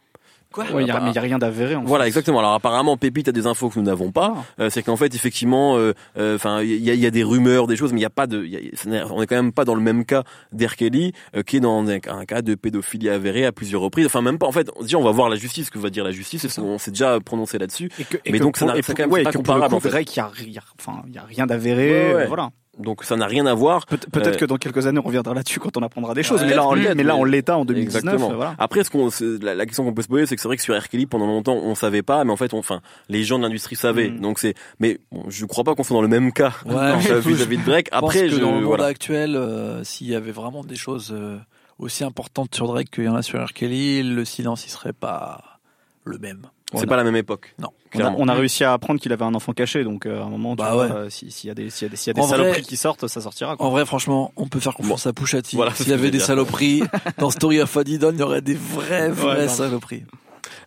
Quoi 0.51 0.65
Ouais, 0.73 0.83
il 0.83 0.87
y 0.87 0.91
a, 0.91 0.95
bah, 0.95 1.01
mais 1.05 1.11
il 1.11 1.15
y 1.15 1.17
a 1.17 1.21
rien 1.21 1.37
d'avéré. 1.39 1.75
en 1.75 1.83
voilà, 1.83 2.03
fait. 2.03 2.09
exactement. 2.09 2.39
Alors 2.39 2.53
apparemment, 2.53 2.97
Pépite 2.97 3.27
a 3.27 3.31
des 3.31 3.47
infos 3.47 3.69
que 3.69 3.79
nous 3.79 3.85
n'avons 3.85 4.11
pas. 4.11 4.33
Ah. 4.35 4.63
Euh, 4.63 4.69
c'est 4.69 4.83
qu'en 4.83 4.95
fait, 4.97 5.13
effectivement, 5.15 5.77
euh, 5.77 5.93
euh, 6.17 6.35
enfin, 6.35 6.61
il 6.61 6.83
y 6.83 6.89
a, 6.89 6.93
y 6.93 7.05
a 7.05 7.11
des 7.11 7.23
rumeurs, 7.23 7.67
des 7.67 7.75
choses, 7.75 7.93
mais 7.93 7.99
il 7.99 8.03
y 8.03 8.05
a 8.05 8.09
pas 8.09 8.27
de, 8.27 8.43
y 8.45 8.57
a- 8.57 8.89
n'est- 8.89 9.03
on 9.09 9.21
est 9.21 9.27
quand 9.27 9.35
même 9.35 9.51
pas 9.53 9.65
dans 9.65 9.75
le 9.75 9.81
même 9.81 10.05
cas 10.05 10.23
d'R. 10.51 10.75
Kelly, 10.75 11.13
euh, 11.35 11.43
qui 11.43 11.57
est 11.57 11.59
dans 11.61 11.87
un, 11.87 11.97
un 12.07 12.25
cas 12.25 12.41
de 12.41 12.55
pédophilie 12.55 13.09
avérée 13.09 13.45
à 13.45 13.51
plusieurs 13.51 13.81
reprises. 13.81 14.05
Enfin, 14.05 14.21
même 14.21 14.37
pas. 14.37 14.47
En 14.47 14.51
fait, 14.51 14.69
on 14.75 14.81
se 14.81 14.87
dit, 14.87 14.95
on 14.95 15.03
va 15.03 15.11
voir 15.11 15.29
la 15.29 15.35
justice, 15.37 15.67
ce 15.67 15.71
que 15.71 15.79
va 15.79 15.89
dire 15.89 16.03
la 16.03 16.11
justice, 16.11 16.43
et 16.45 16.61
on 16.61 16.77
s'est 16.77 16.91
déjà 16.91 17.19
prononcé 17.21 17.57
là-dessus. 17.57 17.89
Mais 18.25 18.37
que 18.39 18.43
donc, 18.43 18.57
ça 18.57 18.65
pour- 18.65 18.75
n'a- 18.75 18.81
c'est 18.81 18.85
pour- 18.87 18.95
quand 18.95 19.03
même 19.03 19.11
ouais, 19.11 19.23
pas 19.23 19.31
comparable, 19.31 19.69
coup, 19.69 19.75
en 19.75 19.79
fait. 19.79 19.89
Drake, 19.89 20.15
il 20.15 20.19
y 20.19 20.21
a, 20.21 20.31
y 20.47 20.57
a- 20.57 20.61
enfin, 20.79 21.01
il 21.07 21.13
y 21.13 21.17
a 21.17 21.23
rien 21.23 21.45
d'avéré. 21.45 22.09
Ouais, 22.09 22.15
ouais. 22.15 22.27
Voilà. 22.27 22.49
Donc, 22.79 23.03
ça 23.03 23.17
n'a 23.17 23.25
rien 23.27 23.45
à 23.45 23.53
voir. 23.53 23.85
Peut- 23.85 23.97
Peut-être 23.97 24.35
Euh, 24.35 24.39
que 24.39 24.45
dans 24.45 24.55
quelques 24.57 24.87
années, 24.87 24.99
on 24.99 25.05
reviendra 25.07 25.33
là-dessus 25.33 25.59
quand 25.59 25.75
on 25.75 25.81
apprendra 25.83 26.13
des 26.13 26.23
choses. 26.23 26.41
Ouais, 26.41 26.47
mais 26.47 26.55
là, 26.55 26.63
en, 26.65 26.71
peut-être, 26.73 26.95
mais 26.95 27.03
là, 27.03 27.17
l'état, 27.25 27.57
en 27.57 27.65
2019, 27.65 28.03
Exactement. 28.13 28.31
euh, 28.31 28.35
voilà. 28.35 28.55
Après, 28.57 28.83
ce 28.85 28.89
qu'on, 28.89 29.09
la, 29.41 29.55
la 29.55 29.65
question 29.65 29.83
qu'on 29.83 29.93
peut 29.93 30.01
se 30.01 30.07
poser, 30.07 30.25
c'est 30.25 30.35
que 30.37 30.41
c'est 30.41 30.47
vrai 30.47 30.55
que 30.57 30.63
sur 30.63 30.75
R. 30.79 30.87
Kelly, 30.87 31.05
pendant 31.05 31.27
longtemps, 31.27 31.55
on 31.55 31.75
savait 31.75 32.01
pas, 32.01 32.23
mais 32.23 32.31
en 32.31 32.37
fait, 32.37 32.53
on, 32.53 32.59
enfin, 32.59 32.81
les 33.09 33.23
gens 33.23 33.37
de 33.37 33.43
l'industrie 33.43 33.75
savaient. 33.75 34.09
Mm. 34.09 34.21
Donc 34.21 34.39
c'est, 34.39 34.53
mais 34.79 34.99
bon, 35.11 35.25
je 35.27 35.45
crois 35.45 35.63
pas 35.65 35.75
qu'on 35.75 35.83
soit 35.83 35.95
dans 35.95 36.01
le 36.01 36.07
même 36.07 36.31
cas 36.31 36.53
Ouais. 36.65 36.97
vis-à-vis 36.97 37.57
de 37.57 37.63
Drake. 37.65 37.87
Je 37.93 37.99
pense 37.99 38.09
Après, 38.09 38.21
que 38.21 38.29
je, 38.29 38.37
dans 38.37 38.47
le 38.51 38.55
monde 38.55 38.63
voilà. 38.63 38.85
actuel, 38.85 39.35
euh, 39.35 39.83
s'il 39.83 40.07
y 40.07 40.15
avait 40.15 40.31
vraiment 40.31 40.63
des 40.63 40.77
choses 40.77 41.11
euh, 41.13 41.37
aussi 41.77 42.03
importantes 42.05 42.55
sur 42.55 42.67
Drake 42.67 42.89
qu'il 42.89 43.03
y 43.03 43.09
en 43.09 43.15
a 43.15 43.21
sur 43.21 43.43
R. 43.43 43.51
Kelly, 43.53 44.01
le 44.01 44.23
silence 44.23 44.65
il 44.65 44.69
serait 44.69 44.93
pas 44.93 45.59
le 46.05 46.17
même. 46.19 46.43
C'est 46.75 46.87
pas 46.87 46.95
la 46.95 47.03
même 47.03 47.15
époque. 47.15 47.53
Non. 47.59 47.69
On 47.93 47.99
a, 47.99 48.11
on 48.17 48.27
a, 48.29 48.33
réussi 48.33 48.63
à 48.63 48.71
apprendre 48.71 49.01
qu'il 49.01 49.11
avait 49.11 49.25
un 49.25 49.33
enfant 49.33 49.51
caché, 49.51 49.83
donc 49.83 50.05
euh, 50.05 50.21
à 50.21 50.25
un 50.25 50.29
moment, 50.29 50.55
bah 50.55 50.77
ouais. 50.77 50.89
euh, 50.89 51.09
s'il 51.09 51.29
y 51.45 51.49
a 51.49 51.53
des, 51.53 51.69
s'il 51.69 51.87
y 51.87 51.89
a 51.89 51.91
des, 51.91 51.97
s'il 51.97 52.15
y 52.15 52.17
a 52.17 52.21
des 52.21 52.27
saloperies 52.27 52.61
qui 52.61 52.77
sortent, 52.77 53.05
ça 53.07 53.19
sortira. 53.19 53.57
Quoi. 53.57 53.65
En 53.65 53.69
vrai, 53.69 53.85
franchement, 53.85 54.31
on 54.37 54.47
peut 54.47 54.61
faire 54.61 54.75
confiance 54.75 55.05
à 55.07 55.13
Pouchati. 55.13 55.57
Voilà, 55.57 55.73
s'il 55.73 55.89
y 55.89 55.93
avait 55.93 56.11
des 56.11 56.19
saloperies 56.19 56.83
dans 57.17 57.29
Story 57.29 57.59
of 57.59 57.75
Adidon, 57.75 58.11
il 58.13 58.19
y 58.19 58.23
aurait 58.23 58.41
des 58.41 58.53
vraies, 58.53 59.09
vraies 59.09 59.49
saloperies. 59.49 60.05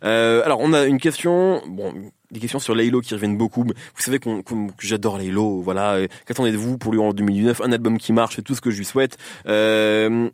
Euh, 0.04 0.42
alors, 0.44 0.58
on 0.60 0.74
a 0.74 0.84
une 0.84 1.00
question. 1.00 1.62
Bon, 1.66 1.94
des 2.30 2.40
questions 2.40 2.58
sur 2.58 2.74
Laylo 2.74 3.00
qui 3.00 3.14
reviennent 3.14 3.38
beaucoup. 3.38 3.64
Vous 3.64 4.02
savez 4.02 4.18
qu'on, 4.18 4.42
que 4.42 4.62
j'adore 4.80 5.16
Laylo. 5.16 5.62
Voilà. 5.62 5.96
Qu'attendez-vous 6.26 6.76
pour 6.76 6.92
lui 6.92 7.00
en 7.00 7.14
2009 7.14 7.62
Un 7.62 7.72
album 7.72 7.96
qui 7.96 8.12
marche, 8.12 8.36
c'est 8.36 8.42
tout 8.42 8.54
ce 8.54 8.60
que 8.60 8.70
je 8.70 8.76
lui 8.78 8.84
souhaite. 8.84 9.16
Euh, 9.46 10.28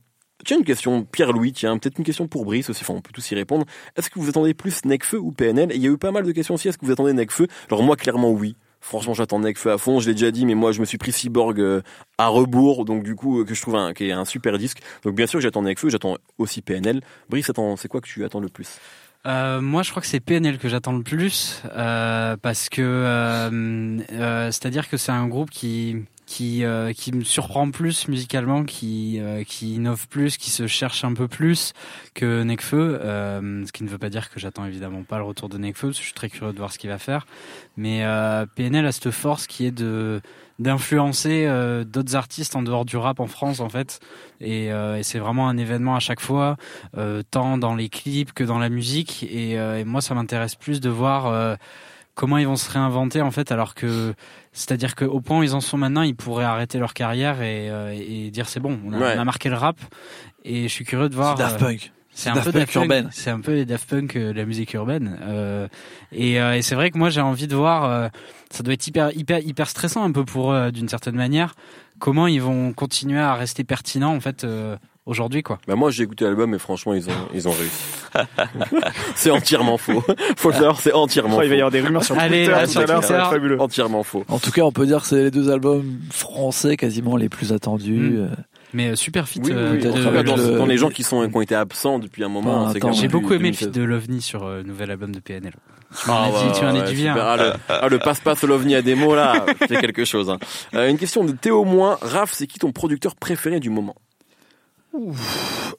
Tiens, 0.44 0.58
une 0.58 0.64
question, 0.64 1.04
Pierre-Louis, 1.04 1.52
tiens, 1.52 1.78
peut-être 1.78 1.98
une 1.98 2.04
question 2.04 2.26
pour 2.26 2.44
Brice 2.44 2.70
aussi, 2.70 2.82
enfin, 2.82 2.94
on 2.94 3.00
peut 3.00 3.12
tous 3.12 3.30
y 3.30 3.34
répondre. 3.34 3.66
Est-ce 3.96 4.10
que 4.10 4.18
vous 4.18 4.28
attendez 4.28 4.54
plus 4.54 4.84
Necfeu 4.84 5.18
ou 5.18 5.32
PNL 5.32 5.70
il 5.74 5.82
y 5.82 5.86
a 5.86 5.90
eu 5.90 5.98
pas 5.98 6.12
mal 6.12 6.24
de 6.24 6.32
questions 6.32 6.54
aussi, 6.54 6.68
est-ce 6.68 6.78
que 6.78 6.86
vous 6.86 6.92
attendez 6.92 7.12
Necfeu 7.12 7.46
Alors 7.68 7.82
moi, 7.82 7.96
clairement, 7.96 8.30
oui. 8.30 8.56
Franchement, 8.80 9.12
j'attends 9.12 9.38
Necfeu 9.38 9.70
à 9.72 9.78
fond, 9.78 10.00
je 10.00 10.08
l'ai 10.08 10.14
déjà 10.14 10.30
dit, 10.30 10.46
mais 10.46 10.54
moi, 10.54 10.72
je 10.72 10.80
me 10.80 10.86
suis 10.86 10.96
pris 10.96 11.12
Cyborg 11.12 11.60
euh, 11.60 11.82
à 12.16 12.28
rebours, 12.28 12.86
donc 12.86 13.02
du 13.02 13.14
coup, 13.14 13.40
euh, 13.40 13.44
que 13.44 13.54
je 13.54 13.60
trouve 13.60 13.76
un, 13.76 13.92
qui 13.92 14.08
est 14.08 14.12
un 14.12 14.24
super 14.24 14.56
disque. 14.56 14.78
Donc 15.04 15.14
bien 15.14 15.26
sûr, 15.26 15.40
j'attends 15.40 15.62
Necfeu, 15.62 15.90
j'attends 15.90 16.16
aussi 16.38 16.62
PNL. 16.62 17.02
Brice, 17.28 17.50
c'est 17.76 17.88
quoi 17.88 18.00
que 18.00 18.08
tu 18.08 18.24
attends 18.24 18.40
le 18.40 18.48
plus? 18.48 18.78
Euh, 19.26 19.60
moi, 19.60 19.82
je 19.82 19.90
crois 19.90 20.00
que 20.00 20.08
c'est 20.08 20.20
PNL 20.20 20.56
que 20.56 20.68
j'attends 20.70 20.96
le 20.96 21.02
plus 21.02 21.62
parce 21.64 22.70
que 22.70 23.50
c'est-à-dire 24.50 24.88
que 24.88 24.96
c'est 24.96 25.12
un 25.12 25.28
groupe 25.28 25.50
qui 25.50 25.96
qui 26.30 26.62
euh, 26.62 26.92
qui 26.92 27.10
me 27.10 27.24
surprend 27.24 27.72
plus 27.72 28.06
musicalement, 28.06 28.64
qui 28.64 29.18
euh, 29.18 29.42
qui 29.42 29.74
innove 29.74 30.06
plus, 30.06 30.36
qui 30.36 30.50
se 30.50 30.68
cherche 30.68 31.02
un 31.02 31.12
peu 31.12 31.26
plus 31.26 31.72
que 32.14 32.44
Nekfeu. 32.44 33.00
Euh, 33.02 33.66
ce 33.66 33.72
qui 33.72 33.82
ne 33.82 33.88
veut 33.88 33.98
pas 33.98 34.10
dire 34.10 34.30
que 34.30 34.38
j'attends 34.38 34.64
évidemment 34.64 35.02
pas 35.02 35.18
le 35.18 35.24
retour 35.24 35.48
de 35.48 35.58
Nekfeu, 35.58 35.88
parce 35.88 35.98
que 35.98 36.02
je 36.02 36.06
suis 36.06 36.14
très 36.14 36.30
curieux 36.30 36.52
de 36.52 36.58
voir 36.58 36.72
ce 36.72 36.78
qu'il 36.78 36.88
va 36.88 36.98
faire. 36.98 37.26
Mais 37.76 38.04
PNL 38.54 38.86
a 38.86 38.92
cette 38.92 39.10
force 39.10 39.48
qui 39.48 39.66
est 39.66 39.72
de 39.72 40.20
d'influencer 40.60 41.48
d'autres 41.86 42.14
artistes 42.14 42.54
en 42.54 42.62
dehors 42.62 42.84
du 42.84 42.96
rap 42.98 43.18
en 43.18 43.26
France 43.26 43.60
en 43.60 43.70
fait 43.70 43.98
et, 44.42 44.66
et 44.66 45.02
c'est 45.02 45.18
vraiment 45.18 45.48
un 45.48 45.56
événement 45.56 45.96
à 45.96 46.00
chaque 46.00 46.20
fois 46.20 46.58
tant 47.30 47.56
dans 47.56 47.74
les 47.74 47.88
clips 47.88 48.34
que 48.34 48.44
dans 48.44 48.58
la 48.58 48.68
musique 48.68 49.22
et, 49.22 49.52
et 49.52 49.84
moi 49.84 50.02
ça 50.02 50.14
m'intéresse 50.14 50.56
plus 50.56 50.80
de 50.80 50.90
voir 50.90 51.56
comment 52.14 52.36
ils 52.36 52.46
vont 52.46 52.56
se 52.56 52.70
réinventer 52.70 53.22
en 53.22 53.30
fait 53.30 53.50
alors 53.50 53.74
que 53.74 54.14
c'est-à-dire 54.52 54.96
qu'au 54.96 55.20
point 55.20 55.38
où 55.38 55.42
ils 55.42 55.54
en 55.54 55.60
sont 55.60 55.76
maintenant 55.76 56.02
ils 56.02 56.16
pourraient 56.16 56.44
arrêter 56.44 56.78
leur 56.78 56.92
carrière 56.94 57.40
et, 57.42 57.70
euh, 57.70 57.94
et 57.96 58.30
dire 58.30 58.48
c'est 58.48 58.60
bon 58.60 58.78
on 58.84 58.92
a, 58.92 59.24
marqué 59.24 59.48
le 59.48 59.56
rap. 59.56 59.76
Et 60.44 60.64
je 60.64 60.68
suis 60.68 60.84
curieux 60.84 61.08
de 61.08 61.14
voir 61.14 61.36
Daft 61.36 61.58
Punk. 61.58 61.84
euh, 61.84 61.96
c'est 62.12 62.30
un, 62.30 62.40
peu 62.40 62.50
Daft 62.50 62.72
Punk. 62.72 63.06
c'est 63.12 63.30
un 63.30 63.40
peu 63.40 63.54
les 63.54 63.64
Daft 63.64 63.88
Punk 63.88 64.16
euh, 64.16 64.32
la 64.32 64.44
musique 64.44 64.74
urbaine. 64.74 65.18
Et, 66.12 66.34
et 66.34 66.62
c'est 66.62 66.74
vrai 66.74 66.90
que 66.90 66.98
moi 66.98 67.10
j'ai 67.10 67.20
envie 67.20 67.46
de 67.46 67.54
voir 67.54 68.10
ça 68.50 68.62
doit 68.62 68.74
être 68.74 68.86
hyper 68.86 69.16
hyper 69.16 69.38
hyper 69.38 69.68
stressant 69.68 70.02
un 70.02 70.10
peu 70.10 70.24
pour 70.24 70.52
eux 70.52 70.72
d'une 70.72 70.88
certaine 70.88 71.14
manière 71.14 71.54
comment 72.00 72.26
ils 72.26 72.42
vont 72.42 72.72
continuer 72.72 73.20
à 73.20 73.34
rester 73.34 73.62
pertinents 73.62 74.14
en 74.14 74.20
fait 74.20 74.44
aujourd'hui 75.06 75.42
quoi. 75.42 75.58
Bah 75.66 75.76
moi 75.76 75.90
j'ai 75.90 76.04
écouté 76.04 76.24
l'album 76.24 76.54
et 76.54 76.58
franchement 76.58 76.94
ils 76.94 77.08
ont 77.08 77.28
ils 77.34 77.48
ont 77.48 77.52
réussi. 77.52 77.84
c'est 79.14 79.30
entièrement 79.30 79.78
faux. 79.78 80.02
Faut 80.36 80.50
le 80.50 80.54
savoir, 80.54 80.80
c'est 80.80 80.92
entièrement 80.92 81.36
faux. 81.36 81.42
Il 81.42 81.48
va 81.48 81.54
y 81.54 81.58
avoir 81.58 81.70
des 81.70 81.80
rumeurs 81.80 82.04
sur 82.04 82.18
Allez, 82.18 82.46
Twitter, 82.66 82.96
fabuleux. 83.00 83.60
Entièrement 83.60 84.02
faux. 84.02 84.24
En 84.28 84.38
tout 84.38 84.50
cas, 84.50 84.62
on 84.62 84.72
peut 84.72 84.86
dire 84.86 85.02
que 85.02 85.06
c'est 85.06 85.22
les 85.22 85.30
deux 85.30 85.50
albums 85.50 86.00
français 86.10 86.76
quasiment 86.76 87.16
les 87.16 87.28
plus 87.28 87.52
attendus. 87.52 88.18
Mm. 88.18 88.30
Mais 88.72 88.90
euh, 88.90 88.96
super 88.96 89.28
fit. 89.28 89.40
Oui, 89.42 89.50
euh, 89.52 89.76
de, 89.76 90.56
dans, 90.56 90.66
les 90.66 90.76
gens 90.76 90.90
qui 90.90 91.02
sont 91.02 91.28
qui 91.28 91.36
ont 91.36 91.40
été 91.40 91.54
absents 91.54 91.98
depuis 91.98 92.24
un 92.24 92.28
moment. 92.28 92.68
Ah, 92.68 92.92
J'ai 92.92 93.08
beaucoup 93.08 93.34
aimé 93.34 93.50
le 93.50 93.56
fit 93.56 93.66
de 93.66 93.82
l'OVNI 93.82 94.22
sur 94.22 94.46
le 94.46 94.58
euh, 94.58 94.62
nouvel 94.62 94.90
album 94.90 95.14
de 95.14 95.20
PNL. 95.20 95.52
Tu 96.00 96.08
m'en 96.08 96.22
as 96.22 96.28
dit, 96.28 96.60
tu 96.86 96.94
dit 96.94 97.02
bien. 97.02 97.16
Ah, 97.18 97.36
le, 97.36 97.52
ah, 97.68 97.88
le 97.88 97.98
passe-passe 97.98 98.44
l'OVNI 98.44 98.76
à 98.76 98.82
démo 98.82 99.14
là, 99.16 99.44
c'est 99.68 99.80
quelque 99.80 100.04
chose. 100.04 100.30
Hein. 100.30 100.38
une 100.88 100.98
question 100.98 101.24
de 101.24 101.32
Théo 101.32 101.64
Moins. 101.64 101.98
Raph, 102.00 102.32
c'est 102.32 102.46
qui 102.46 102.60
ton 102.60 102.70
producteur 102.70 103.16
préféré 103.16 103.58
du 103.58 103.70
moment? 103.70 103.96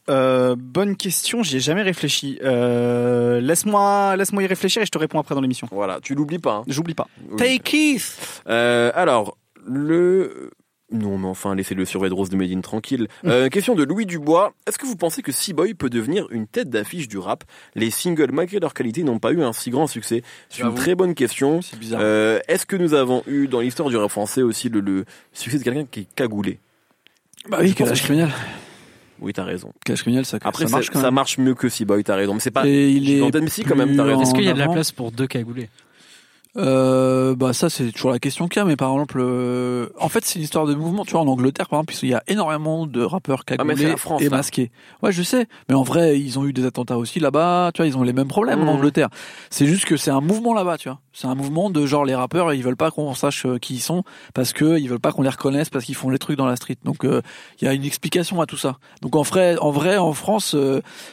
Euh, 0.09 0.55
bonne 0.57 0.95
question, 0.95 1.43
j'y 1.43 1.57
ai 1.57 1.59
jamais 1.59 1.81
réfléchi. 1.81 2.39
Euh, 2.43 3.39
laisse-moi, 3.41 4.15
laisse-moi 4.15 4.43
y 4.43 4.47
réfléchir 4.47 4.81
et 4.81 4.85
je 4.85 4.91
te 4.91 4.97
réponds 4.97 5.19
après 5.19 5.35
dans 5.35 5.41
l'émission. 5.41 5.67
Voilà, 5.71 5.99
tu 6.01 6.15
l'oublies 6.15 6.39
pas. 6.39 6.57
Hein. 6.57 6.63
J'oublie 6.67 6.93
pas. 6.93 7.07
Take 7.37 7.59
Keith. 7.59 8.41
Euh, 8.47 8.91
alors 8.95 9.37
le 9.65 10.51
non, 10.91 11.17
mais 11.17 11.27
enfin, 11.27 11.55
laissez-le 11.55 11.85
sur 11.85 12.01
Red 12.01 12.11
Rose 12.11 12.29
de 12.29 12.35
Medine 12.35 12.61
tranquille. 12.61 13.07
Euh, 13.25 13.47
question 13.47 13.75
de 13.75 13.83
Louis 13.83 14.05
Dubois. 14.05 14.53
Est-ce 14.67 14.77
que 14.77 14.85
vous 14.85 14.97
pensez 14.97 15.21
que 15.21 15.31
Seaboy 15.31 15.73
peut 15.73 15.89
devenir 15.89 16.27
une 16.31 16.47
tête 16.47 16.69
d'affiche 16.69 17.07
du 17.07 17.17
rap? 17.17 17.45
Les 17.75 17.89
singles, 17.89 18.31
malgré 18.33 18.59
leur 18.59 18.73
qualité, 18.73 19.03
n'ont 19.03 19.19
pas 19.19 19.31
eu 19.31 19.41
un 19.41 19.53
si 19.53 19.69
grand 19.69 19.87
succès 19.87 20.21
C'est 20.49 20.63
une 20.63 20.75
très 20.75 20.95
bonne 20.95 21.15
question. 21.15 21.61
C'est 21.61 21.79
bizarre. 21.79 22.01
Euh, 22.03 22.39
est-ce 22.49 22.65
que 22.65 22.75
nous 22.75 22.93
avons 22.93 23.23
eu 23.25 23.47
dans 23.47 23.61
l'histoire 23.61 23.89
du 23.89 23.95
rap 23.95 24.11
français 24.11 24.41
aussi 24.41 24.67
le, 24.67 24.81
le 24.81 25.05
succès 25.31 25.59
de 25.59 25.63
quelqu'un 25.63 25.85
qui 25.89 26.01
est 26.01 26.07
cagoulé? 26.13 26.59
Bah 27.47 27.59
oui, 27.61 27.73
Kalash 27.73 28.03
Criminel. 28.03 28.29
Oui, 29.21 29.33
t'as 29.33 29.43
raison. 29.43 29.71
Cash 29.85 30.01
Criminel, 30.01 30.25
ça, 30.25 30.37
Après, 30.41 30.65
ça 30.65 30.71
marche 30.71 30.89
quand 30.89 30.99
même. 30.99 31.05
Ça 31.05 31.11
marche 31.11 31.37
mieux 31.37 31.53
que 31.53 31.69
Seaboy, 31.69 32.03
t'as 32.03 32.15
raison. 32.15 32.33
Mais 32.33 32.39
c'est 32.39 32.51
pas. 32.51 32.67
Et 32.67 32.89
il 32.89 33.09
est. 33.09 33.49
si, 33.49 33.63
quand 33.63 33.75
même, 33.75 33.95
t'as 33.95 34.03
raison. 34.03 34.21
Est-ce 34.21 34.33
qu'il 34.33 34.43
y 34.43 34.49
a 34.49 34.53
de 34.53 34.59
la 34.59 34.67
place 34.67 34.91
pour 34.91 35.11
deux 35.11 35.27
cagoulés 35.27 35.69
euh, 36.57 37.33
bah 37.33 37.53
ça 37.53 37.69
c'est 37.69 37.93
toujours 37.93 38.11
la 38.11 38.19
question 38.19 38.49
qu'il 38.49 38.59
y 38.59 38.61
a 38.61 38.65
mais 38.65 38.75
par 38.75 38.91
exemple 38.91 39.19
euh, 39.21 39.87
en 39.97 40.09
fait 40.09 40.25
c'est 40.25 40.35
une 40.35 40.43
histoire 40.43 40.65
de 40.65 40.75
mouvement. 40.75 41.05
Tu 41.05 41.13
vois 41.13 41.21
en 41.21 41.27
Angleterre 41.27 41.69
par 41.69 41.79
exemple 41.79 41.93
il 42.03 42.09
y 42.09 42.13
a 42.13 42.21
énormément 42.27 42.85
de 42.85 43.01
rappeurs 43.01 43.43
ah, 43.47 43.55
cagoulés 43.55 43.95
et 44.19 44.27
masqués. 44.27 44.69
Ouais 45.01 45.13
je 45.13 45.23
sais 45.23 45.47
mais 45.69 45.75
en 45.75 45.83
vrai 45.83 46.19
ils 46.19 46.39
ont 46.39 46.45
eu 46.45 46.51
des 46.51 46.65
attentats 46.65 46.97
aussi 46.97 47.21
là-bas 47.21 47.71
tu 47.73 47.81
vois 47.81 47.87
ils 47.87 47.97
ont 47.97 48.03
les 48.03 48.11
mêmes 48.11 48.27
problèmes 48.27 48.59
en 48.61 48.65
mmh. 48.65 48.69
Angleterre. 48.69 49.09
C'est 49.49 49.65
juste 49.65 49.85
que 49.85 49.95
c'est 49.95 50.11
un 50.11 50.19
mouvement 50.19 50.53
là-bas 50.53 50.77
tu 50.77 50.89
vois. 50.89 50.99
C'est 51.13 51.27
un 51.27 51.35
mouvement 51.35 51.69
de 51.69 51.85
genre 51.85 52.03
les 52.03 52.15
rappeurs 52.15 52.53
ils 52.53 52.63
veulent 52.63 52.75
pas 52.75 52.91
qu'on 52.91 53.13
sache 53.13 53.45
euh, 53.45 53.57
qui 53.57 53.75
ils 53.75 53.79
sont 53.79 54.03
parce 54.33 54.51
que 54.51 54.77
ils 54.77 54.89
veulent 54.89 54.99
pas 54.99 55.13
qu'on 55.13 55.21
les 55.21 55.29
reconnaisse 55.29 55.69
parce 55.69 55.85
qu'ils 55.85 55.95
font 55.95 56.09
les 56.09 56.19
trucs 56.19 56.37
dans 56.37 56.47
la 56.47 56.57
street. 56.57 56.77
Donc 56.83 57.05
euh, 57.05 57.21
il 57.61 57.65
y 57.65 57.67
a 57.69 57.73
une 57.73 57.85
explication 57.85 58.41
à 58.41 58.45
tout 58.45 58.57
ça. 58.57 58.77
Donc 59.01 59.15
en 59.15 59.21
vrai 59.21 59.57
en 59.57 59.71
vrai 59.71 59.97
en 59.97 60.11
France 60.11 60.53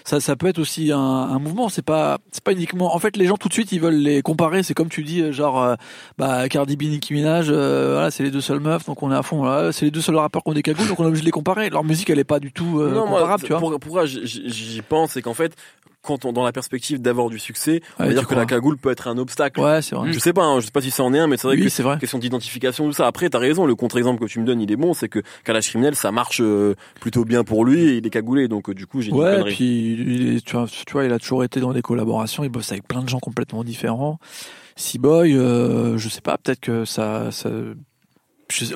ça 0.04 0.18
ça 0.18 0.34
peut 0.34 0.48
être 0.48 0.58
aussi 0.58 0.90
un, 0.90 0.98
un 0.98 1.38
mouvement. 1.38 1.68
C'est 1.68 1.82
pas 1.82 2.18
c'est 2.32 2.42
pas 2.42 2.52
uniquement 2.52 2.92
en 2.92 2.98
fait 2.98 3.16
les 3.16 3.26
gens 3.26 3.36
tout 3.36 3.46
de 3.46 3.52
suite 3.52 3.70
ils 3.70 3.80
veulent 3.80 3.94
les 3.94 4.20
comparer. 4.20 4.64
C'est 4.64 4.74
comme 4.74 4.88
tu 4.88 5.04
dis 5.04 5.27
genre 5.32 5.62
euh, 5.62 5.74
bah 6.16 6.48
Cardi 6.48 6.76
B, 6.76 6.84
Nicki 6.84 7.14
Minaj, 7.14 7.48
euh, 7.50 7.92
voilà, 7.94 8.10
c'est 8.10 8.22
les 8.22 8.30
deux 8.30 8.40
seules 8.40 8.60
meufs, 8.60 8.84
donc 8.86 9.02
on 9.02 9.12
est 9.12 9.16
à 9.16 9.22
fond. 9.22 9.44
Là, 9.44 9.72
c'est 9.72 9.86
les 9.86 9.90
deux 9.90 10.00
seuls 10.00 10.16
rappeurs 10.16 10.42
qui 10.42 10.50
ont 10.50 10.54
des 10.54 10.62
cagoules, 10.62 10.88
donc 10.88 11.00
on 11.00 11.04
est 11.04 11.08
obligé 11.08 11.22
de 11.22 11.26
les 11.26 11.32
comparer. 11.32 11.70
Leur 11.70 11.84
musique, 11.84 12.10
elle 12.10 12.18
est 12.18 12.24
pas 12.24 12.40
du 12.40 12.52
tout 12.52 12.80
euh, 12.80 12.94
comparable, 12.94 13.42
tu 13.42 13.52
vois. 13.52 13.78
pourquoi 13.78 14.06
j'y 14.06 14.82
pense, 14.82 15.12
c'est 15.12 15.22
qu'en 15.22 15.34
fait, 15.34 15.54
quand 16.02 16.24
on 16.24 16.32
dans 16.32 16.44
la 16.44 16.52
perspective 16.52 17.02
d'avoir 17.02 17.28
du 17.28 17.38
succès, 17.38 17.82
on 17.98 18.06
va 18.06 18.12
dire 18.12 18.26
que 18.26 18.34
la 18.34 18.46
cagoule 18.46 18.78
peut 18.78 18.90
être 18.90 19.08
un 19.08 19.18
obstacle. 19.18 19.60
Ouais, 19.60 19.82
c'est 19.82 19.96
vrai. 19.96 20.12
Je 20.12 20.18
sais 20.18 20.32
pas, 20.32 20.44
hein, 20.44 20.60
je 20.60 20.66
sais 20.66 20.70
pas 20.70 20.80
si 20.80 20.90
ça 20.90 21.02
en 21.02 21.12
est 21.12 21.18
un, 21.18 21.26
mais 21.26 21.36
c'est 21.36 21.46
vrai 21.46 21.58
que 21.58 21.68
c'est 21.68 21.82
vrai. 21.82 21.98
question 21.98 22.18
d'identification 22.18 22.86
tout 22.86 22.92
ça. 22.92 23.06
Après, 23.06 23.28
t'as 23.28 23.38
raison, 23.38 23.66
le 23.66 23.74
contre-exemple 23.74 24.24
que 24.24 24.30
tu 24.30 24.40
me 24.40 24.46
donnes, 24.46 24.60
il 24.60 24.70
est 24.70 24.76
bon, 24.76 24.94
c'est 24.94 25.08
que 25.08 25.20
Kalash 25.44 25.68
criminel, 25.68 25.94
ça 25.96 26.12
marche 26.12 26.42
plutôt 27.00 27.24
bien 27.24 27.44
pour 27.44 27.64
lui 27.64 27.80
et 27.80 27.96
il 27.96 28.06
est 28.06 28.10
cagoulé, 28.10 28.48
donc 28.48 28.70
du 28.70 28.86
coup 28.86 29.00
j'ai. 29.00 29.12
Ouais, 29.12 29.44
puis 29.44 30.42
tu 30.44 30.56
vois, 30.56 30.66
tu 30.68 30.92
vois, 30.92 31.04
il 31.04 31.12
a 31.12 31.18
toujours 31.18 31.44
été 31.44 31.60
dans 31.60 31.72
des 31.72 31.82
collaborations, 31.82 32.44
il 32.44 32.48
bosse 32.48 32.72
avec 32.72 32.86
plein 32.86 33.02
de 33.02 33.08
gens 33.08 33.18
complètement 33.18 33.64
différents. 33.64 34.18
Seaboy, 34.78 35.34
euh, 35.34 35.98
je 35.98 36.08
sais 36.08 36.20
pas, 36.20 36.38
peut-être 36.38 36.60
que 36.60 36.84
ça, 36.84 37.30
ça 37.32 37.50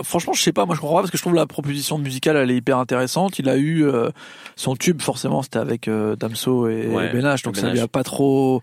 franchement, 0.03 0.33
je 0.33 0.43
sais 0.43 0.53
pas. 0.53 0.67
Moi, 0.67 0.75
je 0.75 0.81
comprends 0.81 0.97
pas 0.97 1.03
parce 1.03 1.11
que 1.11 1.17
je 1.17 1.23
trouve 1.23 1.35
la 1.35 1.47
proposition 1.47 1.99
musicale 1.99 2.37
elle 2.37 2.51
est 2.51 2.57
hyper 2.57 2.79
intéressante. 2.79 3.39
Il 3.39 3.49
a 3.49 3.57
eu 3.57 3.85
euh, 3.85 4.11
son 4.57 4.77
tube, 4.77 5.01
forcément, 5.01 5.43
c'était 5.43 5.59
avec 5.59 5.89
euh, 5.89 6.17
Damso 6.17 6.69
et, 6.69 6.89
Benach, 7.13 7.43
donc 7.43 7.57
ça 7.57 7.71
lui 7.71 7.81
a 7.81 7.89
pas 7.89 8.03
trop. 8.03 8.63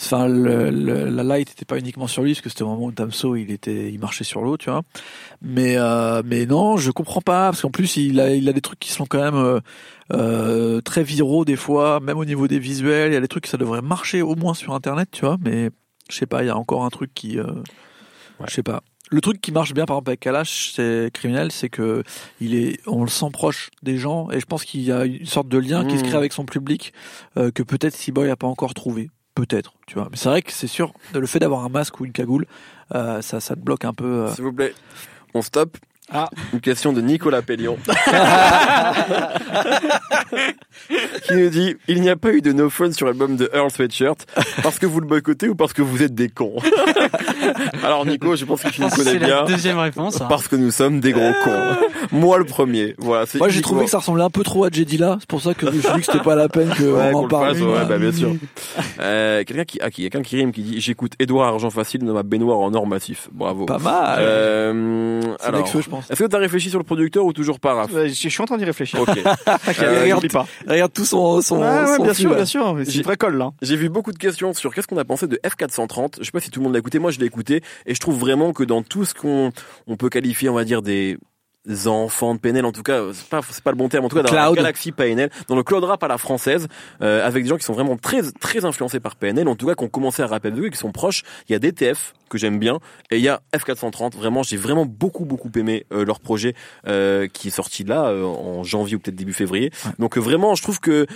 Enfin, 0.00 0.28
le, 0.28 0.70
la 0.70 1.22
light 1.24 1.50
était 1.50 1.64
pas 1.64 1.76
uniquement 1.76 2.06
sur 2.06 2.22
lui 2.22 2.32
parce 2.32 2.40
que 2.40 2.48
c'était 2.48 2.62
au 2.62 2.68
moment 2.68 2.86
où 2.86 2.92
Damso 2.92 3.34
il 3.34 3.50
était, 3.50 3.90
il 3.90 3.98
marchait 3.98 4.22
sur 4.22 4.42
l'eau, 4.42 4.56
tu 4.56 4.70
vois. 4.70 4.82
Mais 5.42 5.74
euh, 5.76 6.22
mais 6.24 6.46
non, 6.46 6.76
je 6.76 6.92
comprends 6.92 7.20
pas 7.20 7.50
parce 7.50 7.62
qu'en 7.62 7.70
plus 7.70 7.96
il 7.96 8.20
a 8.20 8.32
il 8.32 8.48
a 8.48 8.52
des 8.52 8.60
trucs 8.60 8.78
qui 8.78 8.92
sont 8.92 9.06
quand 9.06 9.18
même 9.18 9.34
euh, 9.34 9.60
euh 10.12 10.80
très 10.80 11.02
viraux 11.02 11.44
des 11.44 11.56
fois, 11.56 11.98
même 11.98 12.16
au 12.16 12.24
niveau 12.24 12.46
des 12.46 12.60
visuels. 12.60 13.10
Il 13.10 13.14
y 13.14 13.16
a 13.16 13.20
des 13.20 13.28
trucs 13.28 13.44
qui 13.44 13.50
ça 13.50 13.56
devrait 13.56 13.82
marcher 13.82 14.22
au 14.22 14.36
moins 14.36 14.54
sur 14.54 14.72
Internet, 14.72 15.08
tu 15.10 15.24
vois. 15.24 15.36
Mais 15.44 15.70
je 16.08 16.16
sais 16.16 16.26
pas, 16.26 16.42
il 16.42 16.46
y 16.46 16.50
a 16.50 16.56
encore 16.56 16.84
un 16.84 16.90
truc 16.90 17.12
qui, 17.14 17.38
euh, 17.38 17.46
je 18.46 18.52
sais 18.52 18.62
pas. 18.62 18.82
Le 19.10 19.20
truc 19.22 19.40
qui 19.40 19.52
marche 19.52 19.72
bien 19.72 19.86
par 19.86 19.96
exemple 19.96 20.10
avec 20.10 20.20
Kalash, 20.20 20.72
c'est 20.74 21.10
criminel, 21.14 21.50
c'est 21.50 21.70
que 21.70 22.02
il 22.40 22.54
est, 22.54 22.78
on 22.86 23.02
le 23.02 23.08
sent 23.08 23.30
proche 23.32 23.70
des 23.82 23.96
gens 23.96 24.30
et 24.30 24.38
je 24.38 24.44
pense 24.44 24.64
qu'il 24.64 24.82
y 24.82 24.92
a 24.92 25.06
une 25.06 25.24
sorte 25.24 25.48
de 25.48 25.56
lien 25.56 25.86
qui 25.86 25.96
se 25.96 26.02
crée 26.02 26.12
mmh. 26.12 26.16
avec 26.16 26.32
son 26.34 26.44
public 26.44 26.92
euh, 27.38 27.50
que 27.50 27.62
peut-être 27.62 27.96
a 28.30 28.36
pas 28.36 28.46
encore 28.46 28.74
trouvé. 28.74 29.10
Peut-être, 29.34 29.74
tu 29.86 29.94
vois. 29.94 30.08
Mais 30.10 30.16
c'est 30.16 30.28
vrai 30.28 30.42
que 30.42 30.52
c'est 30.52 30.66
sûr, 30.66 30.92
le 31.14 31.26
fait 31.26 31.38
d'avoir 31.38 31.64
un 31.64 31.68
masque 31.68 32.00
ou 32.00 32.04
une 32.04 32.12
cagoule, 32.12 32.46
euh, 32.94 33.22
ça, 33.22 33.38
ça 33.38 33.54
te 33.54 33.60
bloque 33.60 33.84
un 33.84 33.94
peu. 33.94 34.26
S'il 34.34 34.42
vous 34.42 34.52
plaît, 34.52 34.74
on 35.32 35.42
stoppe. 35.42 35.78
Ah. 36.12 36.28
Une 36.52 36.60
question 36.60 36.92
de 36.92 37.00
Nicolas 37.00 37.42
Pellion. 37.42 37.76
qui 41.26 41.34
nous 41.34 41.48
dit 41.50 41.76
il 41.86 42.00
n'y 42.00 42.08
a 42.08 42.16
pas 42.16 42.32
eu 42.32 42.40
de 42.40 42.52
no 42.52 42.70
fun 42.70 42.92
sur 42.92 43.06
l'album 43.06 43.36
de 43.36 43.50
Earl 43.52 43.70
Sweatshirt 43.70 44.26
parce 44.62 44.78
que 44.78 44.86
vous 44.86 45.00
le 45.00 45.06
boycottez 45.06 45.48
ou 45.48 45.54
parce 45.54 45.72
que 45.72 45.82
vous 45.82 46.02
êtes 46.02 46.14
des 46.14 46.28
cons? 46.28 46.56
Alors 47.84 48.06
Nico, 48.06 48.36
je 48.36 48.44
pense 48.44 48.62
que 48.62 48.68
tu 48.68 48.80
nous 48.80 48.88
connais 48.88 49.18
bien. 49.18 49.44
deuxième 49.44 49.78
réponse. 49.78 50.20
Hein. 50.20 50.26
Parce 50.28 50.48
que 50.48 50.56
nous 50.56 50.70
sommes 50.70 51.00
des 51.00 51.12
gros 51.12 51.32
cons. 51.44 51.76
Moi 52.12 52.38
le 52.38 52.44
premier. 52.44 52.94
Voilà. 52.98 53.26
Moi 53.34 53.48
j'ai 53.48 53.60
trouvé 53.60 53.84
que 53.84 53.90
ça 53.90 53.98
ressemblait 53.98 54.24
un 54.24 54.30
peu 54.30 54.42
trop 54.42 54.64
à 54.64 54.70
Jedila. 54.70 55.18
C'est 55.20 55.28
pour 55.28 55.42
ça 55.42 55.52
que 55.54 55.66
je 55.66 55.76
me 55.76 55.80
suis 55.80 55.92
dit 55.92 56.00
que 56.00 56.06
c'était 56.06 56.24
pas 56.24 56.36
la 56.36 56.48
peine 56.48 56.70
qu'on 56.74 57.14
en 57.14 57.28
parle. 57.28 57.60
Ouais, 57.60 57.84
bah, 57.86 57.98
bien 57.98 58.12
sûr. 58.12 58.34
Euh, 59.00 59.44
quelqu'un 59.44 59.64
qui, 59.64 59.78
ah, 59.82 59.90
qui, 59.90 60.02
quelqu'un 60.02 60.22
qui 60.22 60.36
rime 60.36 60.52
qui 60.52 60.62
dit 60.62 60.80
j'écoute 60.80 61.12
Edouard 61.18 61.48
Argent 61.48 61.70
Facile 61.70 62.04
dans 62.04 62.14
ma 62.14 62.22
baignoire 62.22 62.58
en 62.58 62.72
or 62.74 62.86
massif. 62.86 63.28
Bravo. 63.32 63.66
Pas 63.66 63.78
mal. 63.78 64.18
Euh, 64.20 65.22
alors, 65.42 65.66
je 65.66 65.88
pense. 65.88 65.97
Est-ce 66.10 66.22
que 66.22 66.28
tu 66.28 66.36
as 66.36 66.38
réfléchi 66.38 66.70
sur 66.70 66.78
le 66.78 66.84
producteur 66.84 67.24
ou 67.24 67.32
toujours 67.32 67.60
pas, 67.60 67.74
Raph 67.74 67.90
Je 67.92 68.08
suis 68.08 68.42
en 68.42 68.44
train 68.44 68.58
d'y 68.58 68.64
réfléchir. 68.64 69.00
Ok. 69.00 69.08
euh, 69.18 70.02
regarde, 70.02 70.32
pas. 70.32 70.46
regarde 70.66 70.92
tout 70.92 71.04
son, 71.04 71.40
son, 71.40 71.60
son 71.96 72.02
bien 72.02 72.14
sûr, 72.14 72.34
bien 72.34 72.44
sûr. 72.44 72.78
C'est 72.84 72.96
une 72.96 73.02
vraie 73.02 73.16
colle 73.16 73.36
là. 73.36 73.50
J'ai 73.62 73.76
vu 73.76 73.88
beaucoup 73.88 74.12
de 74.12 74.18
questions 74.18 74.52
sur 74.54 74.74
qu'est-ce 74.74 74.86
qu'on 74.86 74.98
a 74.98 75.04
pensé 75.04 75.26
de 75.26 75.40
F430. 75.44 76.16
Je 76.18 76.24
sais 76.24 76.30
pas 76.30 76.40
si 76.40 76.50
tout 76.50 76.60
le 76.60 76.64
monde 76.64 76.72
l'a 76.72 76.78
écouté. 76.78 76.98
Moi, 76.98 77.10
je 77.10 77.18
l'ai 77.18 77.26
écouté 77.26 77.62
et 77.86 77.94
je 77.94 78.00
trouve 78.00 78.18
vraiment 78.18 78.52
que 78.52 78.64
dans 78.64 78.82
tout 78.82 79.04
ce 79.04 79.14
qu'on 79.14 79.52
on 79.86 79.96
peut 79.96 80.08
qualifier, 80.08 80.48
on 80.48 80.54
va 80.54 80.64
dire 80.64 80.82
des 80.82 81.18
enfants 81.86 82.34
de 82.34 82.40
PNL 82.40 82.64
en 82.64 82.72
tout 82.72 82.82
cas 82.82 83.02
c'est 83.12 83.28
pas 83.28 83.40
c'est 83.50 83.62
pas 83.62 83.70
le 83.70 83.76
bon 83.76 83.88
terme 83.88 84.04
en 84.04 84.08
tout 84.08 84.16
cas 84.16 84.22
dans 84.22 84.32
la 84.32 84.52
galaxie 84.52 84.92
PNL 84.92 85.30
dans 85.48 85.56
le 85.56 85.62
cloud 85.62 85.84
rap 85.84 86.02
à 86.02 86.08
la 86.08 86.18
française 86.18 86.68
euh, 87.02 87.26
avec 87.26 87.42
des 87.42 87.48
gens 87.48 87.56
qui 87.56 87.64
sont 87.64 87.72
vraiment 87.72 87.96
très 87.96 88.22
très 88.40 88.64
influencés 88.64 89.00
par 89.00 89.16
PNL 89.16 89.48
en 89.48 89.56
tout 89.56 89.66
cas 89.66 89.74
qui 89.74 89.84
ont 89.84 89.88
commencé 89.88 90.22
à 90.22 90.26
rapper 90.26 90.48
avec 90.48 90.60
eux 90.60 90.66
et 90.66 90.70
qui 90.70 90.78
sont 90.78 90.92
proches. 90.92 91.22
Il 91.48 91.52
y 91.52 91.54
a 91.54 91.58
DTF 91.58 92.14
que 92.28 92.38
j'aime 92.38 92.58
bien 92.58 92.78
et 93.10 93.16
il 93.16 93.22
y 93.22 93.28
a 93.28 93.40
F430 93.54 94.16
vraiment 94.16 94.42
j'ai 94.42 94.56
vraiment 94.56 94.86
beaucoup 94.86 95.24
beaucoup 95.24 95.50
aimé 95.56 95.86
euh, 95.92 96.04
leur 96.04 96.20
projet 96.20 96.54
euh, 96.86 97.26
qui 97.26 97.48
est 97.48 97.52
sorti 97.52 97.84
là 97.84 98.08
euh, 98.08 98.24
en 98.24 98.62
janvier 98.62 98.96
ou 98.96 98.98
peut-être 98.98 99.16
début 99.16 99.32
février. 99.32 99.70
Donc 99.98 100.16
vraiment 100.18 100.54
je 100.54 100.62
trouve 100.62 100.80
que 100.80 101.06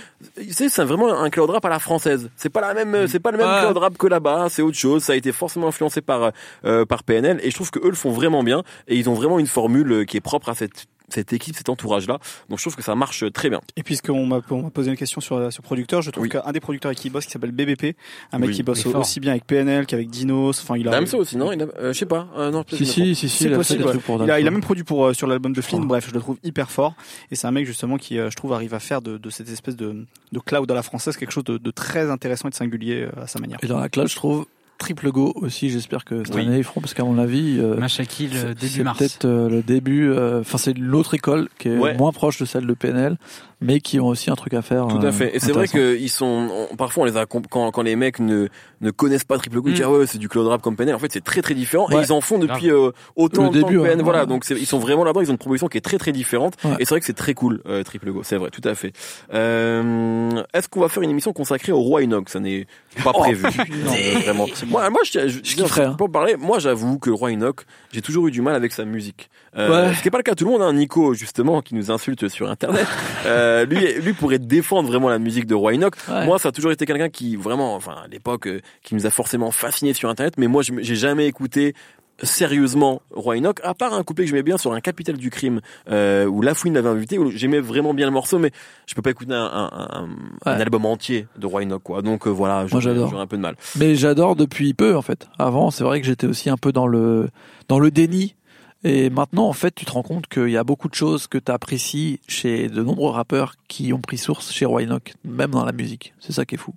c'est 0.49 0.69
c'est 0.69 0.83
vraiment 0.83 1.21
un 1.21 1.29
cloud 1.29 1.49
rap 1.49 1.63
à 1.65 1.69
la 1.69 1.79
française. 1.79 2.29
C'est 2.35 2.49
pas 2.49 2.61
la 2.61 2.73
même 2.73 3.07
c'est 3.07 3.19
pas 3.19 3.31
le 3.31 3.37
même 3.37 3.61
cloud 3.61 3.77
rap 3.77 3.97
que 3.97 4.07
là-bas 4.07 4.47
c'est 4.49 4.61
autre 4.61 4.77
chose. 4.77 5.03
Ça 5.03 5.13
a 5.13 5.15
été 5.15 5.31
forcément 5.31 5.67
influencé 5.67 6.01
par 6.01 6.31
par 6.61 7.03
PNL 7.03 7.39
et 7.43 7.49
je 7.49 7.55
trouve 7.55 7.71
que 7.71 7.79
eux 7.79 7.89
le 7.89 7.95
font 7.95 8.11
vraiment 8.11 8.43
bien 8.43 8.63
et 8.87 8.97
ils 8.97 9.09
ont 9.09 9.13
vraiment 9.13 9.39
une 9.39 9.47
formule 9.47 10.05
qui 10.05 10.17
est 10.17 10.21
propre 10.21 10.42
à 10.49 10.55
cette 10.55 10.87
cette 11.09 11.33
équipe, 11.33 11.55
cet 11.55 11.69
entourage-là. 11.69 12.19
Donc 12.49 12.59
je 12.59 12.63
trouve 12.63 12.75
que 12.75 12.81
ça 12.81 12.95
marche 12.95 13.23
très 13.33 13.49
bien. 13.49 13.61
Et 13.75 13.83
puisqu'on 13.83 14.25
m'a 14.25 14.41
posé 14.41 14.89
une 14.89 14.97
question 14.97 15.21
sur 15.21 15.51
ce 15.51 15.61
producteur, 15.61 16.01
je 16.01 16.11
trouve 16.11 16.27
qu'un 16.27 16.51
des 16.51 16.59
producteurs 16.59 16.89
avec 16.89 16.99
qui 16.99 17.07
il 17.07 17.11
bosse, 17.11 17.25
qui 17.25 17.31
s'appelle 17.31 17.51
BBP, 17.51 17.95
un 18.31 18.39
mec 18.39 18.51
qui 18.51 18.63
bosse 18.63 18.85
aussi 18.85 19.19
bien 19.19 19.31
avec 19.31 19.45
PNL 19.45 19.85
qu'avec 19.85 20.09
Dinos. 20.09 20.61
Enfin, 20.61 20.77
il 20.77 20.87
a. 20.87 20.91
Même 20.91 21.05
ça 21.05 21.17
aussi, 21.17 21.37
non? 21.37 21.51
Il 21.51 21.61
a, 21.61 21.65
euh, 21.79 21.93
Je 21.93 21.99
sais 21.99 22.05
pas. 22.05 22.27
Euh, 22.37 22.51
non, 22.51 22.63
si, 22.67 22.85
si, 22.85 23.15
si, 23.15 23.29
si, 23.29 23.45
il, 23.45 23.53
a 23.53 23.57
possible, 23.57 23.85
il, 24.23 24.31
a, 24.31 24.39
il 24.39 24.47
a 24.47 24.51
même 24.51 24.61
produit 24.61 24.83
pour 24.83 25.05
euh, 25.05 25.13
sur 25.13 25.27
l'album 25.27 25.53
de 25.53 25.61
Flynn. 25.61 25.85
Bref, 25.85 26.07
je 26.09 26.13
le 26.13 26.19
trouve 26.19 26.37
hyper 26.43 26.71
fort. 26.71 26.95
Et 27.31 27.35
c'est 27.35 27.47
un 27.47 27.51
mec 27.51 27.65
justement 27.65 27.97
qui, 27.97 28.15
je 28.17 28.35
trouve, 28.35 28.53
arrive 28.53 28.73
à 28.73 28.79
faire 28.79 29.01
de, 29.01 29.17
de 29.17 29.29
cette 29.29 29.49
espèce 29.49 29.75
de, 29.75 30.05
de 30.31 30.39
cloud 30.39 30.69
à 30.71 30.73
la 30.73 30.83
française 30.83 31.17
quelque 31.17 31.31
chose 31.31 31.43
de, 31.43 31.57
de 31.57 31.71
très 31.71 32.09
intéressant 32.09 32.47
et 32.47 32.51
de 32.51 32.55
singulier 32.55 33.07
à 33.17 33.27
sa 33.27 33.39
manière. 33.39 33.59
Et 33.61 33.67
dans 33.67 33.79
la 33.79 33.89
cloud, 33.89 34.07
je 34.07 34.15
trouve 34.15 34.45
triple 34.83 35.11
go 35.11 35.31
aussi. 35.35 35.69
J'espère 35.69 36.03
que 36.03 36.23
cette 36.25 36.35
année 36.35 36.57
ils 36.57 36.63
feront 36.63 36.81
parce 36.81 36.93
qu'à 36.93 37.03
mon 37.05 37.17
avis, 37.17 37.57
euh, 37.59 37.75
le 37.77 38.53
début 38.53 38.83
mars. 38.83 38.99
Peut-être 38.99 39.25
euh, 39.25 39.49
le 39.49 39.63
début. 39.63 40.11
Euh, 40.11 40.41
enfin, 40.41 40.57
c'est 40.57 40.77
l'autre 40.77 41.13
école 41.13 41.47
qui 41.57 41.69
est 41.69 41.97
moins 41.97 42.11
proche 42.11 42.39
de 42.39 42.45
celle 42.45 42.67
de 42.67 42.73
PNL, 42.73 43.17
mais 43.63 43.79
qui 43.79 43.99
ont 43.99 44.07
aussi 44.07 44.29
un 44.29 44.35
truc 44.35 44.53
à 44.53 44.61
faire. 44.61 44.87
Tout 44.87 45.05
à 45.05 45.11
fait. 45.11 45.35
Et 45.35 45.39
c'est 45.39 45.51
vrai 45.51 45.67
qu'ils 45.67 46.09
sont. 46.09 46.67
parfois, 46.77 47.03
on 47.03 47.05
les 47.05 47.17
a 47.17 47.25
quand, 47.25 47.47
quand 47.47 47.81
les 47.81 47.95
mecs 47.95 48.19
ne 48.19 48.47
ne 48.81 48.91
connaissent 48.91 49.23
pas 49.23 49.37
triple 49.37 49.61
go, 49.61 49.69
ils 49.69 49.73
disent 49.73 49.81
mm. 49.81 49.87
ah 49.87 49.91
ouais 49.91 50.07
c'est 50.07 50.17
du 50.17 50.27
cloud 50.27 50.47
rap 50.47 50.61
comme 50.61 50.75
PNL. 50.75 50.95
En 50.95 50.99
fait, 50.99 51.11
c'est 51.11 51.23
très 51.23 51.41
très 51.41 51.53
différent 51.53 51.89
et 51.89 51.95
ils 51.95 52.11
en 52.11 52.21
font 52.21 52.37
depuis 52.37 52.71
autant 53.15 53.47
de 53.47 53.53
début, 53.53 53.61
temps 53.77 53.83
que 53.83 53.87
PNL. 53.87 54.03
Voilà, 54.03 54.25
donc 54.25 54.45
ils 54.49 54.65
sont 54.65 54.79
vraiment 54.79 55.03
là-dedans. 55.03 55.21
Ils 55.21 55.29
ont 55.29 55.33
une 55.33 55.37
proposition 55.37 55.67
qui 55.67 55.77
est 55.77 55.81
très 55.81 55.97
très 55.97 56.11
différente. 56.11 56.55
Et 56.79 56.85
c'est 56.85 56.89
vrai 56.89 56.99
que 56.99 57.05
c'est 57.05 57.13
très 57.13 57.33
cool 57.33 57.61
triple 57.85 58.11
go. 58.11 58.21
C'est 58.23 58.37
vrai, 58.37 58.49
tout 58.49 58.67
à 58.67 58.75
fait. 58.75 58.93
Est-ce 59.31 60.67
qu'on 60.69 60.81
va 60.81 60.89
faire 60.89 61.03
une 61.03 61.09
émission 61.09 61.33
consacrée 61.33 61.71
au 61.71 61.79
roi 61.79 62.03
Inox? 62.03 62.31
Ça 62.31 62.39
n'est 62.39 62.67
pas 63.03 63.11
oh, 63.13 63.19
prévu. 63.19 63.43
non, 63.85 63.91
vraiment. 64.21 64.47
Moi, 64.67 64.89
moi 64.89 65.01
je, 65.03 65.27
je, 65.27 65.39
je 65.43 65.81
hein. 65.81 65.95
Pour 65.97 66.11
parler, 66.11 66.35
moi 66.37 66.59
j'avoue 66.59 66.99
que 66.99 67.09
le 67.09 67.15
roi 67.15 67.31
Enoch, 67.31 67.65
j'ai 67.91 68.01
toujours 68.01 68.27
eu 68.27 68.31
du 68.31 68.41
mal 68.41 68.55
avec 68.55 68.71
sa 68.71 68.85
musique. 68.85 69.29
Euh, 69.57 69.93
Ce 69.93 69.99
qui 69.99 70.07
n'est 70.07 70.11
pas 70.11 70.17
le 70.17 70.23
cas 70.23 70.31
de 70.31 70.37
tout 70.37 70.45
le 70.45 70.51
monde. 70.51 70.61
Hein. 70.61 70.73
Nico, 70.73 71.13
justement, 71.13 71.61
qui 71.61 71.75
nous 71.75 71.91
insulte 71.91 72.27
sur 72.27 72.49
Internet, 72.49 72.87
euh, 73.25 73.52
lui, 73.65 73.93
lui 74.01 74.13
pourrait 74.13 74.39
défendre 74.39 74.87
vraiment 74.87 75.09
la 75.09 75.19
musique 75.19 75.45
de 75.45 75.55
roi 75.55 75.73
Enoch. 75.73 75.95
Moi, 76.07 76.39
ça 76.39 76.49
a 76.49 76.51
toujours 76.51 76.71
été 76.71 76.85
quelqu'un 76.85 77.09
qui 77.09 77.35
vraiment, 77.35 77.75
enfin 77.75 77.95
à 78.03 78.07
l'époque, 78.07 78.47
euh, 78.47 78.61
qui 78.83 78.95
nous 78.95 79.05
a 79.05 79.09
forcément 79.09 79.51
fasciné 79.51 79.93
sur 79.93 80.09
Internet. 80.09 80.35
Mais 80.37 80.47
moi, 80.47 80.61
j'ai 80.63 80.95
jamais 80.95 81.27
écouté 81.27 81.73
sérieusement 82.21 83.01
Roy 83.11 83.37
Enoch, 83.37 83.59
à 83.63 83.73
part 83.73 83.93
un 83.93 84.03
couplet 84.03 84.25
que 84.25 84.29
j'aimais 84.29 84.43
bien 84.43 84.57
sur 84.57 84.73
un 84.73 84.81
capital 84.81 85.17
du 85.17 85.29
crime 85.29 85.61
euh, 85.89 86.25
où 86.25 86.41
Lafouine 86.41 86.75
l'avait 86.75 86.89
invité, 86.89 87.17
où 87.17 87.31
j'aimais 87.31 87.59
vraiment 87.59 87.93
bien 87.93 88.05
le 88.05 88.11
morceau, 88.11 88.39
mais 88.39 88.51
je 88.85 88.93
peux 88.93 89.01
pas 89.01 89.09
écouter 89.09 89.33
un, 89.33 89.43
un, 89.43 90.07
un, 90.45 90.59
album 90.59 90.85
entier 90.85 91.27
de 91.37 91.47
Roy 91.47 91.63
Enoch, 91.63 91.81
quoi. 91.81 92.01
Donc 92.01 92.27
euh, 92.27 92.29
voilà, 92.29 92.65
j'adore. 92.67 93.19
un 93.19 93.27
peu 93.27 93.37
de 93.37 93.41
mal. 93.41 93.55
Mais 93.77 93.95
j'adore 93.95 94.35
depuis 94.35 94.73
peu 94.73 94.95
en 94.95 95.01
fait. 95.01 95.27
Avant, 95.39 95.71
c'est 95.71 95.83
vrai 95.83 96.01
que 96.01 96.07
j'étais 96.07 96.27
aussi 96.27 96.49
un 96.49 96.57
peu 96.57 96.71
dans 96.71 96.87
le 96.87 97.29
dans 97.67 97.79
le 97.79 97.91
déni. 97.91 98.35
Et 98.83 99.09
maintenant, 99.09 99.47
en 99.47 99.53
fait, 99.53 99.73
tu 99.73 99.85
te 99.85 99.91
rends 99.91 100.03
compte 100.03 100.27
qu'il 100.27 100.49
y 100.49 100.57
a 100.57 100.63
beaucoup 100.63 100.89
de 100.89 100.93
choses 100.93 101.27
que 101.27 101.37
tu 101.37 101.51
apprécies 101.51 102.19
chez 102.27 102.67
de 102.67 102.83
nombreux 102.83 103.11
rappeurs 103.11 103.55
qui 103.67 103.93
ont 103.93 104.01
pris 104.01 104.17
source 104.17 104.51
chez 104.51 104.65
Roy 104.65 104.83
Enoch, 104.83 105.13
même 105.23 105.51
dans 105.51 105.63
la 105.63 105.71
musique. 105.71 106.13
C'est 106.19 106.33
ça 106.33 106.45
qui 106.45 106.55
est 106.55 106.57
fou. 106.57 106.73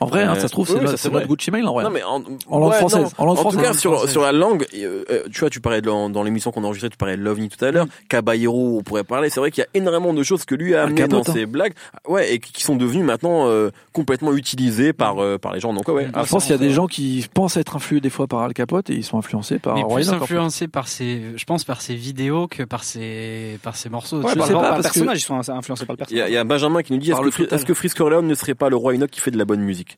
En 0.00 0.06
vrai, 0.06 0.22
hein, 0.22 0.34
ça 0.34 0.48
se 0.48 0.52
trouve, 0.52 0.66
c'est 0.96 1.12
notre 1.12 1.26
Gucci 1.26 1.50
Mail 1.50 1.66
en 1.66 1.74
vrai. 1.74 1.84
Non, 1.84 1.90
mais 1.90 2.02
en, 2.02 2.22
en 2.48 2.58
langue 2.58 2.72
française. 2.72 3.12
En, 3.18 3.26
langue 3.26 3.38
en 3.38 3.50
tout 3.50 3.58
cas, 3.58 3.74
sur, 3.74 4.08
sur 4.08 4.22
la 4.22 4.32
langue, 4.32 4.66
euh, 4.74 5.04
euh, 5.10 5.22
tu 5.30 5.40
vois, 5.40 5.50
tu 5.50 5.60
parlais 5.60 5.82
dans, 5.82 6.08
dans 6.08 6.22
l'émission 6.22 6.50
qu'on 6.52 6.64
a 6.64 6.66
enregistrée, 6.66 6.88
tu 6.88 6.96
parlais 6.96 7.18
de 7.18 7.22
l'OVNI 7.22 7.50
tout 7.50 7.62
à 7.62 7.70
l'heure. 7.70 7.84
Mm. 7.84 7.90
Caballero, 8.08 8.78
on 8.78 8.82
pourrait 8.82 9.04
parler. 9.04 9.28
C'est 9.28 9.40
vrai 9.40 9.50
qu'il 9.50 9.62
y 9.62 9.66
a 9.66 9.68
énormément 9.74 10.14
de 10.14 10.22
choses 10.22 10.46
que 10.46 10.54
lui 10.54 10.74
a 10.74 10.84
amené 10.84 11.06
dans 11.06 11.22
ses 11.22 11.44
blagues. 11.44 11.74
Ouais, 12.08 12.32
et 12.32 12.38
qui 12.38 12.62
sont 12.62 12.76
devenues 12.76 13.02
maintenant 13.02 13.48
euh, 13.48 13.70
complètement 13.92 14.32
utilisées 14.32 14.92
par, 14.94 15.16
par 15.38 15.52
les 15.52 15.60
gens. 15.60 15.74
Donc, 15.74 15.86
ouais. 15.88 16.06
Je 16.06 16.30
pense 16.30 16.44
qu'il 16.44 16.52
y 16.52 16.54
a 16.54 16.58
des 16.58 16.70
gens 16.70 16.86
qui 16.86 17.28
pensent 17.34 17.58
être 17.58 17.76
influés 17.76 18.00
des 18.00 18.10
fois 18.10 18.26
par 18.26 18.40
Al 18.40 18.54
Capote 18.54 18.88
et 18.88 18.94
ils 18.94 19.04
sont 19.04 19.18
influencés 19.18 19.58
par 19.58 19.74
Mais 19.74 19.84
plus 19.94 20.10
influencés 20.10 20.66
par 20.66 20.88
ses, 20.88 21.22
je 21.36 21.44
pense, 21.44 21.64
par 21.64 21.82
ses 21.82 21.94
vidéos 21.94 22.48
que 22.48 22.62
par 22.62 22.84
ses, 22.84 23.58
par 23.62 23.76
ses 23.76 23.90
morceaux. 23.90 24.22
Ouais, 24.22 24.32
je 24.34 24.40
sais 24.40 24.52
pas, 24.52 24.80
parce 24.80 24.96
ils 24.96 25.20
sont 25.20 25.34
influencés 25.50 25.84
par 25.84 25.94
le 25.94 25.98
personnage. 25.98 26.28
Il 26.28 26.32
y, 26.32 26.38
a 26.38 26.44
Benjamin 26.44 26.82
qui 26.82 26.92
nous 26.94 26.98
dit, 26.98 27.10
est-ce 27.10 27.64
que, 27.64 27.74
Frisk 27.74 28.00
Orleans 28.00 28.22
ne 28.22 28.34
serait 28.34 28.54
pas 28.54 28.68
le 28.68 28.76
roi 28.76 28.94
Enoch 28.94 29.10
qui 29.10 29.20
fait 29.20 29.30
de 29.30 29.38
la 29.38 29.44
bonne 29.44 29.60
musique? 29.60 29.89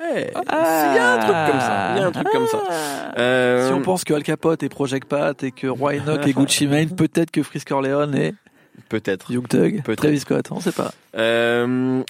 Hey, 0.00 0.30
il 0.32 0.96
y 0.96 0.98
a 0.98 1.12
un 1.12 1.18
truc 1.18 1.52
comme 1.52 1.60
ça. 1.60 1.92
Il 1.94 1.98
y 1.98 2.02
a 2.02 2.06
un 2.06 2.12
truc 2.12 2.28
comme 2.30 2.46
ça. 2.46 2.62
Euh... 3.18 3.68
Si 3.68 3.72
on 3.72 3.82
pense 3.82 4.04
que 4.04 4.14
Al 4.14 4.22
Capote 4.22 4.62
est 4.62 4.68
Project 4.68 5.08
Pat 5.08 5.42
et 5.42 5.50
que 5.50 5.66
Roy 5.66 5.94
Enoch 5.94 6.26
et 6.26 6.32
Gucci 6.32 6.66
Mane, 6.68 6.90
peut-être 6.90 7.30
que 7.30 7.42
Frisk 7.42 7.70
Orleans 7.72 8.12
est 8.12 8.34
peut-être 8.88 9.32
Young 9.32 9.48
Thug, 9.48 9.82
Travis 9.96 10.20
Scott, 10.20 10.48
on 10.50 10.60
sait 10.60 10.72
pas. 10.72 10.92
Euh... 11.16 12.02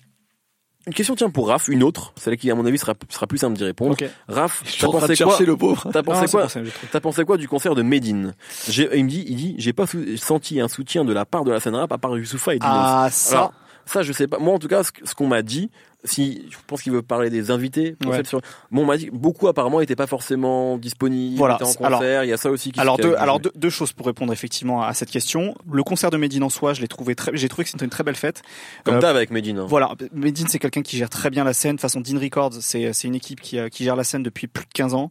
Une 0.89 0.95
question 0.95 1.15
tient 1.15 1.29
pour 1.29 1.49
Raph, 1.49 1.69
une 1.69 1.83
autre, 1.83 2.15
celle 2.17 2.39
qui 2.39 2.51
à 2.51 2.55
mon 2.55 2.65
avis 2.65 2.79
sera, 2.79 2.95
sera 3.11 3.27
plus 3.27 3.37
simple 3.37 3.59
d'y 3.59 3.65
répondre. 3.65 3.93
Okay. 3.93 4.09
Raph, 4.27 4.63
t'as 4.81 4.87
pensé 4.87 5.23
quoi 5.23 5.37
le 5.39 5.55
pauvre. 5.55 5.91
T'as 5.93 6.03
pensé 6.03 6.27
quoi 6.31 6.47
T'as 6.91 7.01
pensé 7.01 7.25
quoi 7.27 7.37
du 7.37 7.47
concert 7.47 7.75
de 7.75 7.83
Medine 7.83 8.35
Il 8.69 9.05
me 9.05 9.09
dit, 9.09 9.23
il 9.29 9.37
dit, 9.37 9.55
j'ai 9.59 9.75
pas 9.75 9.85
senti 10.17 10.61
un 10.61 10.69
soutien 10.69 11.05
de 11.05 11.13
la 11.13 11.27
part 11.27 11.45
de 11.45 11.51
la 11.51 11.61
scène 11.61 11.75
rap 11.75 11.93
à 11.93 11.99
part 11.99 12.17
Youssoufa 12.17 12.55
et 12.55 12.59
Dinos. 12.59 12.75
Ah 12.75 13.09
ça. 13.11 13.37
Alors, 13.37 13.53
ça 13.85 14.03
je 14.03 14.13
sais 14.15 14.29
pas. 14.29 14.39
Moi 14.39 14.55
en 14.55 14.59
tout 14.59 14.69
cas, 14.69 14.83
ce 14.83 15.15
qu'on 15.15 15.27
m'a 15.27 15.43
dit, 15.43 15.71
si 16.05 16.47
je 16.51 16.57
pense 16.67 16.83
qu'il 16.83 16.93
veut 16.93 17.03
parler 17.03 17.29
des 17.29 17.51
invités 17.51 17.97
sur... 18.25 18.41
bon 18.71 18.83
on 18.83 18.87
m'a 18.87 18.97
dit 18.97 19.11
beaucoup 19.13 19.49
apparemment 19.49 19.81
n'étaient 19.81 19.97
pas 19.97 20.07
forcément 20.07 20.79
disponibles 20.79 21.37
voilà 21.37 21.57
en 21.57 21.59
concert 21.59 21.87
alors, 21.87 22.05
il 22.25 22.29
y 22.29 22.33
a 22.33 22.37
ça 22.37 22.51
aussi 22.51 22.71
qui 22.71 22.79
alors 22.79 22.99
deux 22.99 23.15
alors 23.17 23.41
deux, 23.41 23.71
choses 23.71 23.93
pour 23.93 24.07
répondre 24.07 24.33
effectivement 24.33 24.83
à 24.83 24.95
cette 24.95 25.11
question. 25.11 25.55
Le 25.71 25.83
concert 25.83 26.11
de 26.11 26.17
Medine 26.17 26.43
en 26.43 26.51
soi 26.51 26.73
je 26.73 26.81
l'ai 26.81 26.89
trouvé 26.89 27.15
très 27.15 27.33
j'ai 27.35 27.49
trouvé 27.49 27.65
que 27.65 27.71
c'était 27.71 27.85
une 27.85 27.91
très 27.91 28.05
belle 28.05 28.17
fête. 28.17 28.43
Comme 28.85 28.95
euh, 28.95 29.01
avec 29.03 29.31
Medine 29.31 29.59
hein. 29.59 29.67
voilà 29.69 29.91
Medine 30.13 30.47
c'est 30.49 30.59
quelqu'un 30.59 30.83
qui 30.83 30.97
gère 30.97 31.11
très 31.11 31.31
bien 31.31 31.45
la 31.45 31.53
scène. 31.53 31.77
De 31.77 31.81
façon 31.81 32.01
Dean 32.01 32.19
Records 32.19 32.55
c'est 32.61 32.93
c'est 32.93 33.09
une 33.09 33.15
équipe 33.15 33.41
qui 33.41 33.59
qui 33.71 33.85
gère 33.85 33.97
la 33.97 34.05
scène 34.05 34.23
depuis 34.23 34.47
plus 34.47 34.65
de 34.65 34.73
15 34.73 34.95
ans 34.95 35.11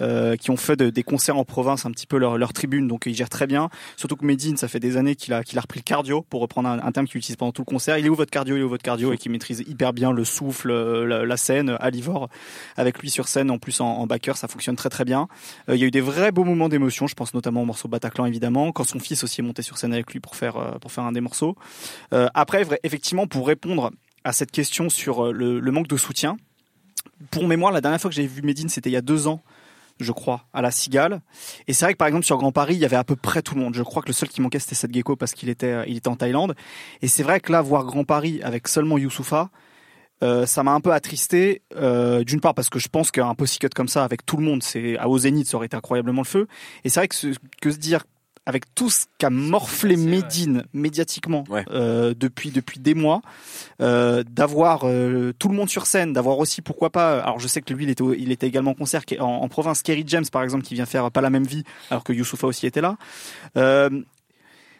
euh, 0.00 0.36
qui 0.36 0.50
ont 0.50 0.56
fait 0.56 0.80
des 0.80 1.02
concerts 1.02 1.36
en 1.36 1.44
province 1.44 1.86
un 1.86 1.92
petit 1.92 2.06
peu 2.06 2.18
leur 2.18 2.38
leur 2.38 2.52
tribune 2.52 2.88
donc 2.88 3.04
ils 3.06 3.14
gèrent 3.14 3.28
très 3.28 3.46
bien. 3.46 3.70
Surtout 3.96 4.16
que 4.16 4.24
Medine 4.24 4.56
ça 4.56 4.68
fait 4.68 4.80
des 4.80 4.96
années 4.96 5.14
qu'il 5.14 5.32
a 5.32 5.44
qu'il 5.44 5.58
a 5.58 5.60
repris 5.60 5.80
le 5.80 5.84
cardio 5.84 6.22
pour 6.22 6.40
reprendre 6.40 6.68
un, 6.68 6.92
terme 6.92 7.06
qu'il 7.06 7.18
utilise 7.18 7.36
pendant 7.36 7.52
tout 7.52 7.62
le 7.62 7.66
concert. 7.66 7.98
Il 7.98 8.06
est 8.06 8.08
où 8.08 8.14
votre 8.14 8.30
cardio? 8.30 8.56
Il 8.56 8.60
est 8.60 8.64
où 8.64 8.68
votre 8.68 8.82
cardio? 8.82 9.12
Et 9.12 9.18
qui 9.18 9.28
maîtrise 9.28 9.64
hyper 9.66 9.92
bien 9.92 10.12
le 10.12 10.23
souffle 10.24 10.72
la, 10.72 11.36
scène 11.36 11.76
à 11.80 11.90
Livor 11.90 12.28
avec 12.76 12.98
lui 13.00 13.10
sur 13.10 13.28
scène 13.28 13.50
en 13.50 13.58
plus 13.58 13.80
en, 13.80 14.06
backer 14.06 14.36
ça 14.36 14.48
fonctionne 14.48 14.76
très 14.76 14.88
très 14.88 15.04
bien 15.04 15.28
euh, 15.68 15.76
il 15.76 15.80
y 15.80 15.84
a 15.84 15.86
eu 15.86 15.90
des 15.90 16.00
vrais 16.00 16.32
beaux 16.32 16.44
moments 16.44 16.68
d'émotion 16.68 17.06
je 17.06 17.14
pense 17.14 17.34
notamment 17.34 17.62
au 17.62 17.64
morceau 17.64 17.88
Bataclan 17.88 18.26
évidemment 18.26 18.72
quand 18.72 18.84
son 18.84 18.98
fils 18.98 19.24
aussi 19.24 19.40
est 19.40 19.44
monté 19.44 19.62
sur 19.62 19.78
scène 19.78 19.92
avec 19.92 20.12
lui 20.12 20.20
pour 20.20 20.36
faire 20.36 20.56
euh, 20.56 20.78
pour 20.78 20.92
faire 20.92 21.04
un 21.04 21.12
des 21.12 21.20
morceaux 21.20 21.56
euh, 22.12 22.28
après 22.34 22.66
effectivement 22.82 23.26
pour 23.26 23.46
répondre 23.46 23.90
à 24.24 24.32
cette 24.32 24.50
question 24.50 24.88
sur 24.88 25.32
le, 25.32 25.60
le 25.60 25.70
manque 25.72 25.88
de 25.88 25.96
soutien 25.96 26.36
pour 27.30 27.46
mémoire 27.46 27.72
la 27.72 27.80
dernière 27.80 28.00
fois 28.00 28.10
que 28.10 28.16
j'ai 28.16 28.26
vu 28.26 28.42
Medine 28.42 28.68
c'était 28.68 28.90
il 28.90 28.94
y 28.94 28.96
a 28.96 29.02
deux 29.02 29.26
ans 29.26 29.42
je 30.00 30.12
crois, 30.12 30.46
à 30.52 30.62
la 30.62 30.70
Cigale. 30.70 31.20
Et 31.68 31.72
c'est 31.72 31.84
vrai 31.84 31.92
que 31.92 31.98
par 31.98 32.08
exemple 32.08 32.24
sur 32.24 32.36
Grand 32.36 32.52
Paris, 32.52 32.74
il 32.74 32.80
y 32.80 32.84
avait 32.84 32.96
à 32.96 33.04
peu 33.04 33.16
près 33.16 33.42
tout 33.42 33.54
le 33.54 33.60
monde. 33.60 33.74
Je 33.74 33.82
crois 33.82 34.02
que 34.02 34.08
le 34.08 34.12
seul 34.12 34.28
qui 34.28 34.40
manquait 34.40 34.58
c'était 34.58 34.74
Seth 34.74 34.92
Gecko 34.92 35.16
parce 35.16 35.32
qu'il 35.32 35.48
était, 35.48 35.84
il 35.88 35.96
était 35.96 36.08
en 36.08 36.16
Thaïlande. 36.16 36.54
Et 37.02 37.08
c'est 37.08 37.22
vrai 37.22 37.40
que 37.40 37.52
là, 37.52 37.62
voir 37.62 37.84
Grand 37.84 38.04
Paris 38.04 38.40
avec 38.42 38.68
seulement 38.68 38.98
Youssoufa, 38.98 39.50
euh, 40.22 40.46
ça 40.46 40.62
m'a 40.62 40.72
un 40.72 40.80
peu 40.80 40.92
attristé, 40.92 41.62
euh, 41.76 42.24
d'une 42.24 42.40
part 42.40 42.54
parce 42.54 42.70
que 42.70 42.78
je 42.78 42.88
pense 42.88 43.10
qu'un 43.10 43.34
cut 43.34 43.68
comme 43.74 43.88
ça 43.88 44.04
avec 44.04 44.24
tout 44.24 44.36
le 44.36 44.44
monde, 44.44 44.62
c'est 44.62 44.96
à 44.98 45.08
au 45.08 45.18
zénith, 45.18 45.46
ça 45.48 45.56
aurait 45.56 45.66
été 45.66 45.76
incroyablement 45.76 46.22
le 46.22 46.26
feu. 46.26 46.46
Et 46.84 46.88
c'est 46.88 47.00
vrai 47.00 47.08
que, 47.08 47.16
que 47.60 47.70
se 47.70 47.76
dire 47.78 48.04
avec 48.46 48.74
tout 48.74 48.90
ce 48.90 49.06
qu'a 49.16 49.30
morflé. 49.30 49.96
Medine 49.96 50.64
médiatiquement 50.74 51.44
Ouais. 51.48 51.64
euh, 51.70 52.12
depuis 52.14 52.50
depuis 52.50 52.78
des 52.78 52.92
mois, 52.92 53.22
euh, 53.80 54.22
d'avoir 54.28 54.82
euh, 54.84 55.32
tout 55.38 55.48
le 55.48 55.54
monde 55.54 55.70
sur 55.70 55.86
scène, 55.86 56.12
d'avoir 56.12 56.38
aussi 56.38 56.60
pourquoi 56.60 56.90
pas. 56.90 57.20
Alors 57.22 57.38
je 57.38 57.48
sais 57.48 57.62
que 57.62 57.72
lui 57.72 57.84
il 57.84 57.90
était 57.90 58.04
il 58.18 58.30
était 58.32 58.46
également 58.46 58.72
en 58.72 58.74
concert 58.74 59.00
en, 59.18 59.24
en 59.24 59.48
province. 59.48 59.80
Kerry 59.80 60.04
James 60.06 60.26
par 60.30 60.42
exemple 60.42 60.62
qui 60.64 60.74
vient 60.74 60.84
faire 60.84 61.10
pas 61.10 61.22
la 61.22 61.30
même 61.30 61.44
vie 61.44 61.64
alors 61.90 62.04
que 62.04 62.12
Youssoufa 62.12 62.46
aussi 62.46 62.66
était 62.66 62.82
là. 62.82 62.98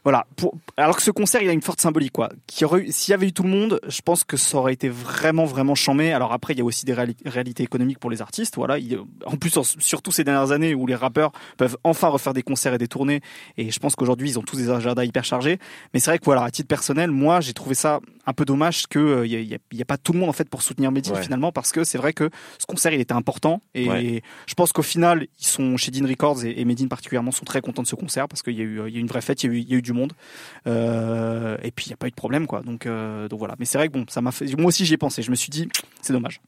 Euh, 0.06 0.10
voilà. 0.10 0.26
Pour, 0.36 0.54
alors 0.76 0.96
que 0.96 1.02
ce 1.02 1.10
concert, 1.10 1.40
il 1.42 1.48
a 1.48 1.52
une 1.52 1.62
forte 1.62 1.80
symbolique, 1.80 2.12
quoi. 2.12 2.28
Aurait 2.62 2.86
S'il 2.90 3.12
y 3.12 3.14
avait 3.14 3.28
eu 3.28 3.32
tout 3.32 3.42
le 3.42 3.48
monde, 3.48 3.80
je 3.88 4.00
pense 4.02 4.22
que 4.24 4.36
ça 4.36 4.58
aurait 4.58 4.72
été 4.74 4.88
vraiment, 4.88 5.44
vraiment 5.46 5.74
chambé. 5.74 6.12
Alors 6.12 6.32
après, 6.32 6.52
il 6.54 6.58
y 6.58 6.62
a 6.62 6.64
aussi 6.64 6.84
des 6.84 6.92
réali- 6.94 7.16
réalités 7.24 7.62
économiques 7.62 7.98
pour 7.98 8.10
les 8.10 8.20
artistes. 8.22 8.56
Voilà. 8.56 8.78
Il- 8.78 8.98
en 9.24 9.36
plus, 9.36 9.56
en- 9.56 9.62
surtout 9.64 10.12
ces 10.12 10.24
dernières 10.24 10.50
années 10.52 10.74
où 10.74 10.86
les 10.86 10.94
rappeurs 10.94 11.32
peuvent 11.56 11.76
enfin 11.84 12.08
refaire 12.08 12.34
des 12.34 12.42
concerts 12.42 12.74
et 12.74 12.78
des 12.78 12.88
tournées. 12.88 13.20
Et 13.56 13.70
je 13.70 13.78
pense 13.78 13.96
qu'aujourd'hui, 13.96 14.28
ils 14.30 14.38
ont 14.38 14.42
tous 14.42 14.56
des 14.56 14.70
agendas 14.70 15.04
hyper 15.04 15.24
chargés. 15.24 15.58
Mais 15.94 16.00
c'est 16.00 16.10
vrai 16.10 16.18
que 16.18 16.24
voilà, 16.24 16.42
à 16.44 16.50
titre 16.50 16.68
personnel, 16.68 17.10
moi, 17.10 17.40
j'ai 17.40 17.52
trouvé 17.54 17.74
ça 17.74 18.00
un 18.26 18.32
peu 18.32 18.44
dommage 18.44 18.86
que 18.86 18.98
euh, 18.98 19.26
il 19.26 19.32
y, 19.32 19.54
a- 19.54 19.58
y 19.72 19.84
pas 19.84 19.98
tout 19.98 20.12
le 20.14 20.18
monde 20.18 20.30
en 20.30 20.32
fait 20.32 20.48
pour 20.48 20.62
soutenir 20.62 20.90
Medine 20.90 21.14
Ouais. 21.14 21.22
finalement, 21.22 21.52
parce 21.52 21.72
que 21.72 21.84
c'est 21.84 21.98
vrai 21.98 22.12
que 22.14 22.30
ce 22.58 22.66
concert, 22.66 22.92
il 22.92 23.00
était 23.00 23.12
important. 23.12 23.60
Et 23.74 23.88
Ouais. 23.88 24.22
je 24.46 24.54
pense 24.54 24.72
qu'au 24.72 24.82
final, 24.82 25.26
ils 25.40 25.46
sont 25.46 25.76
chez 25.76 25.90
Dean 25.90 26.06
Records 26.08 26.44
et, 26.44 26.58
et 26.58 26.64
Medine 26.64 26.88
particulièrement 26.88 27.30
sont 27.32 27.44
très 27.44 27.60
contents 27.60 27.82
de 27.82 27.86
ce 27.86 27.94
concert 27.96 28.26
parce 28.28 28.42
qu'il 28.42 28.54
y 28.54 28.60
a 28.60 28.64
eu, 28.64 28.80
il 28.88 28.92
y 28.94 28.96
a 28.96 28.98
eu 28.98 29.00
une 29.02 29.06
vraie 29.06 29.20
fête, 29.20 29.42
il 29.44 29.46
y 29.46 29.50
a 29.50 29.52
eu, 29.52 29.58
il 29.60 29.70
y 29.70 29.74
a 29.74 29.78
eu 29.78 29.82
du 29.82 29.92
monde. 29.94 30.12
Euh, 30.66 31.56
et 31.62 31.70
puis 31.70 31.86
il 31.86 31.88
n'y 31.90 31.94
a 31.94 31.96
pas 31.96 32.06
eu 32.06 32.10
de 32.10 32.16
problème 32.16 32.46
quoi. 32.46 32.62
Donc, 32.62 32.86
euh, 32.86 33.28
donc 33.28 33.38
voilà. 33.38 33.54
Mais 33.58 33.64
c'est 33.64 33.78
vrai 33.78 33.88
que 33.88 33.92
bon, 33.92 34.04
ça 34.08 34.20
m'a 34.20 34.32
fait. 34.32 34.46
Moi 34.56 34.66
aussi 34.66 34.84
j'y 34.84 34.94
ai 34.94 34.98
pensé. 34.98 35.22
Je 35.22 35.30
me 35.30 35.36
suis 35.36 35.50
dit, 35.50 35.68
c'est 36.02 36.12
dommage. 36.12 36.40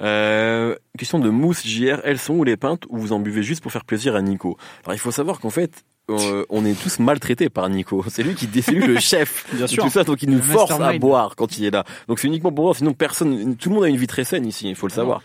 Euh, 0.00 0.76
question 0.98 1.18
de 1.18 1.30
Mousse 1.30 1.66
JR, 1.66 2.00
elles 2.04 2.18
sont 2.18 2.34
où 2.34 2.44
les 2.44 2.56
pintes 2.56 2.84
ou 2.88 2.98
vous 2.98 3.12
en 3.12 3.20
buvez 3.20 3.42
juste 3.42 3.62
pour 3.62 3.72
faire 3.72 3.84
plaisir 3.84 4.16
à 4.16 4.22
Nico? 4.22 4.56
Alors 4.84 4.94
il 4.94 4.98
faut 4.98 5.12
savoir 5.12 5.40
qu'en 5.40 5.50
fait, 5.50 5.84
euh, 6.20 6.44
on 6.50 6.64
est 6.64 6.80
tous 6.80 6.98
maltraités 6.98 7.48
par 7.48 7.68
Nico. 7.68 8.04
C'est 8.08 8.22
lui 8.22 8.34
qui 8.34 8.46
lui 8.46 8.86
le 8.86 8.98
chef. 9.00 9.46
Bien 9.52 9.66
de 9.66 9.70
Tout 9.74 9.88
ça, 9.90 10.04
donc 10.04 10.22
il 10.22 10.30
nous 10.30 10.42
force 10.42 10.70
à 10.72 10.92
boire 10.98 11.34
quand 11.36 11.58
il 11.58 11.64
est 11.64 11.70
là. 11.70 11.84
Donc 12.08 12.18
c'est 12.18 12.28
uniquement 12.28 12.50
pour 12.52 12.64
boire, 12.64 12.76
sinon 12.76 12.92
personne, 12.92 13.56
tout 13.56 13.68
le 13.68 13.74
monde 13.74 13.84
a 13.84 13.88
une 13.88 13.96
vie 13.96 14.06
très 14.06 14.24
saine 14.24 14.46
ici, 14.46 14.68
il 14.68 14.74
faut 14.74 14.86
le 14.86 14.92
savoir. 14.92 15.22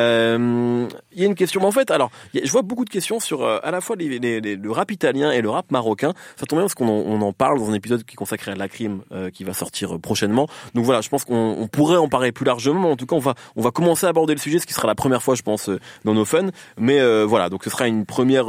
Euh, 0.00 0.86
Il 1.12 1.20
y 1.20 1.24
a 1.24 1.26
une 1.26 1.34
question, 1.34 1.60
mais 1.60 1.66
en 1.66 1.72
fait, 1.72 1.90
alors, 1.90 2.10
a- 2.34 2.38
je 2.44 2.50
vois 2.50 2.62
beaucoup 2.62 2.84
de 2.84 2.90
questions 2.90 3.20
sur 3.20 3.42
euh, 3.42 3.58
à 3.62 3.70
la 3.70 3.80
fois 3.80 3.96
les, 3.96 4.18
les- 4.18 4.40
les- 4.40 4.56
le 4.56 4.70
rap 4.70 4.90
italien 4.90 5.30
et 5.32 5.40
le 5.42 5.50
rap 5.50 5.70
marocain. 5.70 6.12
Ça 6.36 6.46
tombe 6.46 6.58
bien 6.58 6.64
parce 6.64 6.74
qu'on 6.74 6.88
en, 6.88 6.92
on 7.06 7.20
en 7.22 7.32
parle 7.32 7.58
dans 7.58 7.70
un 7.70 7.74
épisode 7.74 8.04
qui 8.04 8.14
est 8.14 8.16
consacré 8.16 8.52
à 8.52 8.54
la 8.54 8.68
crime 8.68 9.00
qui 9.32 9.44
va 9.44 9.52
sortir 9.52 9.98
prochainement. 10.00 10.46
Donc 10.74 10.84
voilà, 10.84 11.00
je 11.00 11.08
pense 11.08 11.24
qu'on 11.24 11.56
on 11.58 11.66
pourrait 11.68 11.96
en 11.96 12.08
parler 12.08 12.32
plus 12.32 12.44
largement. 12.44 12.90
En 12.92 12.96
tout 12.96 13.06
cas, 13.06 13.16
on 13.16 13.20
va 13.20 13.34
on 13.56 13.62
va 13.62 13.70
commencer 13.70 14.06
à 14.06 14.08
aborder 14.10 14.34
le 14.34 14.40
sujet, 14.40 14.58
ce 14.58 14.66
qui 14.66 14.74
sera 14.74 14.86
la 14.86 14.94
première 14.94 15.22
fois, 15.22 15.34
je 15.34 15.42
pense, 15.42 15.70
dans 16.04 16.14
nos 16.14 16.24
fun. 16.24 16.48
Mais 16.78 17.00
voilà, 17.24 17.48
donc 17.48 17.64
ce 17.64 17.70
sera 17.70 17.86
une 17.88 18.06
première 18.06 18.46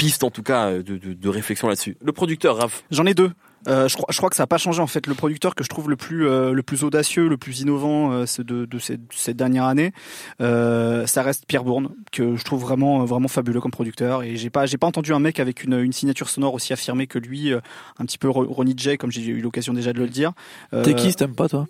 euh, 0.00 0.06
piste 0.06 0.24
en 0.24 0.30
tout 0.30 0.42
cas 0.42 0.68
euh, 0.68 0.82
de, 0.82 0.96
de, 0.96 1.12
de 1.12 1.28
réflexion 1.28 1.68
là-dessus. 1.68 1.96
Le 2.02 2.12
producteur 2.12 2.56
Raph. 2.56 2.84
J'en 2.90 3.06
ai 3.06 3.14
deux. 3.14 3.30
Euh, 3.68 3.88
je, 3.88 3.94
crois, 3.96 4.06
je 4.10 4.16
crois 4.16 4.30
que 4.30 4.36
ça 4.36 4.42
n'a 4.44 4.46
pas 4.46 4.58
changé 4.58 4.80
en 4.80 4.86
fait. 4.86 5.06
Le 5.06 5.14
producteur 5.14 5.54
que 5.54 5.62
je 5.62 5.68
trouve 5.68 5.90
le 5.90 5.96
plus 5.96 6.26
euh, 6.26 6.52
le 6.52 6.62
plus 6.62 6.82
audacieux, 6.84 7.28
le 7.28 7.36
plus 7.36 7.60
innovant 7.60 8.10
euh, 8.12 8.24
c'est 8.26 8.44
de, 8.44 8.64
de 8.64 8.78
cette, 8.78 9.00
cette 9.10 9.36
dernière 9.36 9.64
année, 9.64 9.92
euh, 10.40 11.06
ça 11.06 11.22
reste 11.22 11.44
Pierre 11.46 11.64
Bourne 11.64 11.90
que 12.12 12.36
je 12.36 12.44
trouve 12.44 12.60
vraiment 12.62 13.04
vraiment 13.04 13.28
fabuleux 13.28 13.60
comme 13.60 13.70
producteur. 13.70 14.22
Et 14.22 14.36
j'ai 14.36 14.50
pas 14.50 14.66
j'ai 14.66 14.78
pas 14.78 14.86
entendu 14.86 15.12
un 15.12 15.18
mec 15.18 15.40
avec 15.40 15.62
une, 15.64 15.74
une 15.78 15.92
signature 15.92 16.28
sonore 16.28 16.54
aussi 16.54 16.72
affirmée 16.72 17.06
que 17.06 17.18
lui, 17.18 17.52
euh, 17.52 17.60
un 17.98 18.04
petit 18.06 18.18
peu 18.18 18.28
Ro- 18.28 18.46
Ronnie 18.48 18.74
J 18.76 18.96
comme 18.96 19.10
j'ai 19.10 19.22
eu 19.26 19.40
l'occasion 19.40 19.72
déjà 19.74 19.92
de 19.92 19.98
le 19.98 20.08
dire. 20.08 20.32
Euh, 20.72 20.82
T'es 20.82 20.94
qui, 20.94 21.14
t'aimes 21.14 21.34
pas 21.34 21.48
toi? 21.48 21.66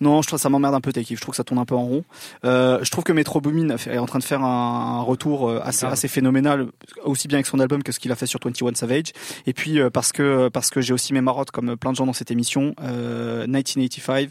Non, 0.00 0.22
je 0.22 0.28
trouve 0.28 0.38
ça 0.40 0.48
m'emmerde 0.48 0.74
un 0.74 0.80
peu 0.80 0.92
It. 0.96 1.08
Je 1.14 1.20
trouve 1.20 1.32
que 1.32 1.36
ça 1.36 1.44
tourne 1.44 1.58
un 1.60 1.64
peu 1.64 1.74
en 1.74 1.84
rond. 1.84 2.04
Euh, 2.44 2.78
je 2.82 2.90
trouve 2.90 3.04
que 3.04 3.12
Metro 3.12 3.40
Boomin 3.40 3.76
est 3.76 3.98
en 3.98 4.06
train 4.06 4.18
de 4.18 4.24
faire 4.24 4.42
un, 4.42 4.98
un 4.98 5.02
retour 5.02 5.48
euh, 5.50 5.60
assez, 5.62 5.84
assez 5.86 6.08
phénoménal, 6.08 6.68
aussi 7.04 7.28
bien 7.28 7.36
avec 7.38 7.46
son 7.46 7.58
album 7.60 7.82
que 7.82 7.92
ce 7.92 8.00
qu'il 8.00 8.12
a 8.12 8.14
fait 8.16 8.26
sur 8.26 8.40
21 8.42 8.74
Savage. 8.74 9.12
Et 9.46 9.52
puis 9.52 9.78
euh, 9.80 9.90
parce 9.90 10.12
que 10.12 10.48
parce 10.48 10.70
que 10.70 10.80
j'ai 10.80 10.92
aussi 10.94 11.12
mes 11.12 11.20
comme 11.50 11.76
plein 11.76 11.90
de 11.92 11.96
gens 11.96 12.06
dans 12.06 12.12
cette 12.12 12.30
émission, 12.30 12.74
euh, 12.82 13.46
1985. 13.46 14.30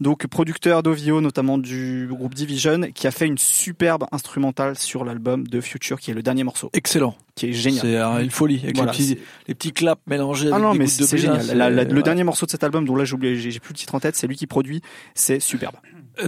Donc 0.00 0.26
producteur 0.26 0.82
d'Ovio, 0.82 1.20
notamment 1.20 1.58
du 1.58 2.08
groupe 2.10 2.34
Division, 2.34 2.82
qui 2.94 3.06
a 3.06 3.10
fait 3.10 3.26
une 3.26 3.38
superbe 3.38 4.04
instrumentale 4.12 4.76
sur 4.76 5.04
l'album 5.04 5.46
de 5.46 5.60
Future, 5.60 6.00
qui 6.00 6.10
est 6.10 6.14
le 6.14 6.22
dernier 6.22 6.44
morceau, 6.44 6.70
Excellent. 6.72 7.14
qui 7.34 7.46
est 7.46 7.52
génial. 7.52 7.80
C'est 7.82 7.96
euh, 7.96 8.22
une 8.22 8.30
folie 8.30 8.60
avec 8.62 8.76
Voilà, 8.76 8.92
les, 8.92 8.98
petits, 8.98 9.18
les 9.48 9.54
petits 9.54 9.72
claps 9.72 10.00
mélangés 10.06 10.50
Ah 10.52 10.58
non, 10.58 10.72
des 10.72 10.78
mais 10.78 10.84
de 10.86 10.90
c'est 10.90 11.18
génial. 11.18 11.42
c'est- 11.42 11.54
La- 11.54 11.70
la- 11.70 11.84
le 11.84 11.94
ouais. 11.94 12.02
dernier 12.02 12.24
morceau 12.24 12.46
de 12.46 12.50
cet 12.50 12.64
album, 12.64 12.84
dont 12.84 12.96
là 12.96 13.04
j'ai 13.04 13.16
plus 13.16 13.72
le 13.72 13.74
titre 13.74 13.94
en 13.94 14.00
tête, 14.00 14.16
c'est 14.16 14.26
lui 14.26 14.36
qui 14.36 14.46
produit, 14.46 14.80
c'est 15.14 15.40
superbe. 15.40 15.74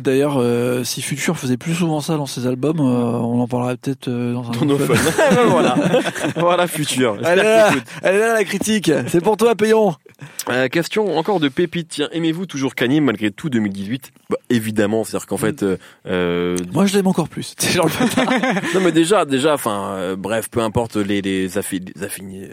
D'ailleurs, 0.01 0.37
euh, 0.39 0.85
si 0.85 1.03
Future 1.03 1.37
faisait 1.37 1.57
plus 1.57 1.75
souvent 1.75 2.01
ça 2.01 2.17
dans 2.17 2.27
ses 2.27 2.47
albums, 2.47 2.81
euh, 2.81 2.83
on 2.83 3.41
en 3.41 3.47
parlerait 3.49 3.77
peut-être 3.77 4.09
euh, 4.09 4.33
dans 4.33 4.49
un 4.49 4.53
Dans 4.53 4.65
nos 4.65 4.79
fun. 4.79 4.95
voilà. 5.49 5.75
voilà 6.37 6.67
futur. 6.67 7.17
Elle 7.25 7.39
est 7.41 7.43
là, 7.43 7.71
elle 8.03 8.15
est 8.15 8.19
là 8.21 8.33
la 8.35 8.45
critique. 8.45 8.91
C'est 9.09 9.23
pour 9.23 9.37
toi, 9.37 9.55
Payon. 9.55 9.95
Euh, 10.49 10.69
question 10.69 11.19
encore 11.19 11.41
de 11.41 11.49
Pépite. 11.49 11.89
Tiens, 11.91 12.09
aimez-vous 12.13 12.47
toujours 12.47 12.75
Kanye 12.75 13.01
malgré 13.01 13.31
tout 13.31 13.51
2018 13.51 14.13
bah, 14.31 14.37
Évidemment, 14.51 15.05
c'est-à-dire 15.05 15.27
qu'en 15.27 15.37
fait, 15.37 15.63
Moi, 15.63 16.87
je 16.87 16.95
l'aime 16.95 17.07
encore 17.09 17.29
plus. 17.29 17.55
C'est 17.59 17.73
genre 17.73 17.87
le- 17.87 18.75
non 18.75 18.81
mais 18.85 18.93
déjà, 18.93 19.25
déjà, 19.25 19.55
enfin, 19.55 19.95
euh, 19.97 20.17
bref, 20.17 20.49
peu 20.51 20.61
importe 20.61 20.97
les 20.97 21.21
les, 21.23 21.49
affi- 21.59 21.85
les 21.95 22.07
affini- 22.07 22.49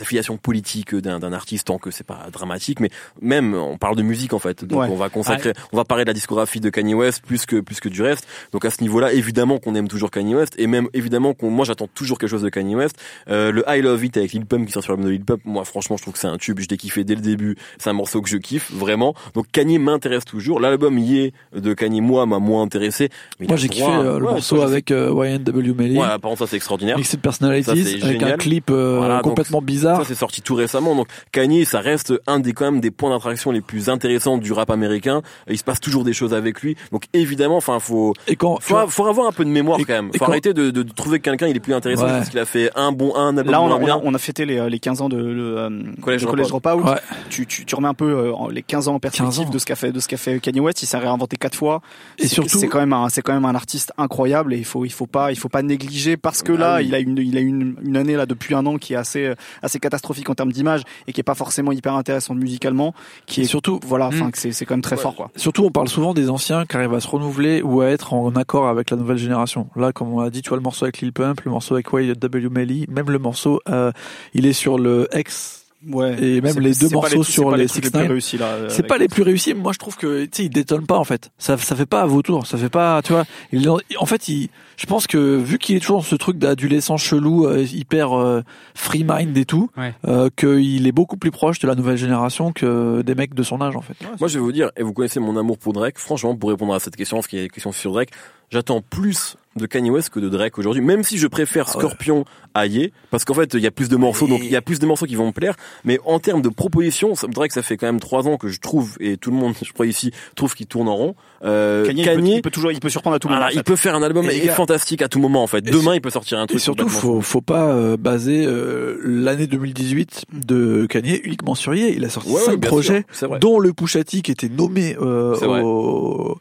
les 0.00 0.02
affiliations 0.02 0.36
politiques 0.38 0.94
d'un 0.94 1.32
artiste, 1.32 1.66
tant 1.66 1.78
que 1.78 1.90
c'est 1.90 2.04
pas 2.06 2.26
dramatique, 2.32 2.80
mais 2.80 2.90
même 3.20 3.54
on 3.54 3.76
parle 3.76 3.96
de 3.96 4.02
musique 4.02 4.32
en 4.32 4.38
fait, 4.38 4.64
donc 4.64 4.80
Ouais. 4.80 4.88
on 4.90 4.96
va 4.96 5.08
consacrer, 5.10 5.52
on 5.72 5.76
va 5.76 5.84
parler 5.84 6.04
de 6.04 6.08
la 6.10 6.14
discographie 6.14 6.60
de 6.60 6.70
Kanye 6.70 6.94
West 6.94 7.22
plus 7.26 7.44
que 7.46 7.60
plus 7.60 7.80
que 7.80 7.88
du 7.88 8.02
reste. 8.02 8.26
Donc 8.52 8.64
à 8.64 8.70
ce 8.70 8.80
niveau-là, 8.82 9.12
évidemment 9.12 9.58
qu'on 9.58 9.74
aime 9.74 9.88
toujours 9.88 10.10
Kanye 10.10 10.34
West, 10.34 10.54
et 10.58 10.66
même 10.66 10.88
évidemment 10.94 11.34
qu'on, 11.34 11.50
moi 11.50 11.64
j'attends 11.64 11.88
toujours 11.92 12.18
quelque 12.18 12.30
chose 12.30 12.42
de 12.42 12.48
Kanye 12.48 12.76
West. 12.76 12.96
Euh, 13.28 13.52
le 13.52 13.62
I 13.68 13.82
Love 13.82 14.04
It 14.04 14.16
avec 14.16 14.32
Lil 14.32 14.46
Pump 14.46 14.66
qui 14.66 14.72
sort 14.72 14.82
sur 14.82 14.92
l'album 14.92 15.06
de 15.06 15.12
Lil 15.12 15.24
Pump, 15.24 15.42
moi 15.44 15.64
franchement 15.64 15.96
je 15.96 16.02
trouve 16.02 16.14
que 16.14 16.20
c'est 16.20 16.26
un 16.28 16.38
tube, 16.38 16.58
je 16.60 16.68
l'ai 16.70 16.76
kiffé 16.76 17.04
dès 17.04 17.14
le 17.14 17.20
début, 17.20 17.56
c'est 17.78 17.90
un 17.90 17.94
morceau 17.94 18.22
que 18.22 18.28
je 18.28 18.38
kiffe 18.38 18.70
vraiment. 18.72 19.14
Donc 19.34 19.46
Kanye 19.52 19.78
m'intéresse 19.78 20.24
toujours. 20.24 20.60
L'album 20.60 20.98
y 20.98 21.18
est 21.18 21.32
de 21.54 21.74
Kanye 21.74 22.00
moi 22.00 22.24
m'a 22.26 22.38
moins 22.38 22.62
intéressé. 22.62 23.10
Mais 23.38 23.46
Moi, 23.46 23.56
j'ai 23.56 23.68
kiffé 23.68 23.84
droit- 23.86 24.02
euh, 24.02 24.18
le 24.18 24.24
Ouais, 24.26 24.32
morceau 24.32 24.62
avec 24.62 24.90
euh, 24.90 25.10
YNW 25.12 25.74
Melly. 25.76 25.98
Ouais, 25.98 26.06
par 26.06 26.20
contre, 26.20 26.38
ça 26.38 26.46
c'est 26.46 26.56
extraordinaire. 26.56 26.96
Mixed 26.96 27.20
Personalities 27.20 27.70
avec 27.70 27.98
génial. 28.00 28.32
un 28.32 28.36
clip 28.36 28.70
euh, 28.70 28.96
Voilà, 28.98 29.16
donc, 29.16 29.24
complètement 29.24 29.60
bizarre. 29.92 30.02
Ça 30.02 30.08
c'est 30.08 30.18
sorti 30.18 30.42
tout 30.42 30.54
récemment. 30.54 30.94
Donc 30.94 31.08
Kanye, 31.32 31.64
ça 31.64 31.80
reste 31.80 32.12
un 32.26 32.40
des 32.40 32.52
quand 32.52 32.64
même 32.70 32.80
des 32.80 32.90
points 32.90 33.10
d'attraction 33.10 33.50
les 33.50 33.60
plus 33.60 33.88
intéressants 33.88 34.38
du 34.38 34.52
rap 34.52 34.70
américain. 34.70 35.22
Il 35.48 35.58
se 35.58 35.64
passe 35.64 35.80
toujours 35.80 36.04
des 36.04 36.12
choses 36.12 36.34
avec 36.34 36.60
lui. 36.62 36.76
Donc 36.92 37.04
évidemment, 37.12 37.56
enfin 37.56 37.78
faut 37.80 38.14
Et 38.26 38.36
quand 38.36 38.58
faut, 38.60 38.86
faut 38.88 39.06
avoir 39.06 39.26
un 39.28 39.32
peu 39.32 39.44
de 39.44 39.50
mémoire 39.50 39.78
Et- 39.80 39.84
quand 39.84 39.94
même. 39.94 40.10
et 40.14 40.18
Faut 40.18 40.24
quand- 40.24 40.30
arrêter 40.32 40.54
de, 40.54 40.70
de, 40.70 40.82
de 40.82 40.92
trouver 40.92 41.18
que 41.18 41.24
quelqu'un 41.24 41.46
il 41.48 41.56
est 41.56 41.60
plus 41.60 41.74
intéressant 41.74 42.04
Ouais. 42.04 42.10
parce 42.10 42.28
qu'il 42.30 42.38
a 42.38 42.44
fait 42.44 42.70
un 42.76 42.92
bon 42.92 43.14
un 43.16 43.36
album 43.36 43.52
Là, 43.52 43.60
on 43.62 43.66
a, 43.70 43.74
on, 43.74 43.76
a, 43.76 43.84
bien. 43.84 44.00
on 44.02 44.14
a 44.14 44.18
fêté 44.18 44.44
les, 44.46 44.68
les 44.70 44.78
15 44.78 45.00
ans 45.02 45.08
de 45.08 45.16
le, 45.16 45.58
euh, 45.58 45.70
Collège 46.02 46.22
de 46.22 46.26
Dropout. 46.26 46.48
Dropout. 46.48 46.84
Ouais. 46.90 47.00
Tu, 47.28 47.46
tu, 47.46 47.64
tu 47.64 47.74
remets 47.74 47.88
un 47.88 47.94
peu 47.94 48.10
euh, 48.10 48.32
les 48.50 48.62
15 48.62 48.88
ans 48.88 48.94
en 48.94 48.98
15 48.98 49.12
perspective 49.12 49.48
ans. 49.48 49.50
de 49.50 49.58
ce 49.58 49.66
qu'a 49.66 49.76
fait 49.76 49.92
de 49.92 50.00
ce 50.00 50.08
qu'a 50.08 50.16
fait 50.16 50.38
Kanye 50.40 50.60
West. 50.60 50.82
Il 50.82 50.86
s'est 50.86 50.98
réinventé 50.98 51.36
quatre 51.36 51.56
fois. 51.56 51.80
Et 52.18 52.22
C'est- 52.22 52.28
surtout- 52.34 52.58
c'est 52.58 52.68
quand 52.68 52.78
même 52.80 52.92
un 52.92 53.08
c'est 53.08 53.22
quand 53.22 53.32
même 53.32 53.44
un 53.44 53.54
artiste 53.54 53.92
incroyable 53.98 54.54
et 54.54 54.58
il 54.58 54.64
faut 54.64 54.84
il 54.84 54.92
faut 54.92 55.06
pas 55.06 55.32
il 55.32 55.36
faut 55.38 55.48
pas 55.48 55.62
négliger 55.62 56.16
parce 56.16 56.42
que 56.42 56.52
Ah 56.52 56.56
là 56.58 56.76
oui. 56.78 56.86
il 56.88 56.94
a 56.94 56.98
une 56.98 57.18
il 57.18 57.36
a 57.36 57.40
une, 57.40 57.74
une 57.82 57.96
année 57.96 58.14
là 58.16 58.26
depuis 58.26 58.54
un 58.54 58.64
an 58.66 58.76
qui 58.78 58.92
est 58.92 58.96
assez 58.96 59.32
assez 59.62 59.79
catastrophique 59.80 60.30
en 60.30 60.34
termes 60.34 60.52
d'image 60.52 60.82
et 61.06 61.12
qui 61.12 61.20
est 61.20 61.24
pas 61.24 61.34
forcément 61.34 61.72
hyper 61.72 61.94
intéressante 61.94 62.38
musicalement. 62.38 62.94
Qui 63.26 63.42
est 63.42 63.44
surtout, 63.44 63.80
voilà 63.84 64.06
enfin 64.06 64.26
Mm. 64.28 64.30
que 64.32 64.38
c'est 64.38 64.52
c'est 64.52 64.64
quand 64.66 64.74
même 64.74 64.82
très 64.82 64.96
Ouais. 64.96 65.02
fort 65.02 65.16
quoi. 65.16 65.30
Surtout, 65.36 65.64
on 65.64 65.70
parle 65.70 65.88
souvent 65.88 66.14
des 66.14 66.30
anciens 66.30 66.66
qui 66.66 66.76
arrivent 66.76 66.94
à 66.94 67.00
se 67.00 67.08
renouveler 67.08 67.62
ou 67.62 67.80
à 67.80 67.86
être 67.86 68.12
en 68.14 68.30
accord 68.36 68.68
avec 68.68 68.90
la 68.90 68.96
nouvelle 68.96 69.16
génération. 69.18 69.68
Là, 69.76 69.92
comme 69.92 70.12
on 70.12 70.20
l'a 70.20 70.30
dit, 70.30 70.42
tu 70.42 70.48
vois 70.50 70.58
le 70.58 70.62
morceau 70.62 70.84
avec 70.84 71.00
Lil 71.00 71.12
Pump, 71.12 71.40
le 71.42 71.50
morceau 71.50 71.74
avec 71.74 71.86
YW 71.92 72.48
Melly, 72.50 72.86
même 72.88 73.10
le 73.10 73.18
morceau, 73.18 73.60
euh, 73.68 73.90
il 74.34 74.46
est 74.46 74.52
sur 74.52 74.78
le 74.78 75.08
X. 75.14 75.59
Ouais. 75.88 76.22
Et 76.22 76.40
même 76.42 76.58
les 76.60 76.74
deux 76.74 76.90
morceaux 76.90 77.22
c'est 77.22 77.32
sur 77.32 77.50
pas 77.50 77.56
les 77.56 77.66
trucs 77.66 77.84
6 77.86 77.90
plus 77.90 78.00
réussis 78.06 78.36
là. 78.38 78.46
euh, 78.48 78.66
C'est 78.68 78.82
pas 78.86 78.98
les 78.98 79.08
plus 79.08 79.22
réussis, 79.22 79.54
mais 79.54 79.60
moi 79.62 79.72
je 79.72 79.78
trouve 79.78 79.96
que 79.96 80.24
tu 80.24 80.30
sais 80.32 80.44
il 80.44 80.50
détonne 80.50 80.84
pas 80.86 80.98
en 80.98 81.04
fait. 81.04 81.30
Ça 81.38 81.56
ça 81.56 81.74
fait 81.74 81.86
pas 81.86 82.02
à 82.02 82.06
vautour, 82.06 82.46
ça 82.46 82.58
fait 82.58 82.68
pas, 82.68 83.00
tu 83.02 83.12
vois. 83.12 83.24
Il, 83.52 83.66
en 83.68 84.06
fait, 84.06 84.28
il, 84.28 84.50
je 84.76 84.84
pense 84.86 85.06
que 85.06 85.36
vu 85.36 85.58
qu'il 85.58 85.76
est 85.76 85.80
toujours 85.80 85.98
dans 85.98 86.02
ce 86.04 86.16
truc 86.16 86.36
d'adolescent 86.38 86.98
chelou, 86.98 87.46
euh, 87.46 87.62
hyper 87.64 88.12
euh, 88.18 88.42
free 88.74 89.04
mind 89.08 89.36
et 89.38 89.44
tout, 89.46 89.70
Ouais. 89.78 89.94
euh, 90.06 90.28
qu'il 90.36 90.86
est 90.86 90.92
beaucoup 90.92 91.16
plus 91.16 91.30
proche 91.30 91.58
de 91.60 91.66
la 91.66 91.74
nouvelle 91.74 91.96
génération 91.96 92.52
que 92.52 93.00
des 93.02 93.14
mecs 93.14 93.32
de 93.34 93.42
son 93.42 93.60
âge 93.62 93.74
en 93.76 93.80
fait. 93.80 93.94
Moi, 94.18 94.28
je 94.28 94.34
vais 94.34 94.40
vous 94.44 94.52
dire, 94.52 94.70
et 94.76 94.82
vous 94.82 94.92
connaissez 94.92 95.18
mon 95.20 95.36
amour 95.38 95.56
pour 95.58 95.72
Drake. 95.72 95.98
Franchement, 95.98 96.36
pour 96.36 96.50
répondre 96.50 96.74
à 96.74 96.80
cette 96.80 96.96
question, 96.96 97.16
parce 97.16 97.26
qu'il 97.28 97.38
y 97.38 97.42
a 97.42 97.44
des 97.46 97.50
questions 97.50 97.72
sur 97.72 97.92
Drake, 97.92 98.10
j'attends 98.50 98.82
plus 98.82 99.36
de 99.60 99.66
Kanye 99.66 99.90
West 99.90 100.10
que 100.10 100.20
de 100.20 100.28
Drake 100.28 100.58
aujourd'hui. 100.58 100.82
Même 100.82 101.02
si 101.02 101.18
je 101.18 101.26
préfère 101.26 101.66
Ah. 101.68 101.72
Scorpion 101.72 102.24
à 102.54 102.66
Ye, 102.66 102.92
parce 103.10 103.24
qu'en 103.24 103.34
fait, 103.34 103.54
il 103.54 103.60
y 103.60 103.66
a 103.66 103.70
plus 103.70 103.88
de 103.88 103.96
morceaux, 103.96 104.26
donc 104.26 104.40
il 104.42 104.50
y 104.50 104.56
a 104.56 104.62
plus 104.62 104.78
de 104.80 104.86
morceaux 104.86 105.06
qui 105.06 105.14
vont 105.14 105.26
me 105.28 105.32
plaire. 105.32 105.54
Mais 105.84 105.98
en 106.04 106.18
termes 106.18 106.42
de 106.42 106.48
propositions, 106.48 107.12
Drake, 107.28 107.52
ça 107.52 107.62
fait 107.62 107.76
quand 107.76 107.86
même 107.86 108.00
trois 108.00 108.26
ans 108.26 108.36
que 108.38 108.48
je 108.48 108.58
trouve, 108.58 108.96
et 109.00 109.16
tout 109.16 109.30
le 109.30 109.36
monde, 109.36 109.54
je 109.64 109.72
crois 109.72 109.86
ici, 109.86 110.10
trouve 110.34 110.54
qu'il 110.54 110.66
tourne 110.66 110.88
en 110.88 110.96
rond. 110.96 111.14
Euh, 111.44 111.86
Kanye, 111.86 112.02
il 112.02 112.04
peut- 112.04 112.26
il, 112.36 112.42
peut, 112.42 112.50
toujours 112.50 112.72
il 112.72 112.80
peut 112.80 112.88
surprendre 112.88 113.16
à 113.16 113.18
tout 113.18 113.28
moment. 113.28 113.40
en 113.44 113.48
il 113.48 113.62
peut 113.62 113.76
faire 113.76 113.94
un 113.94 114.02
album 114.02 114.26
Et 114.30 114.48
fantastique 114.48 115.00
à 115.02 115.08
tout 115.08 115.20
moment, 115.20 115.42
en 115.42 115.46
fait. 115.46 115.58
Et 115.58 115.70
Demain, 115.70 115.94
il 115.94 116.00
peut 116.00 116.10
sortir 116.10 116.38
un 116.38 116.44
Et 116.44 116.48
truc. 116.48 116.60
surtout, 116.60 116.84
complètement 116.84 117.10
faut 117.12 117.20
faut 117.20 117.40
pas 117.40 117.68
euh, 117.72 117.96
baser 117.96 118.44
euh, 118.46 118.98
l'année 119.04 119.46
2018 119.46 120.24
de 120.32 120.86
Kanye 120.86 121.20
uniquement 121.24 121.54
sur 121.54 121.74
Ye. 121.74 121.94
Il 121.96 122.04
a 122.04 122.08
sorti 122.10 122.30
Ouais, 122.32 122.40
cinq 122.40 122.60
projets, 122.60 123.04
sûr, 123.12 123.38
dont 123.38 123.58
le 123.60 123.72
Pusha 123.72 124.02
T 124.04 124.22
qui 124.22 124.30
était 124.32 124.48
nommé 124.48 124.96
au, 124.96 126.36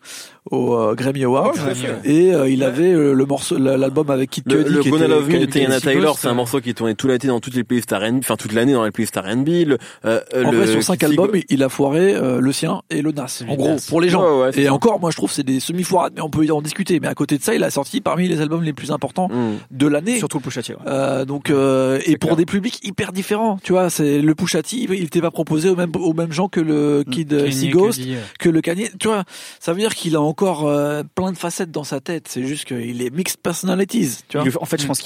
au 0.51 0.75
euh, 0.75 0.95
Grammy 0.95 1.23
Awards. 1.23 1.53
Ouais, 1.65 1.75
sûr. 1.75 1.89
Et 2.03 2.33
euh, 2.33 2.49
il 2.49 2.63
avait 2.63 2.91
euh, 2.93 3.13
le 3.13 3.25
morceau, 3.25 3.57
la- 3.57 3.77
l'album 3.77 4.09
avec 4.09 4.29
Kid 4.29 4.43
Le, 4.51 4.63
Cudi 4.63 4.75
le 4.75 4.81
qui 4.81 4.89
Gonna 4.89 5.07
Love 5.07 5.29
Me 5.29 5.39
de 5.39 5.45
Tiana. 5.45 5.79
Taylor, 5.79 6.17
c'est 6.17 6.27
un 6.27 6.31
euh, 6.31 6.33
morceau 6.35 6.59
qui 6.61 6.69
est 6.69 6.73
tourné 6.73 6.95
toute 6.95 7.09
l'été 7.09 7.27
dans 7.27 7.39
toutes 7.39 7.55
les 7.55 7.63
playlists 7.63 7.91
R&B, 7.91 8.17
enfin 8.19 8.35
toute 8.35 8.53
l'année 8.53 8.73
dans 8.73 8.83
les 8.83 8.91
playlists 8.91 9.15
R&B. 9.17 9.47
Le, 9.67 9.77
euh, 10.05 10.19
En 10.45 10.51
le 10.51 10.57
vrai, 10.57 10.67
sur 10.67 10.83
cinq 10.83 11.03
albums, 11.03 11.31
il 11.49 11.63
a 11.63 11.69
foiré 11.69 12.13
euh, 12.15 12.39
le 12.39 12.51
sien 12.51 12.81
et 12.89 13.01
le 13.01 13.11
Nas. 13.11 13.43
En 13.47 13.55
gros, 13.55 13.75
pour 13.87 14.01
les 14.01 14.09
gens. 14.09 14.21
Ouais, 14.23 14.43
ouais, 14.47 14.59
et 14.61 14.65
ça. 14.65 14.73
encore, 14.73 14.99
moi, 14.99 15.11
je 15.11 15.17
trouve 15.17 15.29
que 15.29 15.35
c'est 15.35 15.43
des 15.43 15.59
semi-foirades, 15.59 16.13
mais 16.15 16.21
on 16.21 16.29
peut 16.29 16.45
en 16.51 16.61
discuter. 16.61 16.99
Mais 16.99 17.07
à 17.07 17.13
côté 17.13 17.37
de 17.37 17.43
ça, 17.43 17.53
il 17.53 17.63
a 17.63 17.69
sorti 17.69 18.01
parmi 18.01 18.27
les 18.27 18.41
albums 18.41 18.63
les 18.63 18.73
plus 18.73 18.91
importants 18.91 19.27
Hmm. 19.29 19.57
de 19.71 19.87
l'année. 19.87 20.17
Surtout 20.17 20.37
le 20.39 20.43
Pushati. 20.43 20.71
Ouais. 20.73 20.79
Euh, 20.87 21.25
donc 21.25 21.49
euh, 21.49 21.99
et 22.05 22.17
pour 22.17 22.29
clair. 22.29 22.37
des 22.37 22.45
publics 22.45 22.79
hyper 22.83 23.11
différents, 23.11 23.57
tu 23.61 23.73
vois, 23.73 23.89
c'est 23.89 24.21
le 24.21 24.33
Pushati, 24.35 24.87
il 24.89 25.03
était 25.03 25.21
pas 25.21 25.29
proposé 25.31 25.69
aux 25.69 25.75
mêmes 25.75 25.91
aux 25.95 26.13
mêmes 26.13 26.31
gens 26.31 26.47
que 26.47 26.59
le 26.59 27.03
Mm. 27.05 27.11
Kid 27.11 27.33
euh, 27.33 27.39
Kanye, 27.43 27.51
Sea 27.51 27.69
Ghost, 27.69 27.99
Cudi, 27.99 28.13
euh, 28.15 28.19
que 28.39 28.49
le 28.49 28.61
Kanye, 28.61 28.89
tu 28.99 29.07
vois, 29.07 29.23
ça 29.59 29.73
veut 29.73 29.79
dire 29.79 29.93
qu'il 29.93 30.15
a 30.15 30.21
encore 30.21 30.38
euh, 30.65 31.03
plein 31.15 31.31
de 31.31 31.37
facettes 31.37 31.71
dans 31.71 31.83
sa 31.83 31.99
tête. 31.99 32.27
C'est 32.29 32.45
juste 32.45 32.65
qu'il 32.65 33.01
est 33.01 33.09
mixed 33.13 33.37
personalities, 33.41 34.19
tu 34.27 34.37
vois. 34.37 34.47
Il- 34.47 34.57
en 34.59 34.65
fait, 34.65 34.81
je 34.81 34.87
pense 34.87 35.01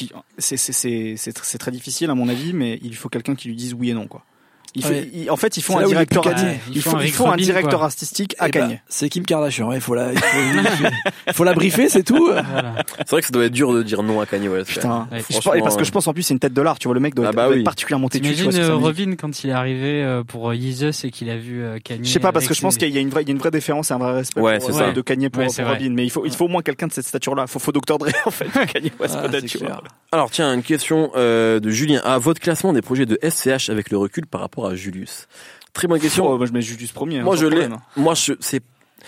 c'est 0.57 0.57
c'est 1.15 1.31
tr- 1.31 1.41
c'est 1.43 1.57
très 1.57 1.71
difficile 1.71 2.09
à 2.09 2.15
mon 2.15 2.29
avis, 2.29 2.53
mais 2.53 2.79
il 2.83 2.95
faut 2.95 3.09
quelqu'un 3.09 3.35
qui 3.35 3.47
lui 3.49 3.55
dise 3.55 3.73
oui 3.73 3.89
et 3.89 3.93
non 3.93 4.07
quoi. 4.07 4.23
Il 4.75 4.83
fait, 4.83 4.89
Ouais. 4.89 5.09
il- 5.13 5.29
en 5.31 5.35
fait, 5.35 5.57
ils 5.57 5.61
font 5.61 5.77
un 5.77 5.85
directeur. 5.85 6.23
Kanye. 6.23 6.57
Un 6.75 7.61
quoi. 7.61 7.83
artistique 7.83 8.35
à 8.39 8.47
Eh 8.47 8.51
ben, 8.51 8.59
Kanye. 8.61 8.81
c'est 8.87 9.09
Kim 9.09 9.23
Kardashian, 9.25 9.71
il 9.73 9.81
faut 9.81 9.93
la, 9.95 10.11
il 10.13 10.17
faut, 10.19 10.25
il 11.27 11.33
faut 11.33 11.43
la 11.43 11.53
briefer, 11.53 11.89
c'est 11.89 12.03
tout. 12.03 12.25
Voilà. 12.25 12.75
C'est 12.99 13.09
vrai 13.11 13.21
que 13.21 13.27
ça 13.27 13.31
doit 13.31 13.45
être 13.45 13.51
dur 13.53 13.73
de 13.73 13.83
dire 13.83 14.03
non 14.03 14.19
à 14.21 14.25
Kanye 14.25 14.47
West. 14.49 14.69
Putain. 14.71 15.07
Ouais, 15.11 15.19
Je 15.29 15.59
parce 15.63 15.77
que 15.77 15.83
je 15.83 15.91
pense 15.91 16.07
en 16.07 16.13
plus 16.13 16.23
c'est 16.23 16.33
une 16.33 16.39
tête 16.39 16.53
de 16.53 16.61
l'art. 16.61 16.79
Tu 16.79 16.87
vois 16.87 16.95
le 16.95 16.99
mec 16.99 17.13
doit, 17.15 17.25
Ah 17.27 17.29
être, 17.29 17.35
bah 17.35 17.43
doit 17.45 17.51
être 17.53 17.57
oui. 17.59 17.63
particulièrement 17.63 18.09
têtu. 18.09 18.33
sa 18.51 18.59
euh. 18.59 18.75
Revin 18.75 19.15
quand 19.15 19.43
il 19.43 19.49
est 19.49 19.53
arrivé 19.53 20.03
euh, 20.03 20.23
pour 20.23 20.53
Yeezus 20.53 21.05
et 21.05 21.11
qu'il 21.11 21.29
a 21.29 21.37
vu 21.37 21.61
euh, 21.63 21.77
Kanye. 21.83 22.03
Je 22.03 22.09
sais 22.09 22.19
pas 22.19 22.31
parce 22.31 22.47
que 22.47 22.53
je 22.53 22.61
pense 22.61 22.77
qu'il 22.77 22.89
y 22.89 22.97
a 22.97 23.01
une 23.01 23.09
vraie, 23.09 23.21
il 23.23 23.27
y 23.27 23.31
a 23.31 23.33
une 23.33 23.39
vraie 23.39 23.51
déférence 23.51 23.91
et 23.91 23.93
un 23.93 23.97
vrai 23.99 24.13
respect 24.13 24.41
Ouais, 24.41 24.57
pour, 24.59 24.67
c'est 24.69 24.75
euh, 24.81 24.87
ça. 24.87 24.91
de 24.91 25.01
Kanye 25.01 25.29
pour. 25.29 25.43
Robin. 25.43 25.89
Mais 25.91 26.03
il 26.05 26.09
faut, 26.09 26.25
il 26.25 26.33
faut 26.33 26.45
au 26.45 26.49
moins 26.49 26.61
quelqu'un 26.61 26.87
de 26.87 26.93
cette 26.93 27.05
stature-là. 27.05 27.47
Faut, 27.47 27.59
faut 27.59 27.71
Dr 27.71 27.97
Dre 27.97 28.07
en 28.25 28.31
fait. 28.31 28.47
Kanye 28.73 28.91
West 28.99 29.15
Ah, 29.17 29.27
peut-être. 29.27 29.45
Alors 30.11 30.29
tiens, 30.31 30.53
une 30.53 30.63
question 30.63 31.11
de 31.15 31.69
Julien. 31.69 32.01
À 32.03 32.17
votre 32.17 32.39
classement 32.41 32.73
des 32.73 32.81
projets 32.81 33.05
de 33.05 33.19
SCH 33.27 33.69
avec 33.69 33.89
le 33.91 33.97
recul 33.97 34.25
par 34.25 34.41
rapport 34.41 34.62
à 34.71 34.75
Julius 34.75 35.27
Très 35.73 35.87
bonne 35.87 35.99
question. 35.99 36.27
Oh, 36.27 36.37
moi 36.37 36.45
je 36.45 36.51
mets 36.51 36.61
Julius 36.61 36.91
premier. 36.91 37.19
hein, 37.19 37.23
Moi 37.23 37.35
je 37.35 37.45
l'ai. 37.47 37.57
problème. 37.57 37.79
Moi 37.97 38.13
je 38.13 38.33
c'est 38.39 38.61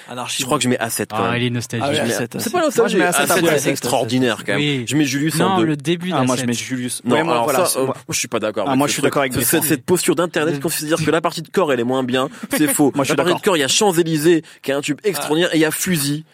Anarchie. 0.09 0.41
je 0.41 0.45
crois 0.45 0.57
que 0.57 0.63
je 0.65 0.67
mets 0.69 0.77
A7 0.77 1.05
quand 1.09 1.17
Ah, 1.19 1.31
même. 1.31 1.41
il 1.41 1.45
est 1.45 1.49
nostalgique. 1.51 1.85
Ah 1.87 1.89
ouais, 1.91 1.95
Je 1.95 2.01
mets- 2.01 2.07
A7, 2.25 2.27
C'est 2.39 2.49
A7. 2.49 2.51
pas 2.51 2.57
Moi, 2.57 2.61
je 2.61 2.65
nostalgique. 2.65 2.97
mets 2.97 3.05
A7, 3.05 3.25
A7 3.27 3.31
après. 3.45 3.59
c'est 3.59 3.69
extraordinaire 3.69 4.37
quand 4.45 4.51
même. 4.53 4.57
Oui. 4.57 4.83
Je 4.87 4.95
mets 4.97 5.05
Julius 5.05 5.39
en 5.39 5.49
Non, 5.51 5.57
deux. 5.59 5.65
le 5.67 5.77
début 5.77 6.11
Ah, 6.13 6.23
moi 6.23 6.35
je 6.35 6.41
d'A7. 6.41 6.47
mets 6.47 6.53
Julius. 6.53 7.01
Non, 7.05 7.15
Ouais, 7.15 7.23
moi, 7.23 7.33
alors 7.33 7.43
voilà. 7.45 7.65
ça, 7.65 7.79
euh, 7.79 7.85
moi- 7.85 7.95
je 8.09 8.17
suis 8.19 8.27
pas 8.27 8.39
d'accord. 8.39 8.65
Ah, 8.67 8.75
moi, 8.75 8.87
je 8.87 8.93
suis 8.93 9.01
d'accord 9.01 9.21
avec 9.21 9.33
cette, 9.35 9.63
cette 9.63 9.85
posture 9.85 10.15
d'internet 10.15 10.55
qui 10.55 10.59
considère 10.59 10.97
que 10.97 11.11
la 11.11 11.21
partie 11.21 11.41
de 11.43 11.47
corps 11.49 11.71
elle 11.71 11.79
est 11.79 11.83
moins 11.85 12.03
bien, 12.03 12.29
c'est 12.57 12.67
faux. 12.67 12.91
Moi, 12.95 13.05
je 13.05 13.09
suis 13.09 13.11
la 13.13 13.15
partie 13.17 13.29
d'accord. 13.29 13.39
de 13.41 13.45
corps, 13.45 13.57
il 13.57 13.61
y 13.61 13.63
a 13.63 13.67
Champs 13.69 13.93
Élysées 13.93 14.43
qui 14.63 14.71
est 14.71 14.73
un 14.73 14.81
tube 14.81 14.99
extraordinaire 15.05 15.53
et 15.53 15.57
il 15.57 15.61
y 15.61 15.65
a 15.65 15.71
Fusil. 15.71 16.25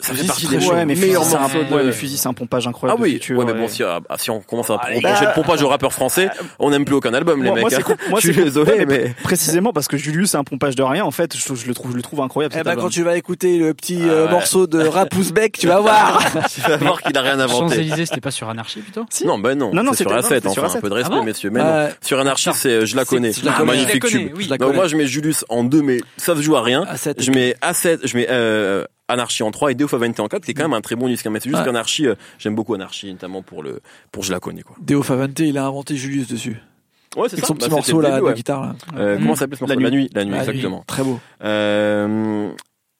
Ça 0.00 0.12
fait 0.12 0.26
partie 0.26 0.46
c'est 0.46 0.56
des 0.58 0.66
Ouais, 0.66 0.84
mais 0.84 0.94
Fusil, 0.96 1.06
meilleurs 1.06 1.24
c'est 1.24 1.36
un, 1.36 1.46
de- 1.46 1.72
ouais, 1.72 1.84
mais 1.84 1.92
Fusil, 1.92 2.16
c'est 2.18 2.26
un 2.26 2.32
pompage 2.34 2.64
Ah 2.66 2.70
incroyable. 2.70 3.00
de 3.00 3.04
oui, 3.06 3.12
futur, 3.12 3.38
ouais, 3.38 3.44
mais 3.44 3.52
ouais. 3.52 3.58
bon, 3.60 3.68
si, 3.68 3.84
ah, 3.84 4.00
ah, 4.08 4.18
si 4.18 4.28
on 4.28 4.40
commence 4.40 4.68
à 4.68 4.74
reprocher 4.74 5.00
gars. 5.00 5.20
le 5.20 5.34
pompage 5.40 5.62
aux 5.62 5.68
rappeurs 5.68 5.92
français, 5.92 6.30
on 6.58 6.70
n'aime 6.70 6.84
plus 6.84 6.96
aucun 6.96 7.14
album, 7.14 7.40
les 7.44 7.50
Moi- 7.50 7.54
mecs. 7.54 7.60
moi, 7.62 7.70
c'est 7.70 7.76
hein. 7.76 7.82
cool. 7.84 7.96
Moi, 8.10 8.18
je 8.20 8.32
suis 8.32 8.42
désolé, 8.42 8.72
Ouais, 8.72 8.86
mais 8.86 9.14
Précisément 9.22 9.72
parce 9.72 9.86
que 9.86 9.96
Julius 9.96 10.30
c'est 10.32 10.36
un 10.36 10.42
pompage 10.42 10.74
de 10.74 10.82
rien. 10.82 11.04
En 11.04 11.12
fait, 11.12 11.36
je, 11.36 11.54
je 11.54 11.66
le 11.68 11.74
trouve, 11.74 11.92
je 11.92 11.96
le 11.96 12.02
trouve 12.02 12.20
incroyable. 12.22 12.56
Eh 12.58 12.62
ben, 12.64 12.70
album. 12.72 12.86
quand 12.86 12.90
tu 12.90 13.04
vas 13.04 13.16
écouter 13.16 13.56
le 13.56 13.72
petit 13.72 14.00
Ah 14.02 14.06
euh, 14.06 14.24
ouais. 14.26 14.30
morceau 14.32 14.66
de 14.66 14.80
Rapouzbeck, 14.84 15.52
tu 15.60 15.68
vas 15.68 15.78
voir. 15.78 16.24
tu 16.52 16.60
vas 16.62 16.76
voir 16.76 17.00
qu'il 17.00 17.16
a 17.16 17.22
rien 17.22 17.38
inventé. 17.38 17.76
Champs-Élysées, 17.76 18.06
c'était 18.06 18.20
pas 18.20 18.32
sur 18.32 18.48
Anarchie 18.48 18.80
plutôt 18.80 19.06
Si. 19.10 19.24
Non, 19.24 19.38
ben 19.38 19.56
non, 19.56 19.72
Non, 19.72 19.84
non, 19.84 19.92
c'est 19.92 19.98
sur 20.02 20.10
c'était- 20.10 20.22
A7, 20.22 20.22
non, 20.22 20.50
c'était 20.50 20.50
sur 20.50 20.64
enfin, 20.64 20.72
un 20.74 20.76
A7. 20.76 20.80
peu 20.80 20.88
de 20.88 20.94
respect, 20.94 21.14
Ah 21.20 21.24
messieurs, 21.24 21.50
mais 21.50 21.60
non. 21.60 21.66
Ouais. 21.66 21.94
Sur 22.02 22.18
Anarchy, 22.18 22.50
c'est, 22.54 22.68
euh, 22.68 22.84
je 22.84 22.96
la 22.96 23.04
connais. 23.04 23.32
je 23.32 23.44
la 23.44 23.52
connais. 23.52 23.64
Magnifique 23.72 24.04
Je 24.08 24.16
la 24.18 24.18
connais, 24.28 24.42
tube. 24.48 24.58
Donc 24.58 24.74
moi, 24.74 24.88
je 24.88 24.96
mets 24.96 25.06
Julius 25.06 25.44
en 25.48 25.62
2, 25.62 25.82
mais 25.82 25.98
ça 26.16 26.34
se 26.34 26.42
joue 26.42 26.56
à 26.56 26.62
rien. 26.64 26.82
A7. 26.92 27.14
Je 27.22 27.30
mets 27.30 27.54
A7, 27.62 28.00
je 28.02 28.16
mets 28.16 28.26
euh, 28.28 28.84
Anarchy 29.08 29.42
en 29.42 29.50
3 29.50 29.72
et 29.72 29.74
Deo 29.74 29.86
Favente 29.88 30.18
en 30.20 30.28
4, 30.28 30.44
qui 30.44 30.52
est 30.52 30.54
quand 30.54 30.62
même 30.64 30.72
un 30.72 30.80
très 30.80 30.96
bon 30.96 31.08
disque. 31.08 31.26
hein, 31.26 31.30
Mais 31.30 31.40
c'est 31.40 31.50
juste 31.50 31.64
qu'Anarchy, 31.64 32.06
euh, 32.06 32.14
j'aime 32.38 32.54
beaucoup 32.54 32.74
Anarchy, 32.74 33.12
notamment 33.12 33.42
pour 33.42 33.62
le, 33.62 33.80
pour 34.12 34.22
je 34.22 34.32
la 34.32 34.40
connais, 34.40 34.62
quoi. 34.62 34.76
Deo 34.80 35.02
Favente, 35.02 35.38
il 35.40 35.58
a 35.58 35.66
inventé 35.66 35.96
Julius 35.96 36.26
dessus. 36.28 36.56
Ouais, 37.16 37.28
c'est 37.28 37.34
Avec 37.34 37.40
ça. 37.44 37.46
son 37.48 37.54
Bah, 37.54 37.58
petit 37.58 37.64
c'était 37.64 37.74
morceau 37.76 38.00
là, 38.00 38.16
début, 38.20 38.30
de 38.30 38.34
guitare 38.34 38.62
là. 38.62 38.74
Euh, 38.96 39.16
Mm. 39.16 39.22
comment 39.22 39.34
s'appelle 39.36 39.58
ce 39.58 39.62
morceau 39.64 39.78
La 39.80 39.90
nuit. 39.90 39.96
nuit, 39.96 40.10
la 40.14 40.24
nuit, 40.24 40.34
Ah, 40.36 40.40
exactement. 40.40 40.82
Très 40.86 41.02
beau. 41.04 41.20
Euh, 41.44 42.50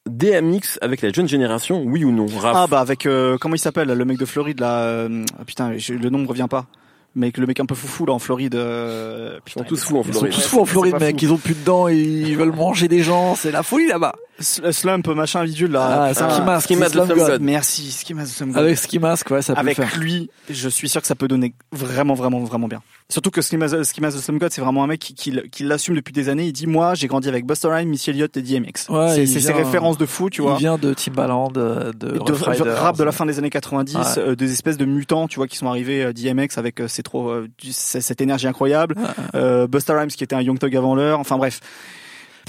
DMX 0.09 0.77
avec 0.81 1.01
la 1.01 1.11
jeune 1.11 1.27
génération, 1.27 1.81
oui 1.83 2.05
ou 2.05 2.11
non 2.11 2.27
Raph 2.27 2.55
Ah 2.55 2.67
bah 2.67 2.79
avec 2.79 3.07
euh, 3.07 3.37
comment 3.39 3.55
il 3.55 3.59
s'appelle 3.59 3.87
le 3.87 4.05
mec 4.05 4.19
de 4.19 4.25
Floride 4.25 4.59
là 4.59 4.81
euh, 4.83 5.25
ah, 5.39 5.43
putain 5.45 5.77
je- 5.77 5.93
le 5.95 6.09
nom 6.11 6.19
me 6.19 6.27
revient 6.27 6.45
pas 6.47 6.67
mais 7.15 7.31
que 7.31 7.41
le 7.41 7.47
mec 7.47 7.59
un 7.59 7.65
peu 7.65 7.73
foufou 7.75 8.05
là 8.05 8.13
en 8.13 8.19
Floride 8.19 8.53
euh, 8.55 9.39
Ils 9.47 9.51
sont 9.51 9.63
tous 9.63 9.83
fous 9.83 9.97
en 9.97 10.01
Ils 10.01 10.05
sont 10.13 10.19
Floride. 10.19 10.33
tous 10.33 10.41
fous 10.47 10.59
en 10.61 10.65
c'est 10.65 10.71
Floride, 10.71 10.91
pas 10.93 10.99
mec. 10.99 11.19
fou. 11.19 11.25
Ils 11.25 11.31
ont 11.33 11.37
plus 11.37 11.55
de 11.55 11.65
dents 11.65 11.87
et 11.87 11.95
ils 11.97 12.37
veulent 12.37 12.53
manger 12.55 12.87
des 12.87 13.01
gens. 13.01 13.33
C'est 13.35 13.51
la 13.51 13.63
folie 13.63 13.87
là-bas. 13.87 14.13
Sl- 14.41 14.71
Slump 14.73 15.07
machin 15.07 15.43
bidule 15.45 15.71
là 15.71 16.07
Ah. 16.09 16.13
Ski 16.13 16.41
Mask, 16.41 16.65
Ski 16.65 16.75
Mask 16.75 16.95
God. 16.95 17.41
Merci 17.41 17.89
Ski 17.91 18.13
Mask 18.13 18.31
de 18.31 18.35
Slum 18.35 18.51
God. 18.51 18.57
Avec 18.63 18.77
Ski 18.77 18.99
Mask, 18.99 19.29
ouais, 19.31 19.41
ça 19.41 19.53
peut 19.53 19.59
avec 19.61 19.77
le 19.77 19.85
faire. 19.85 19.99
lui 19.99 20.29
je 20.49 20.67
suis 20.69 20.89
sûr 20.89 20.99
que 21.01 21.07
ça 21.07 21.15
peut 21.15 21.27
donner 21.29 21.53
vraiment 21.71 22.15
vraiment 22.15 22.39
vraiment 22.43 22.67
bien 22.67 22.81
surtout 23.09 23.31
que 23.31 23.41
Ski 23.41 23.55
Mask, 23.55 23.83
Ski 23.85 24.01
Mask 24.01 24.17
de 24.17 24.21
Slum 24.21 24.37
God 24.37 24.51
c'est 24.51 24.59
vraiment 24.61 24.83
un 24.83 24.87
mec 24.87 24.99
qui, 24.99 25.13
qui, 25.13 25.39
qui 25.51 25.63
l'assume 25.63 25.95
depuis 25.95 26.11
des 26.11 26.27
années 26.27 26.45
il 26.47 26.51
dit 26.53 26.67
moi 26.67 26.95
j'ai 26.95 27.07
grandi 27.07 27.29
avec 27.29 27.45
Busta 27.45 27.73
Rhymes 27.73 27.87
Missy 27.87 28.09
Elliott 28.09 28.35
et 28.35 28.41
DMX 28.41 28.89
Ouais, 28.89 29.25
c'est 29.25 29.25
ses 29.39 29.53
références 29.53 29.97
de 29.97 30.05
fou 30.05 30.29
tu 30.29 30.41
vois 30.41 30.55
Il 30.57 30.59
vient 30.59 30.77
de 30.77 30.93
Timbaland, 30.93 31.49
de, 31.49 31.93
de, 31.97 32.17
de, 32.17 32.69
rap 32.73 32.97
de 32.97 33.03
la 33.03 33.11
fin 33.13 33.25
des 33.25 33.39
années 33.39 33.49
90, 33.49 33.95
Ouais. 33.95 34.01
euh, 34.17 34.35
des 34.35 34.51
espèces 34.51 34.77
de 34.77 34.85
mutants, 34.85 35.27
tu 35.29 35.37
vois, 35.37 35.47
qui 35.47 35.55
sont 35.57 35.67
arrivés 35.67 36.03
euh, 36.03 36.13
DMX 36.13 36.57
avec 36.57 36.81
euh, 36.81 36.87
ces 36.87 37.03
trop, 37.03 37.29
euh, 37.29 37.47
cette 37.71 38.19
énergie 38.21 38.47
incroyable, 38.47 38.95
Ouais. 38.97 39.03
euh, 39.35 39.67
Busta 39.67 39.97
Rhymes 39.97 40.09
qui 40.09 40.23
était 40.23 40.35
un 40.35 40.41
Young 40.41 40.59
Thug 40.59 40.75
avant 40.75 40.93
l'heure, 40.95 41.19
enfin 41.19 41.37
bref. 41.37 41.59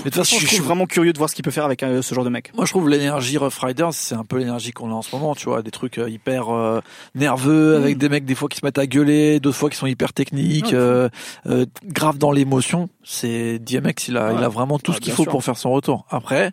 Mais 0.04 0.10
de 0.10 0.16
toute 0.16 0.24
façon, 0.24 0.36
je, 0.38 0.46
suis 0.46 0.58
vraiment 0.58 0.86
curieux 0.86 1.12
de 1.12 1.18
voir 1.18 1.28
ce 1.30 1.34
qu'il 1.34 1.42
peut 1.44 1.50
faire 1.50 1.64
avec 1.64 1.82
euh, 1.82 2.02
ce 2.02 2.14
genre 2.14 2.24
de 2.24 2.28
mec. 2.30 2.52
Moi, 2.54 2.64
je 2.66 2.70
trouve 2.70 2.88
l'énergie 2.88 3.38
Rough 3.38 3.58
Riders, 3.62 3.92
c'est 3.92 4.14
un 4.14 4.24
peu 4.24 4.38
l'énergie 4.38 4.72
qu'on 4.72 4.90
a 4.90 4.94
en 4.94 5.02
ce 5.02 5.14
moment, 5.14 5.34
tu 5.34 5.46
vois, 5.46 5.62
des 5.62 5.70
trucs 5.70 5.98
euh, 5.98 6.08
hyper 6.10 6.54
euh, 6.54 6.80
nerveux, 7.14 7.78
Mm. 7.78 7.82
avec 7.82 7.98
des 7.98 8.08
mecs 8.08 8.24
des 8.24 8.34
fois 8.34 8.48
qui 8.48 8.58
se 8.58 8.64
mettent 8.64 8.78
à 8.78 8.86
gueuler, 8.86 9.40
d'autres 9.40 9.56
fois 9.56 9.70
qui 9.70 9.76
sont 9.76 9.86
hyper 9.86 10.12
techniques, 10.12 10.72
euh, 10.72 11.08
euh, 11.46 11.66
grave 11.84 12.18
dans 12.18 12.30
l'émotion. 12.30 12.88
C'est 13.04 13.58
DMX, 13.58 14.08
il 14.08 14.16
a, 14.16 14.28
Ouais. 14.28 14.34
il 14.38 14.44
a 14.44 14.48
vraiment 14.48 14.78
tout 14.78 14.92
Ah, 14.92 14.94
ce 14.96 15.00
qu'il 15.00 15.10
bien 15.10 15.16
faut 15.16 15.22
sûr. 15.24 15.32
pour 15.32 15.42
faire 15.44 15.56
son 15.56 15.70
retour. 15.72 16.04
Après, 16.10 16.52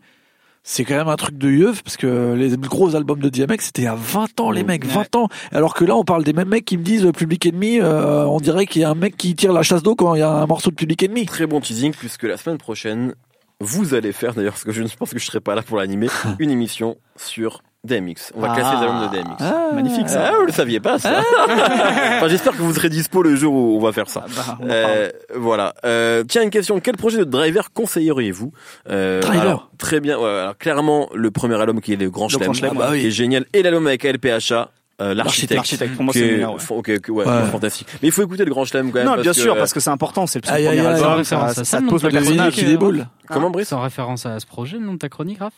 c'est 0.66 0.86
quand 0.86 0.96
même 0.96 1.10
un 1.10 1.18
truc 1.18 1.38
de 1.38 1.50
yeuf, 1.52 1.84
parce 1.84 1.98
que 1.98 2.34
les 2.36 2.56
gros 2.58 2.96
albums 2.96 3.20
de 3.20 3.28
DMX, 3.28 3.58
c'était 3.66 3.86
à 3.86 3.96
20 3.96 4.40
ans, 4.40 4.50
les 4.52 4.64
Mm. 4.64 4.68
mecs, 4.68 4.84
Ouais. 4.86 4.90
20 4.94 5.16
ans. 5.16 5.28
Alors 5.52 5.74
que 5.74 5.84
là, 5.84 5.96
on 5.98 6.06
parle 6.06 6.24
des 6.24 6.32
mêmes 6.34 6.48
mecs 6.48 6.64
qui 6.66 6.78
me 6.78 6.84
disent 6.84 7.10
Public 7.16 7.46
Enemy, 7.48 7.82
euh, 7.82 8.26
on 8.26 8.40
dirait 8.40 8.66
qu'il 8.66 8.82
y 8.82 8.86
a 8.86 8.90
un 8.90 8.96
mec 8.96 9.18
qui 9.18 9.36
tire 9.36 9.52
la 9.52 9.64
chasse 9.64 9.84
d'eau 9.84 9.96
quand 9.96 10.16
il 10.16 10.20
y 10.20 10.22
a 10.22 10.32
un 10.32 10.46
morceau 10.46 10.70
de 10.70 10.76
Public 10.76 11.04
Enemy. 11.04 11.26
Très 11.26 11.48
bon 11.48 11.60
teasing, 11.60 11.92
puisque 11.94 12.24
la 12.24 12.38
semaine 12.38 12.58
prochaine, 12.58 13.14
vous 13.64 13.94
allez 13.94 14.12
faire, 14.12 14.34
d'ailleurs, 14.34 14.54
parce 14.54 14.64
que 14.64 14.72
je 14.72 14.84
ne 14.84 14.88
pense 14.88 15.12
que 15.12 15.20
je 15.20 15.26
serai 15.26 15.40
pas 15.40 15.56
là 15.56 15.62
pour 15.62 15.78
l'animer, 15.78 16.08
une 16.40 16.52
émission 16.52 16.98
sur 17.16 17.62
DMX. 17.86 18.32
On 18.36 18.40
va 18.42 18.50
Ah. 18.52 18.56
classer 18.56 18.76
les 18.78 18.82
albums 18.84 19.10
de 19.10 19.16
DMX. 19.18 19.76
Magnifique, 19.76 20.08
ça. 20.10 20.30
Ah, 20.30 20.38
vous 20.40 20.46
le 20.46 20.52
saviez 20.54 20.80
pas, 20.80 21.00
ça. 21.00 21.22
enfin, 21.50 22.28
j'espère 22.30 22.54
que 22.54 22.62
vous 22.62 22.74
serez 22.74 22.90
dispo 22.90 23.22
le 23.24 23.36
jour 23.36 23.54
où 23.54 23.78
on 23.78 23.80
va 23.82 23.92
faire 23.92 24.08
ça. 24.10 24.26
Ah, 24.38 24.58
bah, 24.62 24.68
Euh, 24.70 25.10
voilà. 25.36 25.74
Euh, 25.86 26.24
tiens, 26.28 26.44
une 26.44 26.50
question. 26.50 26.80
Quel 26.80 26.96
projet 26.96 27.18
de 27.18 27.24
driver 27.26 27.72
conseilleriez-vous 27.74 28.52
euh, 28.90 29.20
Driver. 29.22 29.42
alors, 29.42 29.72
Très 29.78 30.00
bien. 30.00 30.18
Ouais, 30.18 30.30
alors, 30.30 30.58
clairement, 30.58 31.10
le 31.14 31.30
premier 31.32 31.60
album 31.60 31.82
qui 31.82 31.94
est 31.94 31.98
le 31.98 32.10
Grand 32.10 32.28
Le 32.32 32.54
Chelem, 32.54 32.72
ah 32.72 32.78
bah 32.80 32.88
oui. 32.92 33.02
qui 33.02 33.08
est 33.08 33.12
génial, 33.12 33.46
et 33.52 33.62
l'album 33.64 33.86
avec 33.88 34.04
LPHA, 34.06 34.70
euh, 35.02 35.14
l'architecte. 35.14 35.56
L'architecte, 35.58 35.96
pour 35.96 36.06
moi, 36.06 36.14
c'est 36.14 36.46
ouais. 36.46 36.60
fa- 36.60 36.76
ok, 36.76 36.90
ok, 36.98 37.06
ouais, 37.10 37.26
Ouais. 37.26 37.46
fantastique. 37.52 37.88
Mais 38.02 38.08
il 38.08 38.12
faut 38.12 38.24
écouter 38.24 38.46
le 38.46 38.52
Grand 38.52 38.64
Chelem 38.64 38.92
quand 38.92 39.00
même. 39.00 39.08
Non, 39.08 39.12
parce 39.14 39.24
bien 39.24 39.32
que, 39.34 39.38
sûr, 39.40 39.58
parce 39.58 39.74
que 39.74 39.80
c'est 39.82 39.90
important, 39.90 40.26
c'est 40.28 40.46
le 40.46 40.50
aïe, 40.54 40.66
premier 40.68 40.86
album, 40.86 41.24
ça, 41.26 41.48
ça, 41.50 41.54
ça, 41.56 41.64
ça, 41.66 41.78
te 41.80 41.84
le 41.84 41.90
pose 41.90 42.04
Le 42.04 42.10
personnage. 42.12 42.54
qui 42.54 42.64
déboule. 42.64 43.08
Comment 43.34 43.50
Brice 43.50 43.70
Sans 43.70 43.82
référence 43.82 44.26
à 44.26 44.40
ce 44.40 44.46
projet, 44.46 44.78
le 44.78 44.86
nom 44.86 44.94
de 44.94 45.00
ta 45.00 45.10
chronique, 45.10 45.40
Raph 45.40 45.54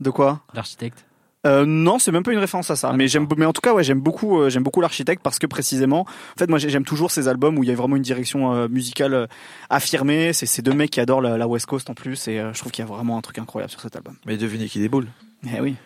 De 0.00 0.10
quoi? 0.10 0.40
L'architecte. 0.54 1.06
Euh, 1.46 1.64
non, 1.66 1.98
c'est 1.98 2.12
même 2.12 2.22
pas 2.22 2.32
une 2.32 2.38
référence 2.38 2.70
à 2.70 2.76
ça. 2.76 2.90
Ah, 2.92 2.96
mais 2.96 3.08
j'aime, 3.08 3.26
mais 3.38 3.46
en 3.46 3.52
tout 3.54 3.62
cas, 3.62 3.72
ouais, 3.72 3.82
j'aime 3.82 4.00
beaucoup, 4.00 4.38
euh, 4.40 4.50
j'aime 4.50 4.62
beaucoup 4.62 4.82
l'architecte 4.82 5.22
parce 5.22 5.38
que 5.38 5.46
précisément, 5.46 6.00
en 6.02 6.38
fait, 6.38 6.50
moi, 6.50 6.58
j'ai- 6.58 6.68
j'aime 6.68 6.84
toujours 6.84 7.10
ces 7.10 7.28
albums 7.28 7.56
où 7.58 7.62
il 7.64 7.70
y 7.70 7.72
a 7.72 7.74
vraiment 7.74 7.96
une 7.96 8.02
direction 8.02 8.52
euh, 8.52 8.68
musicale 8.68 9.14
euh, 9.14 9.26
affirmée. 9.70 10.34
C'est 10.34 10.44
ces 10.44 10.60
deux 10.60 10.74
mecs 10.74 10.90
qui 10.90 11.00
adorent 11.00 11.22
la, 11.22 11.38
la 11.38 11.48
West 11.48 11.64
Coast 11.64 11.88
en 11.88 11.94
plus, 11.94 12.28
et 12.28 12.38
euh, 12.38 12.52
je 12.52 12.58
trouve 12.58 12.72
qu'il 12.72 12.84
y 12.84 12.88
a 12.88 12.90
vraiment 12.90 13.16
un 13.16 13.22
truc 13.22 13.38
incroyable 13.38 13.70
sur 13.70 13.80
cet 13.80 13.96
album. 13.96 14.16
Mais 14.26 14.36
devinez 14.36 14.68
qui 14.68 14.80
déboule. 14.80 15.06
Eh 15.50 15.60
oui. 15.60 15.76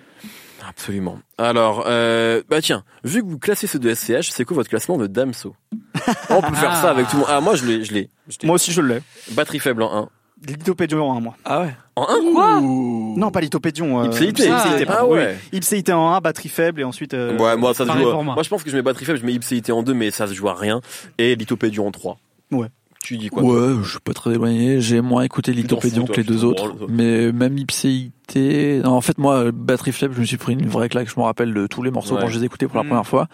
Absolument. 0.68 1.18
Alors, 1.38 1.84
euh, 1.86 2.42
bah 2.48 2.60
tiens, 2.62 2.82
vu 3.04 3.22
que 3.22 3.28
vous 3.28 3.38
classez 3.38 3.66
ceux 3.66 3.78
de 3.78 3.92
SCH, 3.94 4.30
c'est 4.30 4.44
quoi 4.44 4.56
votre 4.56 4.70
classement 4.70 4.96
de 4.96 5.06
Damso? 5.06 5.54
On 6.30 6.40
peut 6.42 6.54
faire 6.54 6.74
ça 6.76 6.90
avec 6.90 7.06
tout 7.08 7.16
le 7.16 7.20
monde. 7.20 7.28
Ah, 7.30 7.40
moi, 7.40 7.54
je 7.54 7.64
l'ai, 7.66 7.84
je 7.84 7.92
l'ai. 7.92 8.08
Je 8.28 8.38
l'ai. 8.40 8.46
Moi 8.46 8.54
aussi, 8.54 8.72
je 8.72 8.80
l'ai. 8.80 9.00
Batterie 9.32 9.58
faible 9.60 9.82
en 9.82 9.94
1. 10.04 10.08
Lithopédion 10.46 11.08
en 11.10 11.16
1, 11.16 11.20
moi. 11.20 11.36
Ah 11.44 11.62
ouais. 11.62 11.76
En 11.96 12.02
1 12.08 12.32
Quoi 12.32 12.60
Non, 12.60 13.30
pas 13.30 13.40
Lithopédion. 13.40 14.00
Euh, 14.02 14.06
Ipséité. 14.06 14.48
Ipséité, 14.48 14.84
Ah, 14.88 15.06
ouais. 15.06 15.36
oui. 15.52 15.58
Ipséité 15.58 15.92
en 15.92 16.12
1, 16.12 16.20
batterie 16.20 16.48
faible, 16.48 16.80
et 16.80 16.84
ensuite. 16.84 17.14
euh, 17.14 17.38
Ouais, 17.38 17.56
moi, 17.56 17.72
ça 17.72 17.86
se 17.86 17.92
joue. 17.92 18.22
moi. 18.22 18.36
je 18.42 18.48
pense 18.48 18.62
que 18.62 18.70
je 18.70 18.76
mets 18.76 18.82
batterie 18.82 19.04
faible, 19.06 19.18
je 19.20 19.24
mets 19.26 19.32
ipséité 19.32 19.72
en 19.72 19.82
2, 19.82 19.94
mais 19.94 20.10
ça 20.10 20.26
se 20.26 20.34
joue 20.34 20.48
à 20.48 20.54
rien. 20.54 20.80
Et 21.18 21.34
lithopédion 21.36 21.86
en 21.86 21.90
3. 21.92 22.18
Ouais. 22.50 22.66
Tu 23.02 23.18
dis 23.18 23.28
quoi 23.28 23.42
Ouais, 23.42 23.82
je 23.82 23.90
suis 23.90 24.00
pas 24.00 24.14
très 24.14 24.32
éloigné. 24.32 24.80
J'ai 24.80 25.02
moins 25.02 25.22
écouté 25.24 25.52
fous, 25.52 26.06
que 26.06 26.16
les 26.16 26.24
deux 26.24 26.42
autres. 26.44 26.74
Mais 26.88 27.32
même 27.32 27.56
Ipséité. 27.58 28.80
Non, 28.82 28.92
en 28.92 29.00
fait, 29.02 29.18
moi, 29.18 29.52
batterie 29.52 29.92
faible, 29.92 30.14
je 30.14 30.20
me 30.20 30.24
suis 30.24 30.38
pris 30.38 30.54
une 30.54 30.66
vraie 30.66 30.88
claque. 30.88 31.08
Je 31.14 31.18
me 31.20 31.24
rappelle 31.24 31.52
de 31.52 31.66
tous 31.66 31.82
les 31.82 31.90
morceaux 31.90 32.14
Ouais. 32.14 32.22
quand 32.22 32.28
je 32.28 32.36
les 32.38 32.42
ai 32.44 32.46
écoutés 32.46 32.66
pour 32.66 32.76
la 32.78 32.82
Mm. 32.82 32.88
première 32.88 33.06
fois. 33.06 33.28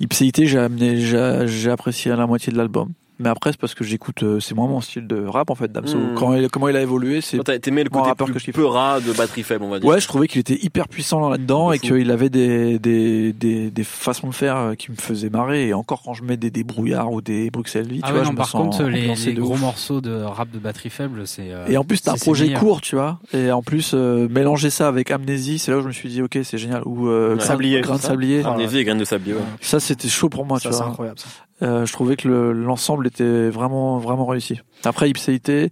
Ipséité, 0.00 0.46
j'ai 0.46 0.58
amené, 0.58 0.96
j'ai 0.98 1.44
j'ai 1.46 1.70
apprécié 1.70 2.14
la 2.16 2.26
moitié 2.26 2.52
de 2.52 2.58
l'album. 2.58 2.88
Mais 3.22 3.28
après 3.28 3.52
c'est 3.52 3.60
parce 3.60 3.74
que 3.74 3.84
j'écoute, 3.84 4.22
euh, 4.22 4.40
c'est 4.40 4.54
moins 4.54 4.66
mon 4.66 4.80
style 4.80 5.06
de 5.06 5.24
rap 5.24 5.50
en 5.50 5.54
fait, 5.54 5.70
Damso. 5.72 5.96
Hmm. 5.98 6.14
Quand 6.16 6.34
il- 6.34 6.48
comment 6.50 6.68
il 6.68 6.76
a 6.76 6.82
évolué, 6.82 7.20
c'est. 7.20 7.38
T'as 7.42 7.54
aimé 7.66 7.84
le 7.84 7.90
côté 7.90 8.08
rappeur 8.08 8.26
que 8.26 8.32
plus 8.32 8.40
je 8.40 8.44
kiffe. 8.46 8.54
peura 8.54 9.00
de 9.00 9.12
batterie 9.12 9.42
faible, 9.42 9.64
on 9.64 9.68
va 9.70 9.78
dire. 9.80 9.88
Ouais, 9.88 10.00
je 10.00 10.08
trouvais 10.08 10.28
qu'il 10.28 10.40
était 10.40 10.58
hyper 10.62 10.88
puissant 10.88 11.28
là-dedans 11.28 11.70
De 11.70 11.76
et 11.76 11.78
qu'il 11.78 12.10
avait 12.10 12.28
des, 12.30 12.78
des, 12.78 13.32
des, 13.32 13.70
des 13.70 13.84
façons 13.84 14.28
de 14.28 14.34
faire 14.34 14.56
euh, 14.56 14.74
qui 14.74 14.90
me 14.90 14.96
faisaient 14.96 15.30
marrer. 15.30 15.68
Et 15.68 15.74
encore 15.74 16.02
quand 16.02 16.14
je 16.14 16.22
mets 16.24 16.36
des 16.36 16.50
débrouillards 16.50 17.12
ou 17.12 17.20
des 17.22 17.50
Bruxelles 17.50 17.86
Vie, 17.88 17.96
tu 17.98 18.02
Ah 18.04 18.10
vois, 18.10 18.18
ouais, 18.20 18.24
je 18.24 18.28
non, 18.28 18.32
me 18.32 18.36
par 18.38 18.48
sens 18.48 18.60
contre, 18.76 18.82
les, 18.84 19.14
les 19.14 19.34
gros 19.34 19.54
ouf. 19.54 19.60
morceaux 19.60 20.00
de 20.00 20.12
rap 20.22 20.50
de 20.50 20.58
batterie 20.58 20.90
faible, 20.90 21.26
c'est. 21.26 21.50
euh, 21.52 21.66
Et 21.68 21.76
en 21.76 21.84
plus, 21.84 22.02
t'as 22.02 22.12
un 22.12 22.16
projet 22.16 22.44
meilleur. 22.46 22.60
court, 22.60 22.80
tu 22.80 22.96
vois. 22.96 23.18
Et 23.32 23.50
en 23.52 23.62
plus, 23.62 23.92
euh, 23.94 24.28
mélanger 24.28 24.70
ça 24.70 24.88
avec 24.88 25.10
Amnésie, 25.10 25.58
c'est 25.58 25.70
là 25.70 25.78
où 25.78 25.82
je 25.82 25.88
me 25.88 25.92
suis 25.92 26.08
dit, 26.08 26.22
ok, 26.22 26.38
c'est 26.42 26.58
génial. 26.58 26.82
Ou 26.86 27.08
euh, 27.08 27.38
Sablier, 27.38 27.80
Grain 27.80 27.96
de 27.96 28.00
sablier. 28.00 28.44
Amnésie 28.44 28.78
et 28.78 28.84
de 28.84 29.04
sablier, 29.04 29.34
ouais. 29.34 29.40
Ça, 29.60 29.80
c'était 29.80 30.08
chaud 30.08 30.28
pour 30.28 30.44
moi, 30.44 30.58
Ça, 30.58 30.68
tu 30.68 30.74
c'est 30.74 30.80
vois. 30.82 30.90
incroyable. 30.90 31.18
Euh, 31.62 31.86
je 31.86 31.92
trouvais 31.92 32.16
que 32.16 32.26
le- 32.28 32.52
l'ensemble 32.52 33.06
était 33.06 33.48
vraiment, 33.50 33.98
vraiment 33.98 34.26
réussi. 34.26 34.60
Après, 34.84 35.08
Ipséité, 35.08 35.70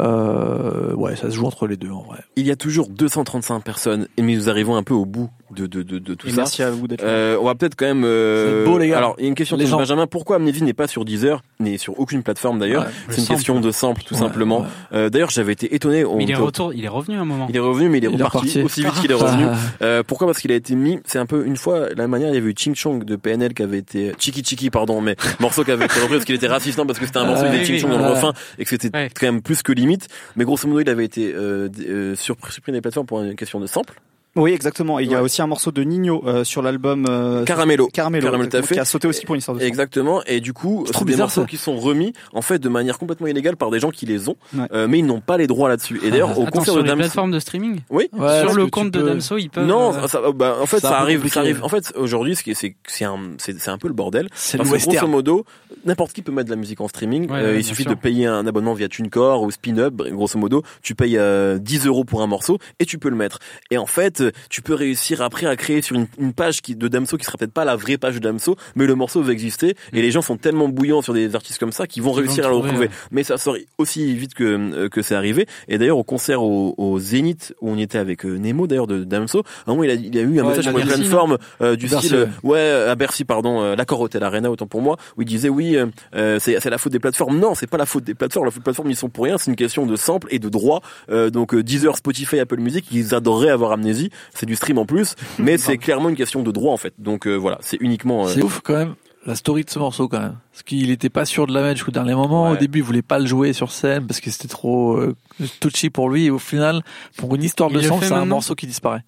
euh, 0.00 0.94
ouais, 0.94 1.16
ça 1.16 1.30
se 1.30 1.34
joue 1.36 1.46
entre 1.46 1.66
les 1.66 1.76
deux, 1.76 1.90
en 1.90 2.02
vrai. 2.02 2.18
Il 2.36 2.46
y 2.46 2.50
a 2.50 2.56
toujours 2.56 2.88
235 2.88 3.62
personnes, 3.62 4.06
et 4.16 4.22
mais 4.22 4.34
nous 4.34 4.48
arrivons 4.48 4.76
un 4.76 4.82
peu 4.82 4.94
au 4.94 5.04
bout 5.04 5.30
de, 5.54 5.66
de, 5.66 5.82
de, 5.82 5.98
de 5.98 6.14
tout 6.14 6.28
Et 6.28 6.30
ça. 6.30 6.36
merci 6.38 6.62
à 6.62 6.70
vous 6.70 6.86
d'être 6.86 7.02
là. 7.02 7.08
Euh, 7.08 7.38
on 7.40 7.44
va 7.44 7.54
peut-être 7.54 7.74
quand 7.76 7.86
même. 7.86 8.02
euh, 8.04 8.64
beaux, 8.64 8.78
les 8.78 8.88
gars. 8.88 8.98
Alors, 8.98 9.14
il 9.18 9.22
y 9.22 9.26
a 9.26 9.28
une 9.28 9.34
question 9.34 9.56
de. 9.56 9.64
Benjamin. 9.64 10.06
Pourquoi 10.06 10.36
Amnésie 10.36 10.62
n'est 10.62 10.72
pas 10.74 10.86
sur 10.86 11.04
Deezer, 11.04 11.42
n'est 11.58 11.76
sur 11.78 11.98
aucune 11.98 12.22
plateforme 12.22 12.58
d'ailleurs? 12.58 12.84
Ouais. 12.84 12.90
C'est 13.08 13.16
une 13.18 13.24
sample. 13.24 13.36
question 13.38 13.60
de 13.60 13.70
sample, 13.72 14.02
tout 14.04 14.14
Ouais, 14.14 14.20
simplement. 14.20 14.60
ouais. 14.60 14.66
Euh, 14.92 15.08
d'ailleurs, 15.10 15.30
j'avais 15.30 15.52
été 15.52 15.74
étonné. 15.74 16.04
on 16.04 16.16
Mais 16.16 16.24
il 16.24 16.30
est 16.30 16.34
retour, 16.36 16.72
il 16.72 16.84
est 16.84 16.88
revenu 16.88 17.16
un 17.16 17.24
moment. 17.24 17.46
Il 17.48 17.56
est 17.56 17.60
revenu, 17.60 17.88
mais 17.88 17.98
il 17.98 18.04
est 18.04 18.10
Il 18.12 18.22
reparti 18.22 18.62
aussi 18.62 18.84
vite 18.84 18.94
qu'il 19.00 19.10
est 19.10 19.14
revenu. 19.14 19.44
Euh, 19.82 20.02
pourquoi? 20.06 20.26
Parce 20.26 20.38
qu'il 20.40 20.52
a 20.52 20.54
été 20.56 20.74
mis. 20.74 20.98
C'est 21.04 21.18
un 21.18 21.26
peu 21.26 21.46
une 21.46 21.56
fois 21.56 21.88
la 21.96 22.06
manière. 22.06 22.28
Il 22.28 22.34
y 22.34 22.38
avait 22.38 22.50
eu 22.50 22.54
Ching 22.56 22.74
Chong 22.74 23.04
de 23.04 23.16
PNL 23.16 23.54
qui 23.54 23.62
avait 23.62 23.78
été 23.78 24.12
Chiki 24.18 24.42
Chiki, 24.44 24.70
pardon, 24.70 25.00
mais 25.00 25.16
morceau 25.40 25.64
qui 25.64 25.70
avait 25.70 25.86
été 25.86 25.94
repris 26.00 26.14
parce 26.14 26.24
qu'il 26.24 26.34
était 26.34 26.46
raciste, 26.48 26.78
non, 26.78 26.86
parce 26.86 26.98
que 26.98 27.06
c'était 27.06 27.18
un 27.18 27.24
morceau 27.26 27.44
Ah, 27.46 27.54
il 27.54 27.60
oui, 27.60 27.66
Ching 27.66 27.78
Chong 27.78 27.90
dans 27.90 27.98
le 27.98 28.10
refrain 28.10 28.32
et 28.58 28.64
que 28.64 28.70
c'était 28.70 28.90
quand 28.90 29.26
même 29.26 29.42
plus 29.42 29.62
que 29.62 29.72
limite. 29.72 29.89
Mais 30.36 30.44
grosso 30.44 30.68
modo, 30.68 30.80
il 30.80 30.88
avait 30.88 31.04
été 31.04 31.32
euh, 31.34 31.68
euh, 31.80 32.14
surpris 32.14 32.52
supprimé 32.52 32.78
des 32.78 32.82
plateformes 32.82 33.06
pour 33.06 33.22
une 33.22 33.34
question 33.34 33.60
de 33.60 33.66
sample. 33.66 34.00
Oui, 34.36 34.52
exactement. 34.52 35.00
Et 35.00 35.04
il 35.04 35.10
y 35.10 35.14
a 35.14 35.22
aussi 35.22 35.42
un 35.42 35.46
morceau 35.46 35.72
de 35.72 35.82
Nino 35.82 36.22
euh, 36.26 36.44
sur 36.44 36.62
l'album 36.62 37.04
euh, 37.08 37.44
Caramello. 37.44 37.88
Caramello, 37.88 38.20
Caramello, 38.20 38.26
exactement, 38.26 38.50
tout 38.50 38.56
à 38.56 38.62
fait. 38.68 38.74
qui 38.74 38.80
a 38.80 38.84
sauté 38.84 39.08
aussi 39.08 39.26
pour 39.26 39.34
une 39.34 39.40
histoire 39.40 39.56
de 39.56 39.60
son. 39.62 39.66
Exactement. 39.66 40.22
Et 40.26 40.40
du 40.40 40.52
coup, 40.52 40.84
C'est 40.92 41.04
des 41.04 41.16
morceaux 41.16 41.40
ça. 41.42 41.46
qui 41.46 41.56
sont 41.56 41.76
remis 41.76 42.12
en 42.32 42.40
fait 42.42 42.58
de 42.60 42.68
manière 42.68 42.98
complètement 42.98 43.26
illégale 43.26 43.56
par 43.56 43.70
des 43.70 43.80
gens 43.80 43.90
qui 43.90 44.06
les 44.06 44.28
ont, 44.28 44.36
Ouais. 44.56 44.66
euh, 44.72 44.86
mais 44.88 45.00
ils 45.00 45.06
n'ont 45.06 45.20
pas 45.20 45.36
les 45.36 45.46
droits 45.48 45.68
là-dessus. 45.68 46.00
Et 46.04 46.10
d'ailleurs, 46.10 46.38
au 46.38 46.42
Attends, 46.42 46.50
concert 46.58 46.74
sur 46.74 46.76
de 46.76 46.82
les 46.82 46.88
Damso, 46.88 47.00
plateformes 47.02 47.30
de 47.32 47.38
streaming 47.40 47.80
oui. 47.90 48.08
Ouais, 48.12 48.40
Sur 48.40 48.54
le 48.54 48.66
compte 48.68 48.90
de 48.92 49.02
Damso, 49.02 49.36
ils 49.38 49.50
peuvent. 49.50 49.66
Non, 49.66 49.94
euh, 49.94 50.06
ça, 50.06 50.20
bah, 50.32 50.56
en 50.62 50.66
fait, 50.66 50.78
ça 50.80 50.98
arrive, 51.00 51.26
ça 51.28 51.40
arrive. 51.40 51.60
En 51.64 51.68
fait, 51.68 51.92
aujourd'hui, 51.96 52.36
ce 52.36 52.42
qui 52.44 52.52
est, 52.52 52.54
c'est, 52.54 52.76
c'est 52.86 53.04
un, 53.04 53.18
c'est, 53.38 53.58
c'est 53.58 53.70
un 53.70 53.78
peu 53.78 53.88
le 53.88 53.94
bordel. 53.94 54.28
C'est 54.34 54.56
le 54.56 54.62
Parce 54.62 54.70
que 54.70 54.76
grosso 54.76 54.90
western. 54.90 55.10
modo, 55.10 55.44
n'importe 55.84 56.12
qui 56.12 56.22
peut 56.22 56.30
mettre 56.32 56.46
de 56.46 56.54
la 56.54 56.56
musique 56.60 56.80
en 56.80 56.86
streaming. 56.88 57.28
Euh, 57.32 57.56
il 57.58 57.64
suffit 57.64 57.84
de 57.84 57.94
payer 57.94 58.26
un 58.26 58.46
abonnement 58.46 58.74
via 58.74 58.88
TuneCore 58.88 59.42
ou 59.42 59.50
SpinUp. 59.50 60.02
Grosso 60.12 60.38
modo, 60.38 60.62
tu 60.82 60.94
payes 60.94 61.18
euh, 61.18 61.58
10 61.58 61.86
euros 61.86 62.04
pour 62.04 62.22
un 62.22 62.26
morceau 62.28 62.58
et 62.78 62.86
tu 62.86 62.98
peux 62.98 63.08
le 63.10 63.16
mettre. 63.16 63.38
Et 63.72 63.78
en 63.78 63.86
fait, 63.86 64.19
euh, 64.20 64.30
tu 64.48 64.62
peux 64.62 64.74
réussir 64.74 65.22
après 65.22 65.46
à 65.46 65.56
créer 65.56 65.82
sur 65.82 65.96
une, 65.96 66.06
une 66.18 66.32
page 66.32 66.62
qui, 66.62 66.76
de 66.76 66.88
Damso 66.88 67.16
qui 67.16 67.24
sera 67.24 67.38
peut-être 67.38 67.52
pas 67.52 67.64
la 67.64 67.76
vraie 67.76 67.98
page 67.98 68.14
de 68.14 68.20
Damso, 68.20 68.56
mais 68.76 68.86
le 68.86 68.94
morceau 68.94 69.22
va 69.22 69.32
exister. 69.32 69.74
Et 69.92 70.02
les 70.02 70.10
gens 70.10 70.22
sont 70.22 70.36
tellement 70.36 70.68
bouillants 70.68 71.02
sur 71.02 71.12
des 71.14 71.34
artistes 71.34 71.58
comme 71.58 71.72
ça 71.72 71.86
qu'ils 71.86 72.02
vont 72.02 72.12
Ils 72.14 72.20
réussir 72.20 72.44
à 72.44 72.48
le 72.48 72.54
trouver, 72.54 72.68
retrouver. 72.70 72.86
ouais. 72.88 72.92
Mais 73.10 73.22
ça 73.24 73.38
sort 73.38 73.56
aussi 73.78 74.14
vite 74.14 74.34
que 74.34 74.44
euh, 74.44 74.88
que 74.88 75.02
c'est 75.02 75.14
arrivé. 75.14 75.46
Et 75.68 75.78
d'ailleurs, 75.78 75.98
au 75.98 76.04
concert 76.04 76.42
au, 76.42 76.74
au 76.76 76.98
Zénith 76.98 77.54
où 77.60 77.70
on 77.70 77.78
était 77.78 77.98
avec 77.98 78.24
euh, 78.24 78.36
Nemo 78.38 78.66
d'ailleurs 78.66 78.86
de 78.86 79.04
Damso, 79.04 79.40
à 79.40 79.70
un 79.70 79.72
moment 79.74 79.84
il 79.84 79.90
a, 79.90 79.94
il 79.94 80.16
a 80.18 80.20
eu 80.22 80.40
un 80.40 80.44
Ouais, 80.44 80.48
message 80.50 80.66
à 80.68 80.70
sur 80.70 80.78
les 80.78 80.84
plateformes 80.84 81.38
euh, 81.60 81.76
du 81.76 81.86
Bercy, 81.86 82.06
style 82.08 82.28
ouais. 82.42 82.84
à 82.88 82.94
Bercy 82.94 83.24
pardon 83.24 83.62
euh, 83.62 83.76
l'accord 83.76 84.00
Hotel 84.00 84.22
Arena 84.22 84.50
autant 84.50 84.66
pour 84.66 84.82
moi 84.82 84.96
où 85.16 85.22
il 85.22 85.26
disait 85.26 85.48
oui 85.48 85.76
euh, 86.14 86.38
c'est 86.40 86.58
c'est 86.60 86.70
la 86.70 86.78
faute 86.78 86.92
des 86.92 86.98
plateformes 86.98 87.38
non 87.38 87.54
c'est 87.54 87.66
pas 87.66 87.76
la 87.78 87.86
faute 87.86 88.04
des 88.04 88.14
plateformes 88.14 88.44
la 88.46 88.50
faute 88.50 88.60
des 88.60 88.64
plateformes 88.64 88.90
ils 88.90 88.96
sont 88.96 89.08
pour 89.08 89.24
rien 89.24 89.38
c'est 89.38 89.50
une 89.50 89.56
question 89.56 89.86
de 89.86 89.96
sample 89.96 90.26
et 90.30 90.38
de 90.38 90.48
droit 90.48 90.80
euh, 91.10 91.30
donc 91.30 91.54
Deezer 91.54 91.96
Spotify 91.96 92.40
Apple 92.40 92.58
Music 92.58 92.86
ils 92.92 93.14
adoreraient 93.14 93.50
avoir 93.50 93.72
Amnésie 93.72 94.09
c'est 94.34 94.46
du 94.46 94.56
stream 94.56 94.78
en 94.78 94.86
plus 94.86 95.14
mais 95.38 95.58
c'est 95.58 95.78
clairement 95.78 96.08
une 96.08 96.16
question 96.16 96.42
de 96.42 96.50
droit 96.50 96.72
en 96.72 96.76
fait 96.76 96.94
donc 96.98 97.26
euh, 97.26 97.34
voilà 97.36 97.58
c'est 97.60 97.78
uniquement 97.80 98.26
euh, 98.26 98.28
C'est 98.28 98.42
ouf 98.42 98.60
quand 98.62 98.76
même 98.76 98.94
la 99.26 99.34
story 99.34 99.64
de 99.64 99.70
ce 99.70 99.78
morceau 99.78 100.08
quand 100.08 100.18
même. 100.18 100.36
Parce 100.50 100.62
qu'il 100.62 100.90
était 100.90 101.10
pas 101.10 101.26
sûr 101.26 101.46
de 101.46 101.52
la 101.52 101.60
mettre 101.60 101.76
jusqu'au 101.76 101.90
dernier 101.92 102.14
moment. 102.14 102.46
Ouais. 102.46 102.52
Au 102.52 102.56
début, 102.56 102.78
il 102.78 102.82
voulait 102.82 103.02
pas 103.02 103.18
le 103.18 103.26
jouer 103.26 103.52
sur 103.52 103.70
scène 103.70 104.06
parce 104.06 104.18
que 104.18 104.30
c'était 104.30 104.48
trop 104.48 104.96
euh, 104.96 105.14
touchy 105.60 105.90
pour 105.90 106.08
lui. 106.08 106.24
Et 106.24 106.30
au 106.30 106.38
final, 106.38 106.80
pour 107.18 107.34
une 107.34 107.42
histoire 107.42 107.68
Il 107.70 107.76
de 107.76 107.82
sang, 107.82 108.00
c'est 108.00 108.12
un 108.14 108.24
morceau 108.24 108.54
qui 108.54 108.66
disparaît. 108.66 109.04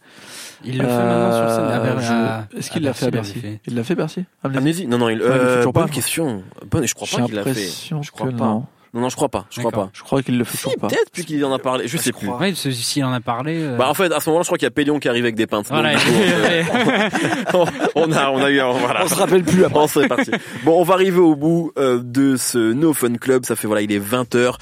Il 0.66 0.76
le 0.76 0.84
fait 0.84 0.90
maintenant 0.92 1.32
sur 1.32 1.48
scène. 1.56 1.64
à 1.64 1.80
Euh, 1.80 1.94
Ber- 1.94 2.02
je- 2.02 2.12
à- 2.12 2.46
Est-ce 2.58 2.70
qu'il 2.70 2.82
l'a 2.82 2.92
fait 2.92 3.06
à 3.06 3.08
il 3.08 3.12
Bercy 3.12 3.38
fait. 3.40 3.60
Il 3.66 3.74
l'a 3.74 3.84
fait 3.84 3.94
Bercy 3.94 4.24
Amnésie 4.44 4.58
Amnésie 4.58 4.86
non 4.86 4.98
non 4.98 5.08
il, 5.08 5.16
Ouais, 5.16 5.24
il 5.24 5.32
le 5.32 5.32
fait 5.32 5.44
euh, 5.46 5.56
toujours 5.56 5.72
bonne 5.72 5.84
pas. 5.84 5.88
question 5.88 6.44
bonne 6.70 6.86
je 6.86 6.94
crois 6.94 7.08
pas 7.10 7.24
qu'il 7.24 7.34
l'a 7.34 7.42
fait 7.44 7.48
l'impression 7.48 8.02
je 8.02 8.10
crois 8.10 8.26
que 8.30 8.36
pas 8.36 8.44
non. 8.44 8.66
Non 8.94 9.00
non 9.00 9.08
je 9.08 9.16
crois 9.16 9.28
pas 9.28 9.46
je 9.50 9.60
crois 9.60 9.72
pas 9.72 9.90
Je 9.94 10.02
crois 10.02 10.22
qu'il 10.22 10.36
le 10.38 10.44
fait 10.44 10.56
si 10.56 10.64
toujours 10.64 10.76
pas. 10.76 10.88
peut-être 10.88 11.10
puis 11.12 11.24
qu'il 11.24 11.42
en 11.44 11.52
a 11.52 11.58
parlé 11.58 11.88
je 11.88 11.96
sais 11.96 12.12
plus 12.12 12.28
Ouais, 12.28 12.54
s'il 12.54 13.04
en 13.04 13.12
a 13.12 13.20
parlé. 13.20 13.56
euh, 13.62 13.76
bah 13.76 13.88
en 13.88 13.94
fait 13.94 14.12
à 14.12 14.20
ce 14.20 14.28
moment-là 14.30 14.42
je 14.42 14.48
crois 14.48 14.58
qu'il 14.58 14.66
y 14.66 14.68
a 14.68 14.70
Pélion 14.70 14.98
qui 14.98 15.08
arrive 15.08 15.24
avec 15.24 15.34
des 15.34 15.46
pintes 15.46 15.68
Voilà. 15.68 15.94
Donc, 15.94 16.02
coup, 16.02 16.08
on, 17.54 17.64
on 18.08 18.12
a 18.12 18.30
on 18.30 18.42
a 18.42 18.50
eu 18.50 18.60
un, 18.60 18.70
voilà 18.72 19.04
On 19.04 19.08
se 19.08 19.14
rappelle 19.14 19.44
plus 19.44 19.64
après. 19.64 19.74
Bon, 19.80 19.86
c'est 19.86 20.08
parti. 20.08 20.30
Bon, 20.64 20.78
on 20.80 20.82
va 20.84 20.94
arriver 20.94 21.18
au 21.20 21.34
bout 21.36 21.72
euh, 21.78 22.00
de 22.02 22.36
ce 22.36 22.58
No 22.72 22.92
Fun 22.92 23.14
Club. 23.14 23.44
Ça 23.46 23.56
fait 23.56 23.66
voilà, 23.66 23.82
il 23.82 23.92
est 23.92 23.98
20h. 23.98 24.54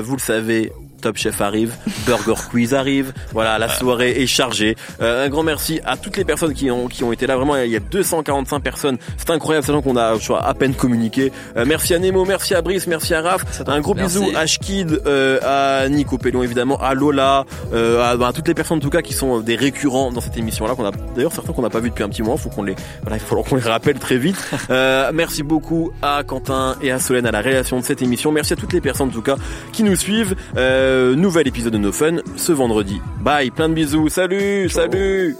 vous 0.00 0.14
le 0.14 0.20
savez, 0.20 0.72
Top 1.00 1.16
Chef 1.16 1.40
arrive, 1.40 1.74
Burger 2.06 2.34
Quiz 2.50 2.74
arrive. 2.74 3.12
Voilà, 3.32 3.58
la 3.58 3.68
soirée 3.68 4.22
est 4.22 4.26
chargée. 4.26 4.76
Euh, 5.00 5.26
un 5.26 5.28
grand 5.28 5.42
merci 5.42 5.80
à 5.84 5.96
toutes 5.96 6.16
les 6.16 6.24
personnes 6.24 6.54
qui 6.54 6.70
ont 6.70 6.88
qui 6.88 7.04
ont 7.04 7.12
été 7.12 7.26
là. 7.26 7.36
Vraiment, 7.36 7.56
il 7.56 7.70
y 7.70 7.76
a 7.76 7.80
245 7.80 8.60
personnes. 8.60 8.98
C'est 9.16 9.30
incroyable, 9.30 9.66
sachant 9.66 9.82
qu'on 9.82 9.96
a 9.96 10.16
je 10.18 10.24
crois, 10.24 10.44
à 10.44 10.54
peine 10.54 10.74
communiqué. 10.74 11.32
Euh, 11.56 11.64
merci 11.66 11.94
à 11.94 11.98
Nemo, 11.98 12.24
merci 12.24 12.54
à 12.54 12.62
Brice, 12.62 12.86
merci 12.86 13.14
à 13.14 13.22
Raph. 13.22 13.44
Un 13.66 13.80
gros 13.80 13.94
Merci. 13.94 14.18
bisou 14.18 14.30
à 14.36 14.46
Shkid, 14.46 15.02
euh, 15.06 15.38
à 15.42 15.88
Nico 15.88 16.18
Pellon 16.18 16.42
évidemment, 16.42 16.78
à 16.80 16.94
Lola, 16.94 17.44
euh, 17.72 18.02
à, 18.02 18.26
à 18.26 18.32
toutes 18.32 18.48
les 18.48 18.54
personnes 18.54 18.78
en 18.78 18.80
tout 18.80 18.90
cas 18.90 19.02
qui 19.02 19.12
sont 19.14 19.40
des 19.40 19.56
récurrents 19.56 20.12
dans 20.12 20.20
cette 20.20 20.36
émission 20.36 20.66
là 20.66 20.74
qu'on 20.74 20.86
a 20.86 20.92
d'ailleurs 21.14 21.32
certains 21.32 21.52
qu'on 21.52 21.62
n'a 21.62 21.70
pas 21.70 21.80
vu 21.80 21.90
depuis 21.90 22.04
un 22.04 22.08
petit 22.08 22.22
moment. 22.22 22.36
Faut 22.36 22.50
qu'on 22.50 22.62
les 22.62 22.74
voilà, 23.02 23.16
il 23.16 23.20
va 23.20 23.26
falloir 23.26 23.46
qu'on 23.46 23.56
les 23.56 23.62
rappelle 23.62 23.98
très 23.98 24.18
vite. 24.18 24.36
Euh, 24.70 25.10
merci 25.12 25.42
beaucoup 25.42 25.90
à 26.00 26.22
Quentin 26.24 26.76
et 26.80 26.92
à 26.92 26.98
Solène 27.00 27.26
à 27.26 27.32
la 27.32 27.40
réalisation 27.40 27.80
de 27.80 27.84
cette 27.84 28.02
émission. 28.02 28.30
Merci 28.30 28.52
à 28.52 28.56
toutes 28.56 28.72
les 28.72 28.80
personnes 28.80 29.08
en 29.08 29.12
tout 29.12 29.22
cas 29.22 29.36
qui 29.72 29.82
nous 29.82 29.96
suivent. 29.96 30.36
Euh, 30.56 30.89
nouvel 31.14 31.48
épisode 31.48 31.72
de 31.72 31.78
No 31.78 31.92
Fun 31.92 32.16
ce 32.36 32.52
vendredi. 32.52 33.00
Bye, 33.20 33.50
plein 33.50 33.68
de 33.68 33.74
bisous. 33.74 34.08
Salut, 34.08 34.68
salut. 34.68 35.36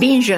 Binge. 0.00 0.34